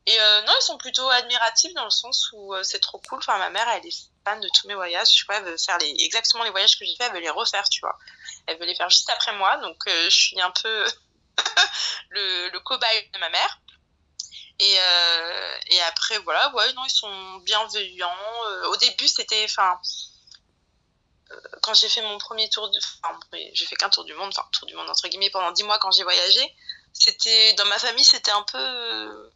Et 0.06 0.20
euh, 0.20 0.42
non, 0.42 0.52
ils 0.58 0.64
sont 0.64 0.78
plutôt 0.78 1.08
admiratifs 1.10 1.74
dans 1.74 1.84
le 1.84 1.90
sens 1.90 2.30
où 2.32 2.54
euh, 2.54 2.62
c'est 2.62 2.80
trop 2.80 3.00
cool. 3.08 3.18
Enfin, 3.18 3.38
ma 3.38 3.50
mère, 3.50 3.68
elle 3.68 3.86
est 3.86 4.10
fan 4.24 4.40
de 4.40 4.48
tous 4.58 4.66
mes 4.66 4.74
voyages. 4.74 5.14
Je 5.14 5.22
crois 5.24 5.36
elle 5.36 5.44
veut 5.44 5.56
faire 5.58 5.78
les, 5.78 5.94
exactement 6.00 6.44
les 6.44 6.50
voyages 6.50 6.78
que 6.78 6.84
j'ai 6.84 6.96
fait, 6.96 7.04
elle 7.04 7.12
veut 7.12 7.20
les 7.20 7.30
refaire, 7.30 7.68
tu 7.68 7.80
vois. 7.80 7.98
Elle 8.46 8.58
veut 8.58 8.66
les 8.66 8.74
faire 8.74 8.88
juste 8.88 9.10
après 9.10 9.34
moi. 9.36 9.58
Donc, 9.58 9.76
euh, 9.86 10.04
je 10.04 10.16
suis 10.16 10.40
un 10.40 10.50
peu 10.50 10.86
le, 12.10 12.48
le 12.50 12.60
cobaye 12.60 13.10
de 13.12 13.18
ma 13.18 13.28
mère. 13.28 13.60
Et, 14.60 14.76
et 15.68 15.80
après, 15.82 16.18
voilà, 16.18 16.52
ouais, 16.52 16.72
non, 16.72 16.84
ils 16.84 16.90
sont 16.90 17.36
bienveillants. 17.44 18.12
au 18.64 18.76
début, 18.76 19.06
c'était, 19.06 19.46
quand 21.62 21.74
j'ai 21.74 21.88
fait 21.88 22.02
mon 22.02 22.18
premier 22.18 22.48
tour 22.48 22.70
du 22.70 22.78
enfin 23.02 23.18
j'ai 23.52 23.66
fait 23.66 23.76
qu'un 23.76 23.90
tour 23.90 24.04
du 24.04 24.14
monde 24.14 24.28
enfin 24.28 24.48
tour 24.52 24.66
du 24.66 24.74
monde 24.74 24.88
entre 24.88 25.08
guillemets 25.08 25.30
pendant 25.30 25.52
dix 25.52 25.62
mois 25.62 25.78
quand 25.78 25.90
j'ai 25.90 26.02
voyagé 26.02 26.54
c'était 26.92 27.52
dans 27.54 27.66
ma 27.66 27.78
famille 27.78 28.04
c'était 28.04 28.30
un 28.30 28.42
peu 28.42 29.30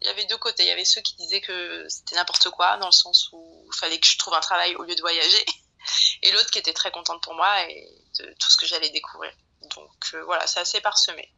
il 0.00 0.06
y 0.06 0.10
avait 0.10 0.24
deux 0.24 0.36
côtés. 0.38 0.62
Il 0.64 0.68
y 0.68 0.72
avait 0.72 0.84
ceux 0.84 1.00
qui 1.00 1.14
disaient 1.16 1.40
que 1.40 1.86
c'était 1.88 2.16
n'importe 2.16 2.48
quoi 2.50 2.76
dans 2.78 2.86
le 2.86 2.92
sens 2.92 3.28
où 3.32 3.64
il 3.66 3.78
fallait 3.78 3.98
que 3.98 4.06
je 4.06 4.18
trouve 4.18 4.34
un 4.34 4.40
travail 4.40 4.74
au 4.76 4.82
lieu 4.82 4.94
de 4.94 5.00
voyager 5.00 5.44
et 6.22 6.30
l'autre 6.32 6.50
qui 6.50 6.58
était 6.58 6.72
très 6.72 6.90
contente 6.90 7.22
pour 7.22 7.34
moi 7.34 7.48
et 7.68 7.88
de 8.18 8.34
tout 8.38 8.50
ce 8.50 8.56
que 8.56 8.66
j'allais 8.66 8.90
découvrir. 8.90 9.32
Donc 9.74 9.90
euh, 10.14 10.24
voilà 10.24 10.46
c'est 10.46 10.60
assez 10.60 10.80
parsemé. 10.80 11.30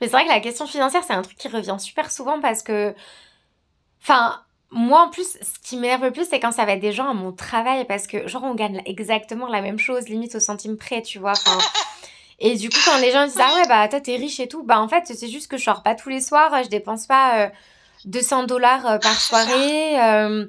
Mais 0.00 0.06
c'est 0.06 0.12
vrai 0.12 0.24
que 0.24 0.30
la 0.30 0.40
question 0.40 0.66
financière 0.66 1.02
c'est 1.06 1.12
un 1.12 1.22
truc 1.22 1.36
qui 1.36 1.48
revient 1.48 1.76
super 1.78 2.10
souvent 2.10 2.40
parce 2.40 2.62
que 2.62 2.94
enfin 4.02 4.44
moi, 4.72 5.02
en 5.06 5.10
plus, 5.10 5.36
ce 5.40 5.68
qui 5.68 5.76
m'énerve 5.76 6.04
le 6.04 6.12
plus, 6.12 6.28
c'est 6.28 6.38
quand 6.38 6.52
ça 6.52 6.64
va 6.64 6.72
être 6.72 6.80
des 6.80 6.92
gens 6.92 7.10
à 7.10 7.14
mon 7.14 7.32
travail, 7.32 7.84
parce 7.86 8.06
que, 8.06 8.28
genre, 8.28 8.44
on 8.44 8.54
gagne 8.54 8.82
exactement 8.86 9.48
la 9.48 9.62
même 9.62 9.78
chose, 9.78 10.08
limite 10.08 10.34
au 10.36 10.40
centime 10.40 10.76
près, 10.76 11.02
tu 11.02 11.18
vois. 11.18 11.32
Enfin, 11.32 11.58
et 12.38 12.56
du 12.56 12.70
coup, 12.70 12.78
quand 12.84 12.98
les 12.98 13.10
gens 13.10 13.26
disent, 13.26 13.40
ah 13.40 13.54
ouais, 13.56 13.68
bah, 13.68 13.88
toi, 13.88 14.00
t'es 14.00 14.16
riche 14.16 14.40
et 14.40 14.48
tout, 14.48 14.62
bah, 14.62 14.80
en 14.80 14.88
fait, 14.88 15.04
c'est 15.06 15.28
juste 15.28 15.50
que 15.50 15.56
je 15.56 15.64
sors 15.64 15.82
pas 15.82 15.94
tous 15.94 16.08
les 16.08 16.20
soirs, 16.20 16.62
je 16.62 16.68
dépense 16.68 17.06
pas 17.06 17.50
200 18.04 18.42
euh, 18.42 18.46
dollars 18.46 18.86
euh, 18.86 18.98
par 18.98 19.20
soirée. 19.20 20.00
Euh, 20.00 20.46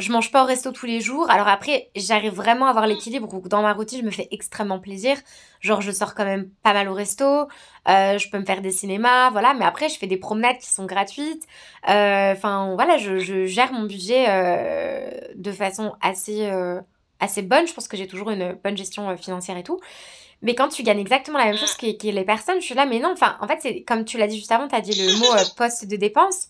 je 0.00 0.10
mange 0.10 0.30
pas 0.32 0.42
au 0.42 0.46
resto 0.46 0.72
tous 0.72 0.86
les 0.86 1.00
jours. 1.00 1.30
Alors 1.30 1.48
après, 1.48 1.90
j'arrive 1.94 2.32
vraiment 2.32 2.66
à 2.66 2.70
avoir 2.70 2.86
l'équilibre 2.86 3.32
où 3.32 3.48
dans 3.48 3.62
ma 3.62 3.72
routine, 3.72 4.00
je 4.00 4.06
me 4.06 4.10
fais 4.10 4.28
extrêmement 4.30 4.80
plaisir. 4.80 5.16
Genre, 5.60 5.80
je 5.80 5.92
sors 5.92 6.14
quand 6.14 6.24
même 6.24 6.50
pas 6.62 6.72
mal 6.72 6.88
au 6.88 6.94
resto. 6.94 7.24
Euh, 7.88 8.18
je 8.18 8.30
peux 8.30 8.38
me 8.38 8.44
faire 8.44 8.62
des 8.62 8.70
cinémas, 8.70 9.30
voilà. 9.30 9.54
Mais 9.54 9.64
après, 9.64 9.88
je 9.88 9.98
fais 9.98 10.06
des 10.06 10.16
promenades 10.16 10.58
qui 10.58 10.70
sont 10.70 10.86
gratuites. 10.86 11.44
Euh, 11.88 12.32
enfin, 12.32 12.74
voilà, 12.74 12.96
je, 12.96 13.46
gère 13.46 13.72
mon 13.72 13.84
budget 13.84 14.26
euh, 14.28 15.10
de 15.34 15.52
façon 15.52 15.94
assez, 16.00 16.50
assez 17.20 17.42
bonne. 17.42 17.66
Je 17.66 17.74
pense 17.74 17.88
que 17.88 17.96
j'ai 17.96 18.06
toujours 18.06 18.30
une 18.30 18.58
bonne 18.64 18.76
gestion 18.76 19.16
financière 19.16 19.56
et 19.56 19.62
tout. 19.62 19.78
Mais 20.42 20.54
quand 20.54 20.68
tu 20.68 20.82
gagnes 20.82 21.00
exactement 21.00 21.38
la 21.38 21.44
même 21.44 21.58
chose 21.58 21.74
que, 21.74 22.10
les 22.10 22.24
personnes, 22.24 22.60
je 22.60 22.64
suis 22.64 22.74
là, 22.74 22.86
mais 22.86 22.98
non, 22.98 23.12
enfin, 23.12 23.36
en 23.40 23.46
fait, 23.46 23.58
c'est 23.60 23.82
comme 23.82 24.04
tu 24.04 24.16
l'as 24.16 24.26
dit 24.26 24.38
juste 24.38 24.52
avant, 24.52 24.68
tu 24.68 24.74
as 24.74 24.80
dit 24.80 24.94
le 24.94 25.18
mot 25.18 25.26
poste 25.56 25.86
de 25.86 25.96
dépense. 25.96 26.48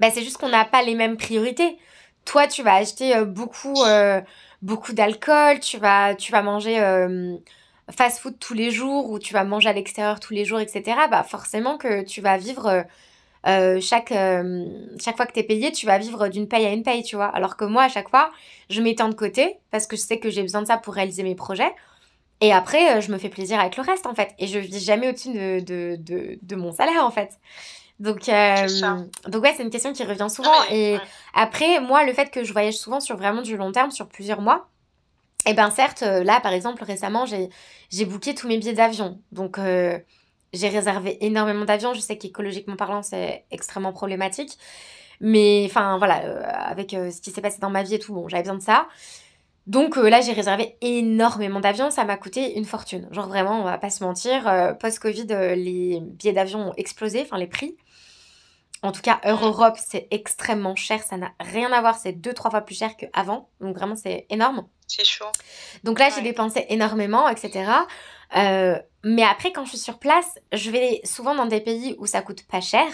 Bah, 0.00 0.10
c'est 0.12 0.22
juste 0.22 0.36
qu'on 0.36 0.48
n'a 0.48 0.64
pas 0.64 0.82
les 0.82 0.94
mêmes 0.94 1.16
priorités 1.16 1.78
toi, 2.24 2.46
tu 2.46 2.62
vas 2.62 2.74
acheter 2.74 3.16
euh, 3.16 3.24
beaucoup, 3.24 3.82
euh, 3.84 4.20
beaucoup 4.62 4.92
d'alcool, 4.92 5.60
tu 5.60 5.78
vas, 5.78 6.14
tu 6.14 6.32
vas 6.32 6.42
manger 6.42 6.80
euh, 6.80 7.36
fast-food 7.90 8.38
tous 8.38 8.54
les 8.54 8.70
jours 8.70 9.10
ou 9.10 9.18
tu 9.18 9.34
vas 9.34 9.44
manger 9.44 9.68
à 9.68 9.72
l'extérieur 9.72 10.20
tous 10.20 10.34
les 10.34 10.44
jours, 10.44 10.60
etc., 10.60 10.82
bah 11.10 11.22
forcément 11.22 11.78
que 11.78 12.02
tu 12.02 12.20
vas 12.20 12.36
vivre 12.38 12.84
chaque, 13.80 14.14
chaque 14.98 15.16
fois 15.16 15.26
que 15.26 15.32
tu 15.32 15.40
es 15.40 15.42
payé, 15.42 15.70
tu 15.70 15.84
vas 15.86 15.98
vivre 15.98 16.28
d'une 16.28 16.48
paye 16.48 16.64
à 16.64 16.72
une 16.72 16.82
paye, 16.82 17.02
tu 17.02 17.16
vois. 17.16 17.26
Alors 17.26 17.56
que 17.56 17.66
moi, 17.66 17.84
à 17.84 17.88
chaque 17.90 18.08
fois, 18.08 18.30
je 18.70 18.80
m'étends 18.80 19.10
de 19.10 19.14
côté 19.14 19.58
parce 19.70 19.86
que 19.86 19.96
je 19.96 20.00
sais 20.00 20.18
que 20.18 20.30
j'ai 20.30 20.40
besoin 20.42 20.62
de 20.62 20.66
ça 20.66 20.78
pour 20.78 20.94
réaliser 20.94 21.22
mes 21.22 21.34
projets. 21.34 21.72
Et 22.40 22.52
après, 22.52 23.00
je 23.00 23.12
me 23.12 23.18
fais 23.18 23.28
plaisir 23.28 23.60
avec 23.60 23.76
le 23.76 23.82
reste, 23.82 24.06
en 24.06 24.14
fait. 24.14 24.34
Et 24.38 24.46
je 24.46 24.58
vis 24.58 24.82
jamais 24.84 25.08
au-dessus 25.08 25.32
de, 25.32 25.60
de, 25.60 25.96
de, 25.96 26.38
de, 26.42 26.56
mon 26.56 26.72
salaire, 26.72 27.04
en 27.04 27.10
fait. 27.10 27.38
Donc, 28.00 28.28
euh, 28.28 28.66
donc 29.28 29.42
ouais, 29.42 29.54
c'est 29.56 29.62
une 29.62 29.70
question 29.70 29.92
qui 29.92 30.04
revient 30.04 30.28
souvent. 30.28 30.64
et 30.70 30.98
après, 31.32 31.80
moi, 31.80 32.04
le 32.04 32.12
fait 32.12 32.30
que 32.30 32.44
je 32.44 32.52
voyage 32.52 32.74
souvent 32.74 33.00
sur 33.00 33.16
vraiment 33.16 33.42
du 33.42 33.56
long 33.56 33.72
terme, 33.72 33.90
sur 33.90 34.08
plusieurs 34.08 34.40
mois, 34.40 34.68
et 35.46 35.50
eh 35.50 35.54
ben 35.54 35.70
certes, 35.70 36.02
euh, 36.02 36.24
là, 36.24 36.40
par 36.40 36.54
exemple, 36.54 36.82
récemment, 36.84 37.26
j'ai, 37.26 38.04
booké 38.06 38.34
tous 38.34 38.48
mes 38.48 38.56
billets 38.56 38.72
d'avion. 38.72 39.20
Donc, 39.30 39.58
euh, 39.58 39.98
j'ai 40.54 40.68
réservé 40.68 41.18
énormément 41.20 41.66
d'avions. 41.66 41.92
Je 41.92 42.00
sais 42.00 42.16
qu'écologiquement 42.16 42.76
parlant, 42.76 43.02
c'est 43.02 43.44
extrêmement 43.50 43.92
problématique. 43.92 44.58
Mais 45.20 45.66
enfin, 45.68 45.98
voilà, 45.98 46.14
avec 46.66 46.92
ce 46.92 47.20
qui 47.20 47.30
s'est 47.30 47.42
passé 47.42 47.58
dans 47.60 47.68
ma 47.68 47.82
vie 47.82 47.96
et 47.96 47.98
tout, 47.98 48.14
bon, 48.14 48.26
j'avais 48.26 48.42
besoin 48.42 48.56
de 48.56 48.62
ça. 48.62 48.88
Donc 49.66 49.96
là, 49.96 50.22
j'ai 50.22 50.32
réservé 50.32 50.76
énormément 50.80 51.60
d'avions, 51.60 51.90
ça 51.90 52.04
m'a 52.04 52.16
coûté 52.16 52.56
une 52.56 52.64
fortune. 52.64 53.06
Genre 53.10 53.28
vraiment, 53.28 53.60
on 53.60 53.64
va 53.64 53.76
pas 53.76 53.90
se 53.90 54.02
mentir, 54.02 54.76
post-Covid, 54.80 55.26
les 55.26 56.00
billets 56.00 56.32
d'avion 56.32 56.70
ont 56.70 56.74
explosé, 56.76 57.20
enfin 57.22 57.36
les 57.36 57.46
prix. 57.46 57.76
En 58.84 58.92
tout 58.92 59.00
cas, 59.00 59.18
Europe, 59.24 59.78
c'est 59.82 60.06
extrêmement 60.10 60.76
cher. 60.76 61.02
Ça 61.02 61.16
n'a 61.16 61.32
rien 61.40 61.72
à 61.72 61.80
voir. 61.80 61.96
C'est 61.96 62.12
deux, 62.12 62.34
trois 62.34 62.50
fois 62.50 62.60
plus 62.60 62.74
cher 62.76 62.94
qu'avant. 62.98 63.48
Donc 63.62 63.74
vraiment, 63.74 63.96
c'est 63.96 64.26
énorme. 64.28 64.68
C'est 64.86 65.06
chaud. 65.06 65.24
Donc 65.84 65.98
là, 65.98 66.10
j'ai 66.14 66.20
dépensé 66.20 66.66
énormément, 66.68 67.26
etc. 67.30 67.72
Euh, 68.36 68.78
mais 69.02 69.22
après, 69.22 69.52
quand 69.52 69.64
je 69.64 69.70
suis 69.70 69.78
sur 69.78 69.98
place, 69.98 70.38
je 70.52 70.70
vais 70.70 71.00
souvent 71.04 71.34
dans 71.34 71.46
des 71.46 71.62
pays 71.62 71.96
où 71.98 72.04
ça 72.04 72.20
coûte 72.20 72.42
pas 72.46 72.60
cher. 72.60 72.86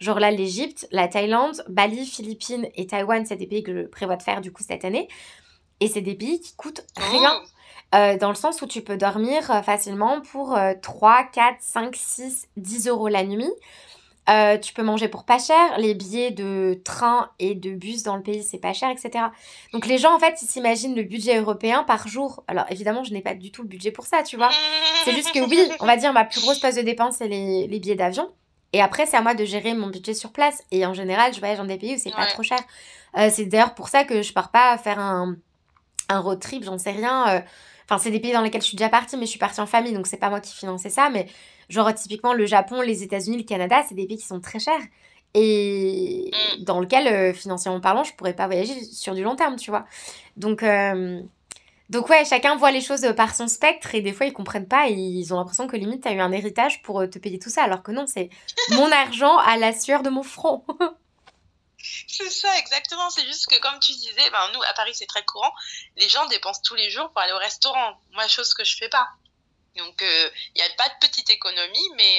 Genre 0.00 0.18
là, 0.18 0.32
l'Égypte, 0.32 0.88
la 0.90 1.06
Thaïlande, 1.06 1.62
Bali, 1.68 2.04
Philippines 2.04 2.66
et 2.74 2.88
Taïwan, 2.88 3.24
c'est 3.24 3.36
des 3.36 3.46
pays 3.46 3.62
que 3.62 3.72
je 3.72 3.86
prévois 3.86 4.16
de 4.16 4.24
faire 4.24 4.40
du 4.40 4.50
coup 4.50 4.64
cette 4.66 4.84
année. 4.84 5.06
Et 5.78 5.86
c'est 5.86 6.00
des 6.00 6.16
pays 6.16 6.40
qui 6.40 6.56
coûtent 6.56 6.84
rien. 6.96 7.40
Oh. 7.40 7.46
Euh, 7.94 8.18
dans 8.18 8.30
le 8.30 8.34
sens 8.34 8.60
où 8.60 8.66
tu 8.66 8.82
peux 8.82 8.96
dormir 8.96 9.48
euh, 9.52 9.62
facilement 9.62 10.20
pour 10.20 10.58
3, 10.82 11.24
4, 11.32 11.56
5, 11.60 11.94
6, 11.94 12.48
10 12.56 12.88
euros 12.88 13.06
la 13.06 13.22
nuit. 13.22 13.52
Euh, 14.28 14.58
tu 14.58 14.74
peux 14.74 14.82
manger 14.82 15.08
pour 15.08 15.24
pas 15.24 15.38
cher. 15.38 15.78
Les 15.78 15.94
billets 15.94 16.30
de 16.30 16.80
train 16.84 17.30
et 17.38 17.54
de 17.54 17.70
bus 17.70 18.02
dans 18.02 18.16
le 18.16 18.22
pays, 18.22 18.42
c'est 18.42 18.58
pas 18.58 18.72
cher, 18.72 18.90
etc. 18.90 19.26
Donc 19.72 19.86
les 19.86 19.98
gens, 19.98 20.14
en 20.14 20.18
fait, 20.18 20.42
ils 20.42 20.46
s'imaginent 20.46 20.94
le 20.94 21.02
budget 21.02 21.38
européen 21.38 21.82
par 21.84 22.08
jour. 22.08 22.44
Alors 22.46 22.66
évidemment, 22.70 23.04
je 23.04 23.12
n'ai 23.12 23.22
pas 23.22 23.34
du 23.34 23.50
tout 23.50 23.62
le 23.62 23.68
budget 23.68 23.90
pour 23.90 24.04
ça, 24.04 24.22
tu 24.22 24.36
vois. 24.36 24.50
C'est 25.04 25.14
juste 25.14 25.32
que 25.32 25.40
oui, 25.40 25.60
on 25.80 25.86
va 25.86 25.96
dire 25.96 26.12
ma 26.12 26.24
plus 26.24 26.40
grosse 26.40 26.58
poste 26.58 26.76
de 26.76 26.82
dépense, 26.82 27.16
c'est 27.16 27.28
les, 27.28 27.66
les, 27.66 27.78
billets 27.78 27.94
d'avion. 27.94 28.30
Et 28.74 28.82
après, 28.82 29.06
c'est 29.06 29.16
à 29.16 29.22
moi 29.22 29.34
de 29.34 29.46
gérer 29.46 29.72
mon 29.72 29.86
budget 29.86 30.12
sur 30.12 30.30
place. 30.30 30.62
Et 30.70 30.84
en 30.84 30.92
général, 30.92 31.32
je 31.32 31.38
voyage 31.38 31.56
dans 31.56 31.64
des 31.64 31.78
pays 31.78 31.94
où 31.94 31.98
c'est 31.98 32.14
pas 32.14 32.26
trop 32.26 32.42
cher. 32.42 32.58
Euh, 33.16 33.30
c'est 33.32 33.46
d'ailleurs 33.46 33.74
pour 33.74 33.88
ça 33.88 34.04
que 34.04 34.20
je 34.20 34.34
pars 34.34 34.50
pas 34.50 34.76
faire 34.76 34.98
un, 34.98 35.36
un 36.10 36.20
road 36.20 36.38
trip, 36.38 36.64
j'en 36.64 36.76
sais 36.76 36.90
rien. 36.90 37.28
Euh. 37.28 37.40
Enfin, 37.88 37.96
c'est 37.96 38.10
des 38.10 38.20
pays 38.20 38.32
dans 38.32 38.42
lesquels 38.42 38.60
je 38.60 38.66
suis 38.66 38.76
déjà 38.76 38.90
partie, 38.90 39.16
mais 39.16 39.24
je 39.24 39.30
suis 39.30 39.38
partie 39.38 39.60
en 39.60 39.66
famille, 39.66 39.94
donc 39.94 40.06
c'est 40.06 40.18
pas 40.18 40.28
moi 40.28 40.40
qui 40.40 40.54
finançais 40.54 40.90
ça. 40.90 41.08
Mais 41.08 41.26
Genre, 41.68 41.92
typiquement, 41.94 42.32
le 42.32 42.46
Japon, 42.46 42.80
les 42.80 43.02
États-Unis, 43.02 43.38
le 43.38 43.44
Canada, 43.44 43.84
c'est 43.88 43.94
des 43.94 44.06
pays 44.06 44.16
qui 44.16 44.26
sont 44.26 44.40
très 44.40 44.58
chers 44.58 44.80
et 45.34 46.30
mm. 46.32 46.64
dans 46.64 46.80
lequel, 46.80 47.06
euh, 47.06 47.34
financièrement 47.34 47.80
parlant, 47.80 48.04
je 48.04 48.14
pourrais 48.14 48.34
pas 48.34 48.46
voyager 48.46 48.82
sur 48.84 49.14
du 49.14 49.22
long 49.22 49.36
terme, 49.36 49.56
tu 49.56 49.70
vois. 49.70 49.86
Donc, 50.36 50.62
euh, 50.62 51.20
donc 51.90 52.08
ouais, 52.08 52.24
chacun 52.24 52.56
voit 52.56 52.70
les 52.70 52.80
choses 52.80 53.06
par 53.16 53.34
son 53.34 53.48
spectre 53.48 53.94
et 53.94 54.00
des 54.00 54.12
fois, 54.12 54.26
ils 54.26 54.32
comprennent 54.32 54.68
pas 54.68 54.88
et 54.88 54.94
ils 54.94 55.32
ont 55.32 55.36
l'impression 55.36 55.66
que 55.66 55.76
limite, 55.76 56.02
tu 56.02 56.08
as 56.08 56.12
eu 56.12 56.20
un 56.20 56.32
héritage 56.32 56.82
pour 56.82 57.00
euh, 57.00 57.06
te 57.06 57.18
payer 57.18 57.38
tout 57.38 57.50
ça, 57.50 57.62
alors 57.62 57.82
que 57.82 57.92
non, 57.92 58.06
c'est 58.06 58.30
mon 58.70 58.90
argent 58.90 59.36
à 59.38 59.56
la 59.56 59.72
sueur 59.72 60.02
de 60.02 60.10
mon 60.10 60.22
front. 60.22 60.64
c'est 61.78 62.30
ça, 62.30 62.58
exactement. 62.58 63.10
C'est 63.10 63.24
juste 63.24 63.46
que, 63.48 63.58
comme 63.60 63.78
tu 63.80 63.92
disais, 63.92 64.30
ben, 64.30 64.50
nous, 64.54 64.62
à 64.62 64.74
Paris, 64.74 64.92
c'est 64.94 65.06
très 65.06 65.24
courant. 65.24 65.52
Les 65.96 66.08
gens 66.08 66.26
dépensent 66.26 66.62
tous 66.64 66.74
les 66.74 66.90
jours 66.90 67.10
pour 67.10 67.20
aller 67.20 67.32
au 67.32 67.38
restaurant. 67.38 68.00
Moi, 68.12 68.26
chose 68.28 68.52
que 68.54 68.64
je 68.64 68.76
fais 68.76 68.88
pas. 68.88 69.06
Donc, 69.78 69.94
il 70.00 70.06
euh, 70.06 70.30
n'y 70.56 70.62
a 70.62 70.68
pas 70.76 70.88
de 70.88 71.06
petite 71.06 71.30
économie, 71.30 71.88
mais 71.96 72.18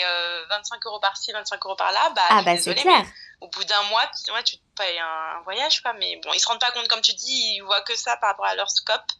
25 0.49 0.75
euh, 0.75 0.89
euros 0.89 0.99
par-ci, 0.99 1.31
25 1.31 1.63
euros 1.65 1.75
par-là, 1.75 2.11
bah, 2.15 2.21
ah, 2.29 2.41
bah 2.43 2.57
c'est 2.57 2.73
clair. 2.73 3.05
Au 3.41 3.47
bout 3.49 3.63
d'un 3.65 3.83
mois, 3.83 4.03
tu, 4.25 4.31
tu 4.43 4.57
te 4.57 4.63
payes 4.75 4.99
un, 4.99 5.41
voyage, 5.43 5.81
quoi. 5.81 5.93
Mais 5.93 6.19
bon, 6.23 6.31
ils 6.33 6.39
se 6.39 6.47
rendent 6.47 6.59
pas 6.59 6.71
compte, 6.71 6.87
comme 6.87 7.01
tu 7.01 7.13
dis, 7.13 7.55
ils 7.55 7.61
voient 7.61 7.81
que 7.81 7.95
ça 7.95 8.17
par 8.17 8.31
rapport 8.31 8.45
à 8.45 8.55
leur 8.55 8.69
scope 8.71 9.11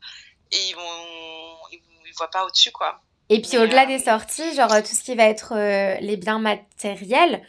et 0.51 0.69
ils 0.69 0.75
vont, 0.75 1.57
ils, 1.71 1.81
voient 2.17 2.29
pas 2.29 2.45
au-dessus, 2.45 2.71
quoi. 2.71 3.01
Et 3.29 3.41
puis, 3.41 3.57
au-delà 3.57 3.83
euh, 3.83 3.87
des 3.87 3.99
sorties, 3.99 4.55
genre 4.55 4.69
tout 4.81 4.95
ce 4.95 5.03
qui 5.03 5.15
va 5.15 5.25
être 5.25 5.53
les 6.01 6.17
biens 6.17 6.39
matériels, 6.39 7.45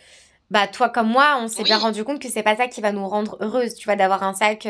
bah 0.50 0.66
toi 0.66 0.88
comme 0.88 1.08
moi, 1.08 1.38
on 1.40 1.46
s'est 1.46 1.62
bien 1.62 1.78
rendu 1.78 2.02
compte 2.04 2.20
que 2.20 2.28
c'est 2.28 2.42
pas 2.42 2.56
ça 2.56 2.66
qui 2.66 2.80
va 2.80 2.90
nous 2.90 3.08
rendre 3.08 3.36
heureuses, 3.40 3.74
tu 3.74 3.84
vois, 3.84 3.96
d'avoir 3.96 4.22
un 4.24 4.34
sac, 4.34 4.66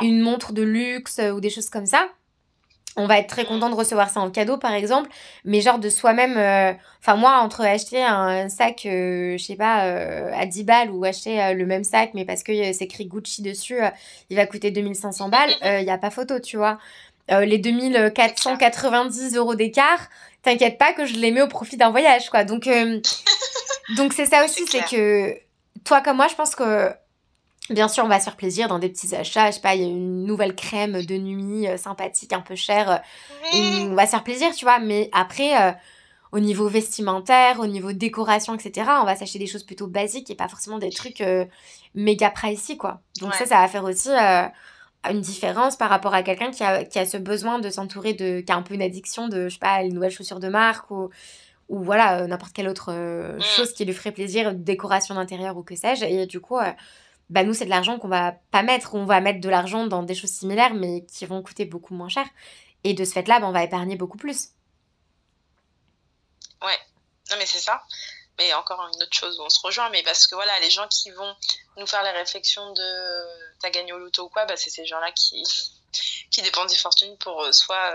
une 0.00 0.20
montre 0.20 0.52
de 0.52 0.62
luxe 0.62 1.20
ou 1.32 1.40
des 1.40 1.50
choses 1.50 1.68
comme 1.68 1.86
ça 1.86 2.08
on 2.96 3.06
va 3.06 3.18
être 3.18 3.28
très 3.28 3.44
content 3.44 3.70
de 3.70 3.74
recevoir 3.74 4.08
ça 4.10 4.20
en 4.20 4.30
cadeau 4.30 4.56
par 4.56 4.72
exemple. 4.72 5.10
Mais 5.44 5.60
genre 5.60 5.78
de 5.78 5.88
soi-même 5.88 6.36
euh, 6.36 6.72
enfin 7.00 7.16
moi 7.16 7.38
entre 7.40 7.62
acheter 7.62 8.02
un 8.02 8.48
sac 8.48 8.86
euh, 8.86 9.36
je 9.36 9.44
sais 9.44 9.56
pas 9.56 9.84
euh, 9.86 10.30
à 10.34 10.46
10 10.46 10.64
balles 10.64 10.90
ou 10.90 11.04
acheter 11.04 11.54
le 11.54 11.66
même 11.66 11.84
sac 11.84 12.10
mais 12.14 12.24
parce 12.24 12.42
que 12.42 12.52
c'est 12.72 12.84
écrit 12.84 13.06
Gucci 13.06 13.42
dessus 13.42 13.78
il 14.30 14.36
va 14.36 14.46
coûter 14.46 14.70
2500 14.70 15.28
balles 15.28 15.54
il 15.62 15.84
y 15.86 15.90
a 15.90 15.98
pas 15.98 16.10
photo 16.10 16.38
tu 16.38 16.56
vois. 16.56 16.78
Les 17.28 17.58
2490 17.58 19.36
euros 19.36 19.54
d'écart 19.54 20.08
t'inquiète 20.42 20.78
pas 20.78 20.92
que 20.92 21.06
je 21.06 21.14
les 21.14 21.30
mets 21.30 21.42
au 21.42 21.48
profit 21.48 21.76
d'un 21.76 21.90
voyage 21.90 22.30
quoi. 22.30 22.44
Donc 22.44 22.68
donc 23.96 24.12
c'est 24.12 24.26
ça 24.26 24.44
aussi 24.44 24.66
c'est 24.66 24.84
que 24.84 25.36
toi 25.84 26.00
comme 26.00 26.16
moi 26.18 26.28
je 26.28 26.34
pense 26.34 26.54
que 26.54 26.90
Bien 27.70 27.88
sûr, 27.88 28.04
on 28.04 28.08
va 28.08 28.18
se 28.18 28.24
faire 28.24 28.36
plaisir 28.36 28.68
dans 28.68 28.78
des 28.78 28.90
petits 28.90 29.14
achats. 29.14 29.46
Je 29.46 29.56
sais 29.56 29.60
pas, 29.60 29.74
il 29.74 29.80
y 29.80 29.84
a 29.84 29.88
une 29.88 30.24
nouvelle 30.24 30.54
crème 30.54 31.02
de 31.02 31.16
nuit 31.16 31.66
euh, 31.66 31.78
sympathique, 31.78 32.34
un 32.34 32.42
peu 32.42 32.54
chère. 32.54 32.90
Euh, 32.90 33.86
on 33.88 33.94
va 33.94 34.04
se 34.04 34.10
faire 34.10 34.22
plaisir, 34.22 34.54
tu 34.54 34.66
vois. 34.66 34.80
Mais 34.80 35.08
après, 35.12 35.58
euh, 35.58 35.72
au 36.32 36.40
niveau 36.40 36.68
vestimentaire, 36.68 37.60
au 37.60 37.66
niveau 37.66 37.92
décoration, 37.92 38.54
etc., 38.54 38.90
on 39.00 39.06
va 39.06 39.16
s'acheter 39.16 39.38
des 39.38 39.46
choses 39.46 39.62
plutôt 39.62 39.86
basiques 39.86 40.30
et 40.30 40.34
pas 40.34 40.48
forcément 40.48 40.78
des 40.78 40.90
trucs 40.90 41.22
méga 41.94 42.30
pricey, 42.30 42.76
quoi. 42.76 43.00
Donc 43.20 43.34
ça, 43.34 43.46
ça 43.46 43.60
va 43.60 43.68
faire 43.68 43.84
aussi 43.84 44.10
une 45.08 45.20
différence 45.20 45.76
par 45.76 45.88
rapport 45.88 46.12
à 46.12 46.22
quelqu'un 46.22 46.50
qui 46.50 46.64
a, 46.64 46.84
qui 46.84 46.98
a 46.98 47.06
ce 47.06 47.16
besoin 47.16 47.60
de 47.60 47.70
s'entourer 47.70 48.14
de... 48.14 48.40
qui 48.40 48.52
a 48.52 48.56
un 48.56 48.62
peu 48.62 48.74
une 48.74 48.82
addiction 48.82 49.28
de, 49.28 49.48
je 49.48 49.54
sais 49.54 49.60
pas, 49.60 49.82
les 49.82 49.90
nouvelles 49.90 50.10
chaussures 50.10 50.40
de 50.40 50.48
marque 50.48 50.90
ou 50.90 51.08
ou 51.70 51.82
voilà 51.82 52.26
n'importe 52.26 52.52
quelle 52.52 52.68
autre 52.68 52.92
mm. 52.92 53.40
chose 53.40 53.72
qui 53.72 53.86
lui 53.86 53.94
ferait 53.94 54.12
plaisir, 54.12 54.52
décoration 54.52 55.14
d'intérieur 55.14 55.56
ou 55.56 55.62
que 55.62 55.74
sais-je. 55.74 56.04
Et 56.04 56.26
du 56.26 56.40
coup, 56.40 56.58
bah 57.30 57.42
nous 57.42 57.54
c'est 57.54 57.64
de 57.64 57.70
l'argent 57.70 57.98
qu'on 57.98 58.08
va 58.08 58.32
pas 58.50 58.62
mettre, 58.62 58.94
on 58.94 59.04
va 59.04 59.20
mettre 59.20 59.40
de 59.40 59.48
l'argent 59.48 59.86
dans 59.86 60.02
des 60.02 60.14
choses 60.14 60.30
similaires 60.30 60.74
mais 60.74 61.04
qui 61.06 61.26
vont 61.26 61.42
coûter 61.42 61.64
beaucoup 61.64 61.94
moins 61.94 62.08
cher. 62.08 62.26
Et 62.84 62.92
de 62.92 63.04
ce 63.04 63.12
fait-là, 63.12 63.40
bah, 63.40 63.46
on 63.46 63.52
va 63.52 63.64
épargner 63.64 63.96
beaucoup 63.96 64.18
plus. 64.18 64.50
Ouais, 66.62 66.78
non 67.30 67.36
mais 67.38 67.46
c'est 67.46 67.60
ça. 67.60 67.82
Mais 68.38 68.52
encore 68.54 68.80
une 68.92 69.02
autre 69.02 69.16
chose 69.16 69.38
où 69.38 69.42
on 69.42 69.48
se 69.48 69.60
rejoint, 69.60 69.90
mais 69.90 70.02
parce 70.02 70.26
que 70.26 70.34
voilà, 70.34 70.58
les 70.60 70.70
gens 70.70 70.88
qui 70.88 71.10
vont 71.10 71.36
nous 71.76 71.86
faire 71.86 72.02
les 72.02 72.10
réflexions 72.10 72.72
de 72.72 73.58
t'as 73.60 73.70
gagné 73.70 73.92
au 73.92 73.98
loto 73.98 74.24
ou 74.24 74.28
quoi, 74.28 74.44
bah, 74.44 74.56
c'est 74.56 74.70
ces 74.70 74.84
gens-là 74.84 75.12
qui, 75.12 75.42
qui 76.30 76.42
dépensent 76.42 76.66
des 76.66 76.76
fortunes 76.76 77.16
pour 77.18 77.46
soit 77.52 77.92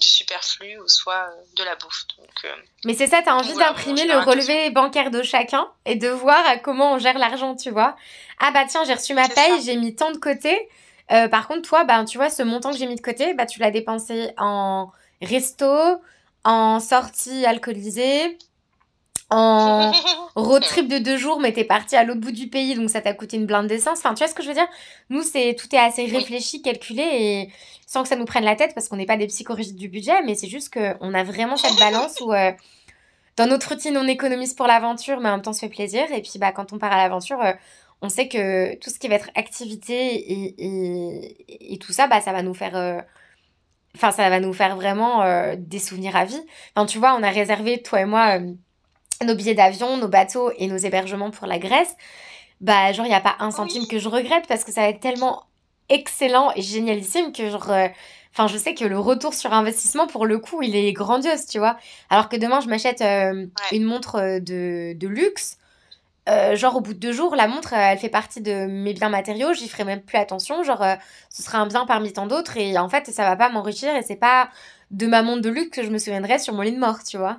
du 0.00 0.08
superflu 0.08 0.78
ou 0.80 0.88
soit 0.88 1.28
de 1.56 1.64
la 1.64 1.76
bouffe. 1.76 2.04
Donc, 2.18 2.52
Mais 2.84 2.94
c'est 2.94 3.06
ça, 3.06 3.22
tu 3.22 3.28
as 3.28 3.36
envie 3.36 3.54
d'imprimer 3.54 4.04
le 4.04 4.18
relevé 4.18 4.70
bancaire 4.70 5.10
de 5.10 5.22
chacun 5.22 5.68
et 5.84 5.94
de 5.94 6.08
voir 6.08 6.42
comment 6.62 6.94
on 6.94 6.98
gère 6.98 7.18
l'argent, 7.18 7.56
tu 7.56 7.70
vois. 7.70 7.96
Ah 8.38 8.50
bah 8.52 8.64
tiens, 8.68 8.84
j'ai 8.84 8.94
reçu 8.94 9.14
ma 9.14 9.28
paye, 9.28 9.62
j'ai 9.62 9.76
mis 9.76 9.94
tant 9.94 10.12
de 10.12 10.18
côté. 10.18 10.68
par 11.08 11.48
contre, 11.48 11.62
toi, 11.68 11.84
bah, 11.84 12.04
tu 12.04 12.18
vois, 12.18 12.30
ce 12.30 12.42
montant 12.42 12.72
que 12.72 12.78
j'ai 12.78 12.86
mis 12.86 12.96
de 12.96 13.00
côté, 13.00 13.34
bah, 13.34 13.46
tu 13.46 13.60
l'as 13.60 13.70
dépensé 13.70 14.30
en 14.38 14.90
resto, 15.22 16.00
en 16.44 16.80
sortie 16.80 17.44
alcoolisée, 17.44 18.38
en 19.30 19.92
road 20.36 20.62
trip 20.62 20.88
de 20.88 20.98
deux 20.98 21.16
jours, 21.16 21.40
mais 21.40 21.52
t'es 21.52 21.64
parti 21.64 21.96
à 21.96 22.04
l'autre 22.04 22.20
bout 22.20 22.30
du 22.30 22.48
pays, 22.48 22.74
donc 22.74 22.90
ça 22.90 23.00
t'a 23.00 23.12
coûté 23.12 23.36
une 23.36 23.46
blinde 23.46 23.66
d'essence. 23.66 23.98
Enfin, 23.98 24.14
tu 24.14 24.18
vois 24.18 24.28
ce 24.28 24.34
que 24.34 24.42
je 24.42 24.48
veux 24.48 24.54
dire? 24.54 24.68
Nous, 25.10 25.22
c'est 25.22 25.56
tout 25.58 25.72
est 25.74 25.78
assez 25.78 26.06
réfléchi, 26.06 26.62
calculé, 26.62 27.02
et 27.02 27.52
sans 27.86 28.02
que 28.02 28.08
ça 28.08 28.16
nous 28.16 28.24
prenne 28.24 28.44
la 28.44 28.56
tête, 28.56 28.72
parce 28.74 28.88
qu'on 28.88 28.96
n'est 28.96 29.06
pas 29.06 29.16
des 29.16 29.26
psychologistes 29.26 29.76
du 29.76 29.88
budget, 29.88 30.22
mais 30.24 30.34
c'est 30.34 30.48
juste 30.48 30.72
qu'on 30.72 31.14
a 31.14 31.24
vraiment 31.24 31.56
cette 31.56 31.78
balance 31.78 32.20
où, 32.20 32.32
euh, 32.32 32.52
dans 33.36 33.46
notre 33.46 33.68
routine, 33.70 33.96
on 33.96 34.06
économise 34.06 34.54
pour 34.54 34.66
l'aventure, 34.66 35.20
mais 35.20 35.28
en 35.28 35.32
même 35.32 35.42
temps, 35.42 35.50
on 35.50 35.54
se 35.54 35.60
fait 35.60 35.68
plaisir. 35.68 36.04
Et 36.12 36.22
puis, 36.22 36.38
bah, 36.38 36.52
quand 36.52 36.72
on 36.72 36.78
part 36.78 36.92
à 36.92 36.96
l'aventure, 36.96 37.40
euh, 37.42 37.52
on 38.02 38.08
sait 38.08 38.28
que 38.28 38.76
tout 38.76 38.90
ce 38.90 38.98
qui 38.98 39.08
va 39.08 39.16
être 39.16 39.30
activité 39.34 40.14
et, 40.14 41.74
et, 41.74 41.78
tout 41.78 41.92
ça, 41.92 42.06
bah, 42.06 42.20
ça 42.20 42.32
va 42.32 42.42
nous 42.42 42.54
faire... 42.54 42.76
Euh, 42.76 43.00
enfin, 43.96 44.10
ça 44.12 44.28
va 44.30 44.40
nous 44.40 44.52
faire 44.52 44.76
vraiment 44.76 45.24
des 45.56 45.78
souvenirs 45.78 46.16
à 46.16 46.24
vie. 46.24 46.40
Enfin, 46.74 46.86
tu 46.86 46.98
vois, 46.98 47.14
on 47.18 47.22
a 47.22 47.30
réservé, 47.30 47.82
toi 47.82 48.00
et 48.02 48.04
moi, 48.04 48.38
nos 49.24 49.34
billets 49.34 49.54
d'avion, 49.54 49.96
nos 49.96 50.08
bateaux 50.08 50.50
et 50.58 50.66
nos 50.66 50.76
hébergements 50.76 51.30
pour 51.30 51.46
la 51.46 51.58
Grèce, 51.58 51.94
bah 52.60 52.92
genre 52.92 53.06
il 53.06 53.10
n'y 53.10 53.14
a 53.14 53.20
pas 53.20 53.36
un 53.38 53.50
centime 53.50 53.86
que 53.86 53.98
je 53.98 54.08
regrette 54.08 54.46
parce 54.48 54.64
que 54.64 54.72
ça 54.72 54.82
va 54.82 54.88
être 54.88 55.00
tellement 55.00 55.44
excellent 55.88 56.52
et 56.56 56.62
génialissime 56.62 57.32
que 57.32 57.50
genre 57.50 57.70
euh, 57.70 57.88
enfin 58.32 58.46
je 58.48 58.56
sais 58.58 58.74
que 58.74 58.84
le 58.84 58.98
retour 58.98 59.34
sur 59.34 59.52
investissement 59.52 60.06
pour 60.06 60.26
le 60.26 60.38
coup 60.38 60.62
il 60.62 60.74
est 60.74 60.92
grandiose 60.92 61.46
tu 61.46 61.58
vois. 61.58 61.76
Alors 62.10 62.28
que 62.28 62.36
demain 62.36 62.60
je 62.60 62.68
m'achète 62.68 63.02
euh, 63.02 63.46
une 63.72 63.84
montre 63.84 64.16
euh, 64.16 64.40
de, 64.40 64.94
de 64.96 65.08
luxe 65.08 65.58
genre 66.54 66.74
au 66.74 66.80
bout 66.80 66.92
de 66.92 66.98
deux 66.98 67.12
jours 67.12 67.36
la 67.36 67.46
montre 67.46 67.72
elle 67.72 67.98
fait 67.98 68.08
partie 68.08 68.40
de 68.40 68.66
mes 68.66 68.94
biens 68.94 69.10
matériaux 69.10 69.52
j'y 69.52 69.68
ferai 69.68 69.84
même 69.84 70.00
plus 70.02 70.18
attention 70.18 70.64
genre 70.64 70.84
ce 71.30 71.40
sera 71.40 71.58
un 71.58 71.68
bien 71.68 71.86
parmi 71.86 72.12
tant 72.12 72.26
d'autres 72.26 72.56
et 72.56 72.76
en 72.78 72.88
fait 72.88 73.06
ça 73.12 73.22
va 73.22 73.36
pas 73.36 73.48
m'enrichir 73.48 73.94
et 73.94 74.02
c'est 74.02 74.16
pas 74.16 74.48
de 74.90 75.06
ma 75.06 75.22
montre 75.22 75.42
de 75.42 75.50
luxe 75.50 75.70
que 75.70 75.84
je 75.84 75.88
me 75.88 75.98
souviendrai 75.98 76.40
sur 76.40 76.52
mon 76.52 76.62
lit 76.62 76.72
de 76.72 76.80
mort 76.80 77.04
tu 77.04 77.16
vois 77.16 77.38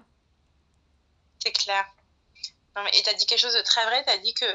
c'est 1.40 1.52
clair. 1.52 1.86
Et 2.94 3.04
tu 3.04 3.10
as 3.10 3.14
dit 3.14 3.26
quelque 3.26 3.40
chose 3.40 3.56
de 3.56 3.62
très 3.62 3.84
vrai, 3.86 4.04
tu 4.04 4.12
as 4.12 4.18
dit 4.18 4.34
que, 4.34 4.46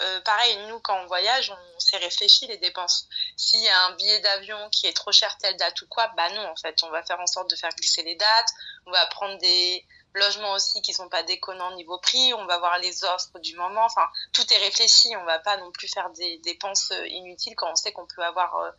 euh, 0.00 0.20
pareil, 0.22 0.56
nous, 0.68 0.80
quand 0.80 1.00
on 1.02 1.06
voyage, 1.06 1.50
on 1.50 1.80
s'est 1.80 1.98
réfléchi 1.98 2.46
les 2.46 2.56
dépenses. 2.56 3.08
S'il 3.36 3.60
y 3.60 3.68
a 3.68 3.84
un 3.86 3.92
billet 3.92 4.20
d'avion 4.20 4.68
qui 4.70 4.86
est 4.86 4.92
trop 4.92 5.12
cher 5.12 5.36
telle 5.38 5.56
date 5.56 5.80
ou 5.82 5.86
quoi, 5.86 6.08
bah 6.16 6.30
non, 6.30 6.46
en 6.48 6.56
fait, 6.56 6.82
on 6.82 6.90
va 6.90 7.02
faire 7.04 7.20
en 7.20 7.26
sorte 7.26 7.48
de 7.50 7.56
faire 7.56 7.70
glisser 7.76 8.02
les 8.02 8.16
dates, 8.16 8.48
on 8.86 8.90
va 8.90 9.06
prendre 9.06 9.38
des 9.38 9.86
logements 10.14 10.52
aussi 10.52 10.82
qui 10.82 10.92
sont 10.92 11.08
pas 11.08 11.22
déconnants 11.22 11.76
niveau 11.76 11.98
prix, 11.98 12.34
on 12.34 12.44
va 12.46 12.58
voir 12.58 12.78
les 12.80 13.04
offres 13.04 13.38
du 13.38 13.54
moment, 13.54 13.84
enfin, 13.84 14.08
tout 14.32 14.52
est 14.52 14.58
réfléchi, 14.58 15.14
on 15.16 15.24
va 15.24 15.38
pas 15.38 15.56
non 15.58 15.70
plus 15.70 15.86
faire 15.86 16.10
des 16.10 16.38
dépenses 16.38 16.90
euh, 16.90 17.06
inutiles 17.06 17.54
quand 17.54 17.70
on 17.70 17.76
sait 17.76 17.92
qu'on 17.92 18.06
peut 18.06 18.24
avoir 18.24 18.56
euh, 18.56 18.70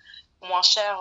moins 0.41 0.63
cher 0.63 0.99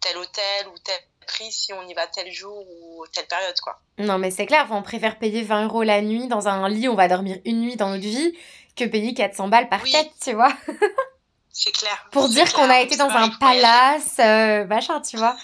tel 0.00 0.16
hôtel 0.16 0.68
ou 0.68 0.78
tel 0.78 1.00
prix 1.26 1.50
si 1.50 1.72
on 1.72 1.86
y 1.88 1.94
va 1.94 2.06
tel 2.06 2.32
jour 2.32 2.66
ou 2.68 3.04
telle 3.12 3.26
période, 3.26 3.58
quoi. 3.60 3.80
Non, 3.98 4.18
mais 4.18 4.30
c'est 4.30 4.46
clair, 4.46 4.66
on 4.70 4.82
préfère 4.82 5.18
payer 5.18 5.42
20 5.42 5.64
euros 5.64 5.82
la 5.82 6.02
nuit 6.02 6.28
dans 6.28 6.48
un 6.48 6.68
lit, 6.68 6.88
on 6.88 6.94
va 6.94 7.08
dormir 7.08 7.38
une 7.44 7.60
nuit 7.60 7.76
dans 7.76 7.90
notre 7.90 8.02
vie, 8.02 8.36
que 8.76 8.84
payer 8.84 9.14
400 9.14 9.48
balles 9.48 9.68
par 9.68 9.82
tête, 9.82 10.10
tu 10.22 10.32
vois. 10.32 10.52
c'est 11.50 11.72
clair. 11.72 12.08
Pour 12.10 12.28
dire 12.28 12.52
qu'on 12.52 12.68
a 12.68 12.80
été 12.80 12.96
dans 12.96 13.10
un 13.10 13.28
palace, 13.30 14.18
euh, 14.18 14.64
machin, 14.66 15.00
tu 15.00 15.16
vois. 15.16 15.36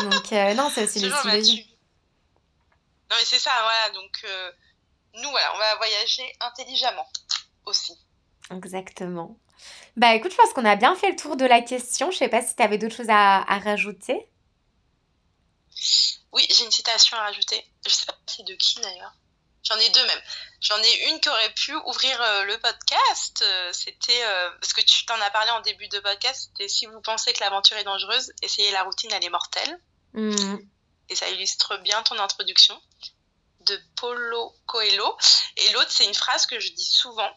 Donc, 0.00 0.32
euh, 0.32 0.54
non, 0.54 0.70
c'est 0.74 0.84
aussi 0.84 1.00
le 1.00 1.10
style 1.10 1.30
de 1.30 1.36
vie. 1.36 1.66
Non, 3.10 3.16
mais 3.18 3.24
c'est 3.24 3.38
ça, 3.38 3.50
voilà. 3.62 3.94
Donc, 3.94 4.12
euh, 4.24 4.50
nous, 5.22 5.30
voilà, 5.30 5.54
on 5.54 5.58
va 5.58 5.76
voyager 5.76 6.24
intelligemment 6.40 7.06
aussi. 7.66 7.96
Exactement. 8.50 9.36
Bah 9.96 10.14
écoute, 10.14 10.32
je 10.32 10.36
pense 10.36 10.52
qu'on 10.52 10.64
a 10.64 10.76
bien 10.76 10.94
fait 10.96 11.10
le 11.10 11.16
tour 11.16 11.36
de 11.36 11.44
la 11.44 11.60
question. 11.60 12.10
Je 12.10 12.18
sais 12.18 12.28
pas 12.28 12.42
si 12.42 12.56
tu 12.56 12.62
avais 12.62 12.78
d'autres 12.78 12.96
choses 12.96 13.10
à, 13.10 13.42
à 13.50 13.58
rajouter. 13.58 14.28
Oui, 16.32 16.46
j'ai 16.50 16.64
une 16.64 16.70
citation 16.70 17.16
à 17.16 17.22
rajouter. 17.22 17.64
Je 17.86 17.92
sais 17.92 18.06
pas 18.06 18.16
c'est 18.26 18.44
de 18.44 18.54
qui 18.54 18.80
d'ailleurs. 18.80 19.12
J'en 19.64 19.78
ai 19.78 19.88
deux 19.90 20.06
même. 20.06 20.20
J'en 20.60 20.78
ai 20.82 21.08
une 21.08 21.20
qui 21.20 21.28
aurait 21.28 21.54
pu 21.54 21.74
ouvrir 21.74 22.20
euh, 22.20 22.44
le 22.44 22.58
podcast. 22.58 23.42
Euh, 23.42 23.72
c'était 23.72 24.24
euh, 24.24 24.50
parce 24.60 24.74
que 24.74 24.82
tu 24.82 25.06
t'en 25.06 25.18
as 25.20 25.30
parlé 25.30 25.50
en 25.52 25.60
début 25.60 25.88
de 25.88 26.00
podcast. 26.00 26.50
C'était 26.50 26.68
si 26.68 26.86
vous 26.86 27.00
pensez 27.00 27.32
que 27.32 27.40
l'aventure 27.40 27.76
est 27.78 27.84
dangereuse, 27.84 28.32
essayez 28.42 28.70
la 28.72 28.82
routine, 28.82 29.10
elle 29.12 29.24
est 29.24 29.30
mortelle. 29.30 29.80
Mm. 30.12 30.56
Et 31.08 31.16
ça 31.16 31.28
illustre 31.30 31.78
bien 31.78 32.02
ton 32.02 32.18
introduction 32.18 32.80
de 33.60 33.80
Paulo 33.96 34.54
Coelho. 34.66 35.16
Et 35.56 35.72
l'autre, 35.72 35.90
c'est 35.90 36.04
une 36.04 36.14
phrase 36.14 36.46
que 36.46 36.60
je 36.60 36.70
dis 36.72 36.84
souvent 36.84 37.34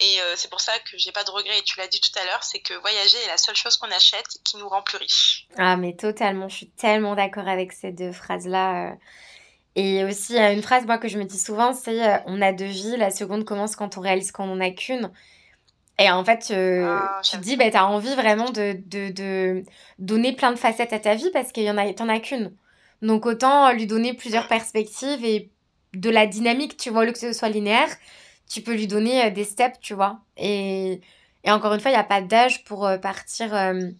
et 0.00 0.20
euh, 0.20 0.34
c'est 0.36 0.50
pour 0.50 0.60
ça 0.60 0.72
que 0.90 0.98
j'ai 0.98 1.12
pas 1.12 1.22
de 1.24 1.30
regrets, 1.30 1.58
et 1.58 1.62
tu 1.62 1.78
l'as 1.78 1.86
dit 1.86 2.00
tout 2.00 2.18
à 2.20 2.24
l'heure, 2.24 2.42
c'est 2.42 2.58
que 2.58 2.74
voyager 2.74 3.16
est 3.24 3.28
la 3.28 3.36
seule 3.36 3.54
chose 3.54 3.76
qu'on 3.76 3.90
achète 3.90 4.26
qui 4.42 4.56
nous 4.56 4.68
rend 4.68 4.82
plus 4.82 4.98
riches. 4.98 5.46
Ah, 5.56 5.76
mais 5.76 5.94
totalement, 5.94 6.48
je 6.48 6.56
suis 6.56 6.70
tellement 6.70 7.14
d'accord 7.14 7.48
avec 7.48 7.72
ces 7.72 7.92
deux 7.92 8.12
phrases-là. 8.12 8.90
Euh. 8.90 8.94
Et 9.76 10.04
aussi, 10.04 10.36
une 10.36 10.62
phrase, 10.62 10.86
moi, 10.86 10.98
que 10.98 11.08
je 11.08 11.18
me 11.18 11.24
dis 11.24 11.38
souvent, 11.38 11.72
c'est 11.72 12.02
euh, 12.02 12.18
on 12.26 12.42
a 12.42 12.52
deux 12.52 12.64
vies, 12.64 12.96
la 12.96 13.10
seconde 13.10 13.44
commence 13.44 13.76
quand 13.76 13.96
on 13.96 14.00
réalise 14.00 14.32
qu'on 14.32 14.50
en 14.50 14.60
a 14.60 14.70
qu'une. 14.70 15.12
Et 16.00 16.10
en 16.10 16.24
fait, 16.24 16.52
ah, 16.52 17.20
tu 17.22 17.36
te 17.36 17.42
dis, 17.42 17.56
bah, 17.56 17.70
tu 17.70 17.76
as 17.76 17.86
envie 17.86 18.14
vraiment 18.16 18.50
de, 18.50 18.76
de, 18.86 19.12
de, 19.12 19.62
donner 20.00 20.32
plein 20.32 20.50
de 20.50 20.58
facettes 20.58 20.92
à 20.92 20.98
ta 20.98 21.14
vie 21.14 21.30
parce 21.32 21.52
qu'il 21.52 21.62
y 21.62 21.70
en 21.70 21.78
a, 21.78 21.92
t'en 21.92 22.08
as 22.08 22.18
qu'une. 22.18 22.52
Donc 23.00 23.26
autant 23.26 23.72
lui 23.72 23.86
donner 23.86 24.12
plusieurs 24.12 24.48
perspectives 24.48 25.24
et 25.24 25.50
de 25.92 26.10
la 26.10 26.26
dynamique, 26.26 26.76
tu 26.76 26.90
vois, 26.90 27.02
au 27.02 27.04
lieu 27.04 27.12
que 27.12 27.18
ce 27.18 27.32
soit 27.32 27.48
linéaire 27.48 27.90
tu 28.48 28.62
peux 28.62 28.74
lui 28.74 28.86
donner 28.86 29.26
euh, 29.26 29.30
des 29.30 29.44
steps, 29.44 29.78
tu 29.80 29.94
vois. 29.94 30.20
Et, 30.36 31.00
et 31.44 31.50
encore 31.50 31.74
une 31.74 31.80
fois, 31.80 31.90
il 31.90 31.94
n'y 31.94 32.00
a 32.00 32.04
pas 32.04 32.20
d'âge 32.20 32.64
pour 32.64 32.86
euh, 32.86 32.98
partir 32.98 33.54
euh, 33.54 33.90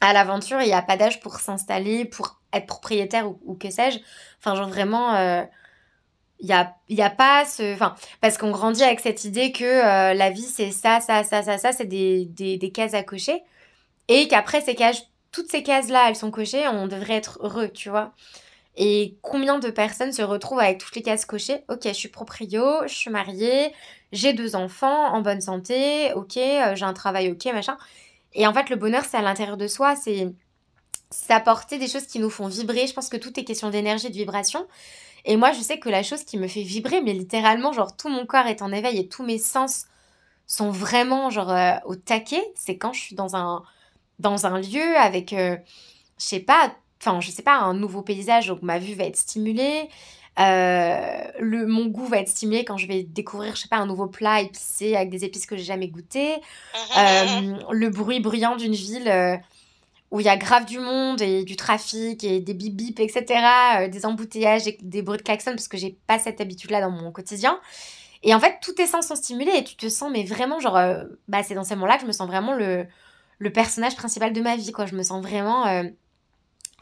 à 0.00 0.12
l'aventure, 0.12 0.60
il 0.60 0.66
n'y 0.66 0.72
a 0.72 0.82
pas 0.82 0.96
d'âge 0.96 1.20
pour 1.20 1.36
s'installer, 1.40 2.04
pour 2.04 2.40
être 2.52 2.66
propriétaire 2.66 3.28
ou, 3.44 3.54
que 3.54 3.70
sais-je. 3.70 3.98
Enfin, 4.38 4.54
genre 4.54 4.68
vraiment, 4.68 5.14
il 6.38 6.46
n'y 6.46 6.52
a, 6.52 6.74
y 6.88 7.02
a 7.02 7.10
pas 7.10 7.44
ce... 7.44 7.74
Enfin, 7.74 7.94
parce 8.20 8.38
qu'on 8.38 8.50
grandit 8.50 8.82
avec 8.82 9.00
cette 9.00 9.24
idée 9.24 9.52
que 9.52 10.14
la 10.14 10.30
vie, 10.30 10.42
c'est 10.42 10.70
ça, 10.70 11.00
ça, 11.00 11.24
ça, 11.24 11.42
ça, 11.42 11.58
ça, 11.58 11.72
c'est 11.72 11.86
des, 11.86 12.26
des, 12.26 12.58
des 12.58 12.70
cases 12.70 12.94
à 12.94 13.02
cocher. 13.02 13.42
Et 14.08 14.28
qu'après 14.28 14.60
ces 14.60 14.74
cases, 14.74 15.02
toutes 15.32 15.50
ces 15.50 15.62
cases-là, 15.62 16.08
elles 16.08 16.16
sont 16.16 16.30
cochées, 16.30 16.68
on 16.68 16.86
devrait 16.86 17.14
être 17.14 17.38
heureux, 17.42 17.68
tu 17.68 17.90
vois. 17.90 18.12
Et 18.76 19.16
combien 19.22 19.58
de 19.58 19.70
personnes 19.70 20.12
se 20.12 20.22
retrouvent 20.22 20.60
avec 20.60 20.78
toutes 20.78 20.94
les 20.96 21.02
cases 21.02 21.24
cochées? 21.24 21.64
Ok, 21.68 21.82
je 21.84 21.92
suis 21.92 22.08
proprio, 22.08 22.86
je 22.86 22.94
suis 22.94 23.10
mariée, 23.10 23.72
j'ai 24.12 24.34
deux 24.34 24.54
enfants 24.54 25.14
en 25.14 25.22
bonne 25.22 25.40
santé, 25.40 26.12
ok, 26.14 26.36
euh, 26.36 26.74
j'ai 26.74 26.84
un 26.84 26.92
travail, 26.92 27.30
ok, 27.30 27.46
machin. 27.54 27.78
Et 28.34 28.46
en 28.46 28.52
fait, 28.52 28.68
le 28.68 28.76
bonheur, 28.76 29.04
c'est 29.04 29.16
à 29.16 29.22
l'intérieur 29.22 29.56
de 29.56 29.66
soi, 29.66 29.96
c'est 29.96 30.28
s'apporter 31.10 31.78
des 31.78 31.88
choses 31.88 32.06
qui 32.06 32.18
nous 32.18 32.30
font 32.30 32.48
vibrer. 32.48 32.86
Je 32.86 32.92
pense 32.92 33.08
que 33.08 33.16
tout 33.16 33.38
est 33.40 33.44
question 33.44 33.70
d'énergie, 33.70 34.10
de 34.10 34.14
vibration. 34.14 34.66
Et 35.24 35.36
moi, 35.36 35.52
je 35.52 35.60
sais 35.60 35.78
que 35.78 35.88
la 35.88 36.02
chose 36.02 36.24
qui 36.24 36.38
me 36.38 36.46
fait 36.46 36.62
vibrer, 36.62 37.00
mais 37.00 37.12
littéralement, 37.12 37.72
genre 37.72 37.96
tout 37.96 38.08
mon 38.08 38.26
corps 38.26 38.46
est 38.46 38.62
en 38.62 38.72
éveil 38.72 38.98
et 38.98 39.08
tous 39.08 39.24
mes 39.24 39.38
sens 39.38 39.86
sont 40.46 40.70
vraiment 40.70 41.30
genre 41.30 41.50
euh, 41.50 41.74
au 41.84 41.96
taquet, 41.96 42.42
c'est 42.54 42.76
quand 42.76 42.92
je 42.92 43.00
suis 43.00 43.16
dans 43.16 43.34
un, 43.34 43.64
lieu 44.60 44.96
avec, 44.96 45.32
euh, 45.32 45.56
je 46.18 46.24
sais 46.24 46.40
pas, 46.40 46.72
enfin, 47.00 47.20
je 47.20 47.30
sais 47.30 47.42
pas, 47.42 47.58
un 47.58 47.74
nouveau 47.74 48.02
paysage, 48.02 48.48
donc 48.48 48.62
ma 48.62 48.78
vue 48.78 48.94
va 48.94 49.04
être 49.04 49.16
stimulée. 49.16 49.88
Euh, 50.38 51.30
le, 51.40 51.66
mon 51.66 51.86
goût 51.86 52.06
va 52.06 52.18
être 52.18 52.28
stimulé 52.28 52.64
quand 52.64 52.76
je 52.76 52.86
vais 52.86 53.02
découvrir, 53.04 53.56
je 53.56 53.62
sais 53.62 53.68
pas, 53.68 53.78
un 53.78 53.86
nouveau 53.86 54.06
plat 54.06 54.42
épicé 54.42 54.94
avec 54.94 55.08
des 55.08 55.24
épices 55.24 55.46
que 55.46 55.56
j'ai 55.56 55.64
jamais 55.64 55.88
goûté. 55.88 56.36
Euh, 56.96 57.56
le 57.72 57.90
bruit 57.90 58.20
bruyant 58.20 58.56
d'une 58.56 58.74
ville 58.74 59.08
euh, 59.08 59.36
où 60.10 60.20
il 60.20 60.26
y 60.26 60.28
a 60.28 60.36
grave 60.36 60.64
du 60.64 60.78
monde 60.78 61.20
et 61.20 61.44
du 61.44 61.56
trafic 61.56 62.22
et 62.24 62.40
des 62.40 62.54
bip 62.54 62.74
bip, 62.74 63.00
etc. 63.00 63.88
des 63.90 64.06
embouteillages 64.06 64.66
et 64.66 64.78
des 64.80 65.02
bruits 65.02 65.18
de 65.18 65.22
klaxon 65.22 65.50
parce 65.50 65.68
que 65.68 65.76
j'ai 65.76 65.98
pas 66.06 66.18
cette 66.18 66.40
habitude-là 66.40 66.80
dans 66.80 66.90
mon 66.90 67.12
quotidien. 67.12 67.60
Et 68.22 68.34
en 68.34 68.40
fait, 68.40 68.56
tous 68.62 68.72
tes 68.72 68.86
sens 68.86 69.08
sont 69.08 69.16
stimulés 69.16 69.52
et 69.56 69.64
tu 69.64 69.76
te 69.76 69.88
sens, 69.88 70.10
mais 70.10 70.24
vraiment, 70.24 70.58
genre, 70.58 70.78
bah, 71.28 71.42
c'est 71.42 71.54
dans 71.54 71.64
ces 71.64 71.74
moments-là 71.74 71.96
que 71.96 72.02
je 72.02 72.06
me 72.06 72.12
sens 72.12 72.26
vraiment 72.26 72.54
le, 72.54 72.86
le 73.38 73.52
personnage 73.52 73.96
principal 73.96 74.32
de 74.32 74.40
ma 74.40 74.56
vie, 74.56 74.72
quoi. 74.72 74.86
Je 74.86 74.94
me 74.94 75.02
sens 75.02 75.22
vraiment 75.22 75.66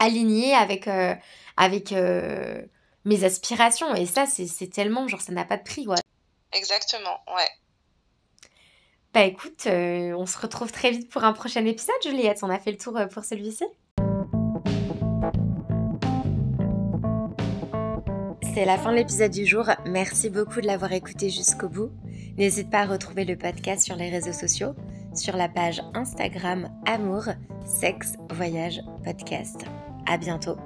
aligné 0.05 0.53
avec, 0.53 0.87
euh, 0.87 1.13
avec 1.57 1.91
euh, 1.91 2.61
mes 3.03 3.23
aspirations. 3.23 3.93
Et 3.95 4.05
ça, 4.05 4.25
c'est 4.25 4.67
tellement, 4.67 5.07
genre, 5.07 5.21
ça 5.21 5.33
n'a 5.33 5.45
pas 5.45 5.57
de 5.57 5.63
prix, 5.63 5.85
quoi. 5.85 5.97
Exactement, 6.53 7.19
ouais. 7.35 8.49
Bah 9.13 9.23
écoute, 9.23 9.63
euh, 9.67 10.13
on 10.13 10.25
se 10.25 10.37
retrouve 10.37 10.71
très 10.71 10.91
vite 10.91 11.09
pour 11.09 11.23
un 11.23 11.33
prochain 11.33 11.65
épisode, 11.65 11.95
Juliette. 12.03 12.39
On 12.43 12.49
a 12.49 12.59
fait 12.59 12.71
le 12.71 12.77
tour 12.77 12.99
pour 13.11 13.23
celui-ci. 13.23 13.63
C'est 18.53 18.65
la 18.65 18.77
fin 18.77 18.91
de 18.91 18.97
l'épisode 18.97 19.31
du 19.31 19.45
jour. 19.45 19.65
Merci 19.85 20.29
beaucoup 20.29 20.61
de 20.61 20.67
l'avoir 20.67 20.91
écouté 20.93 21.29
jusqu'au 21.29 21.69
bout. 21.69 21.91
N'hésite 22.37 22.69
pas 22.69 22.79
à 22.81 22.85
retrouver 22.85 23.25
le 23.25 23.37
podcast 23.37 23.85
sur 23.85 23.95
les 23.95 24.09
réseaux 24.09 24.33
sociaux 24.33 24.75
sur 25.15 25.37
la 25.37 25.49
page 25.49 25.81
Instagram 25.93 26.69
Amour, 26.85 27.25
Sexe, 27.65 28.15
Voyage, 28.31 28.81
Podcast. 29.03 29.65
À 30.05 30.17
bientôt. 30.17 30.57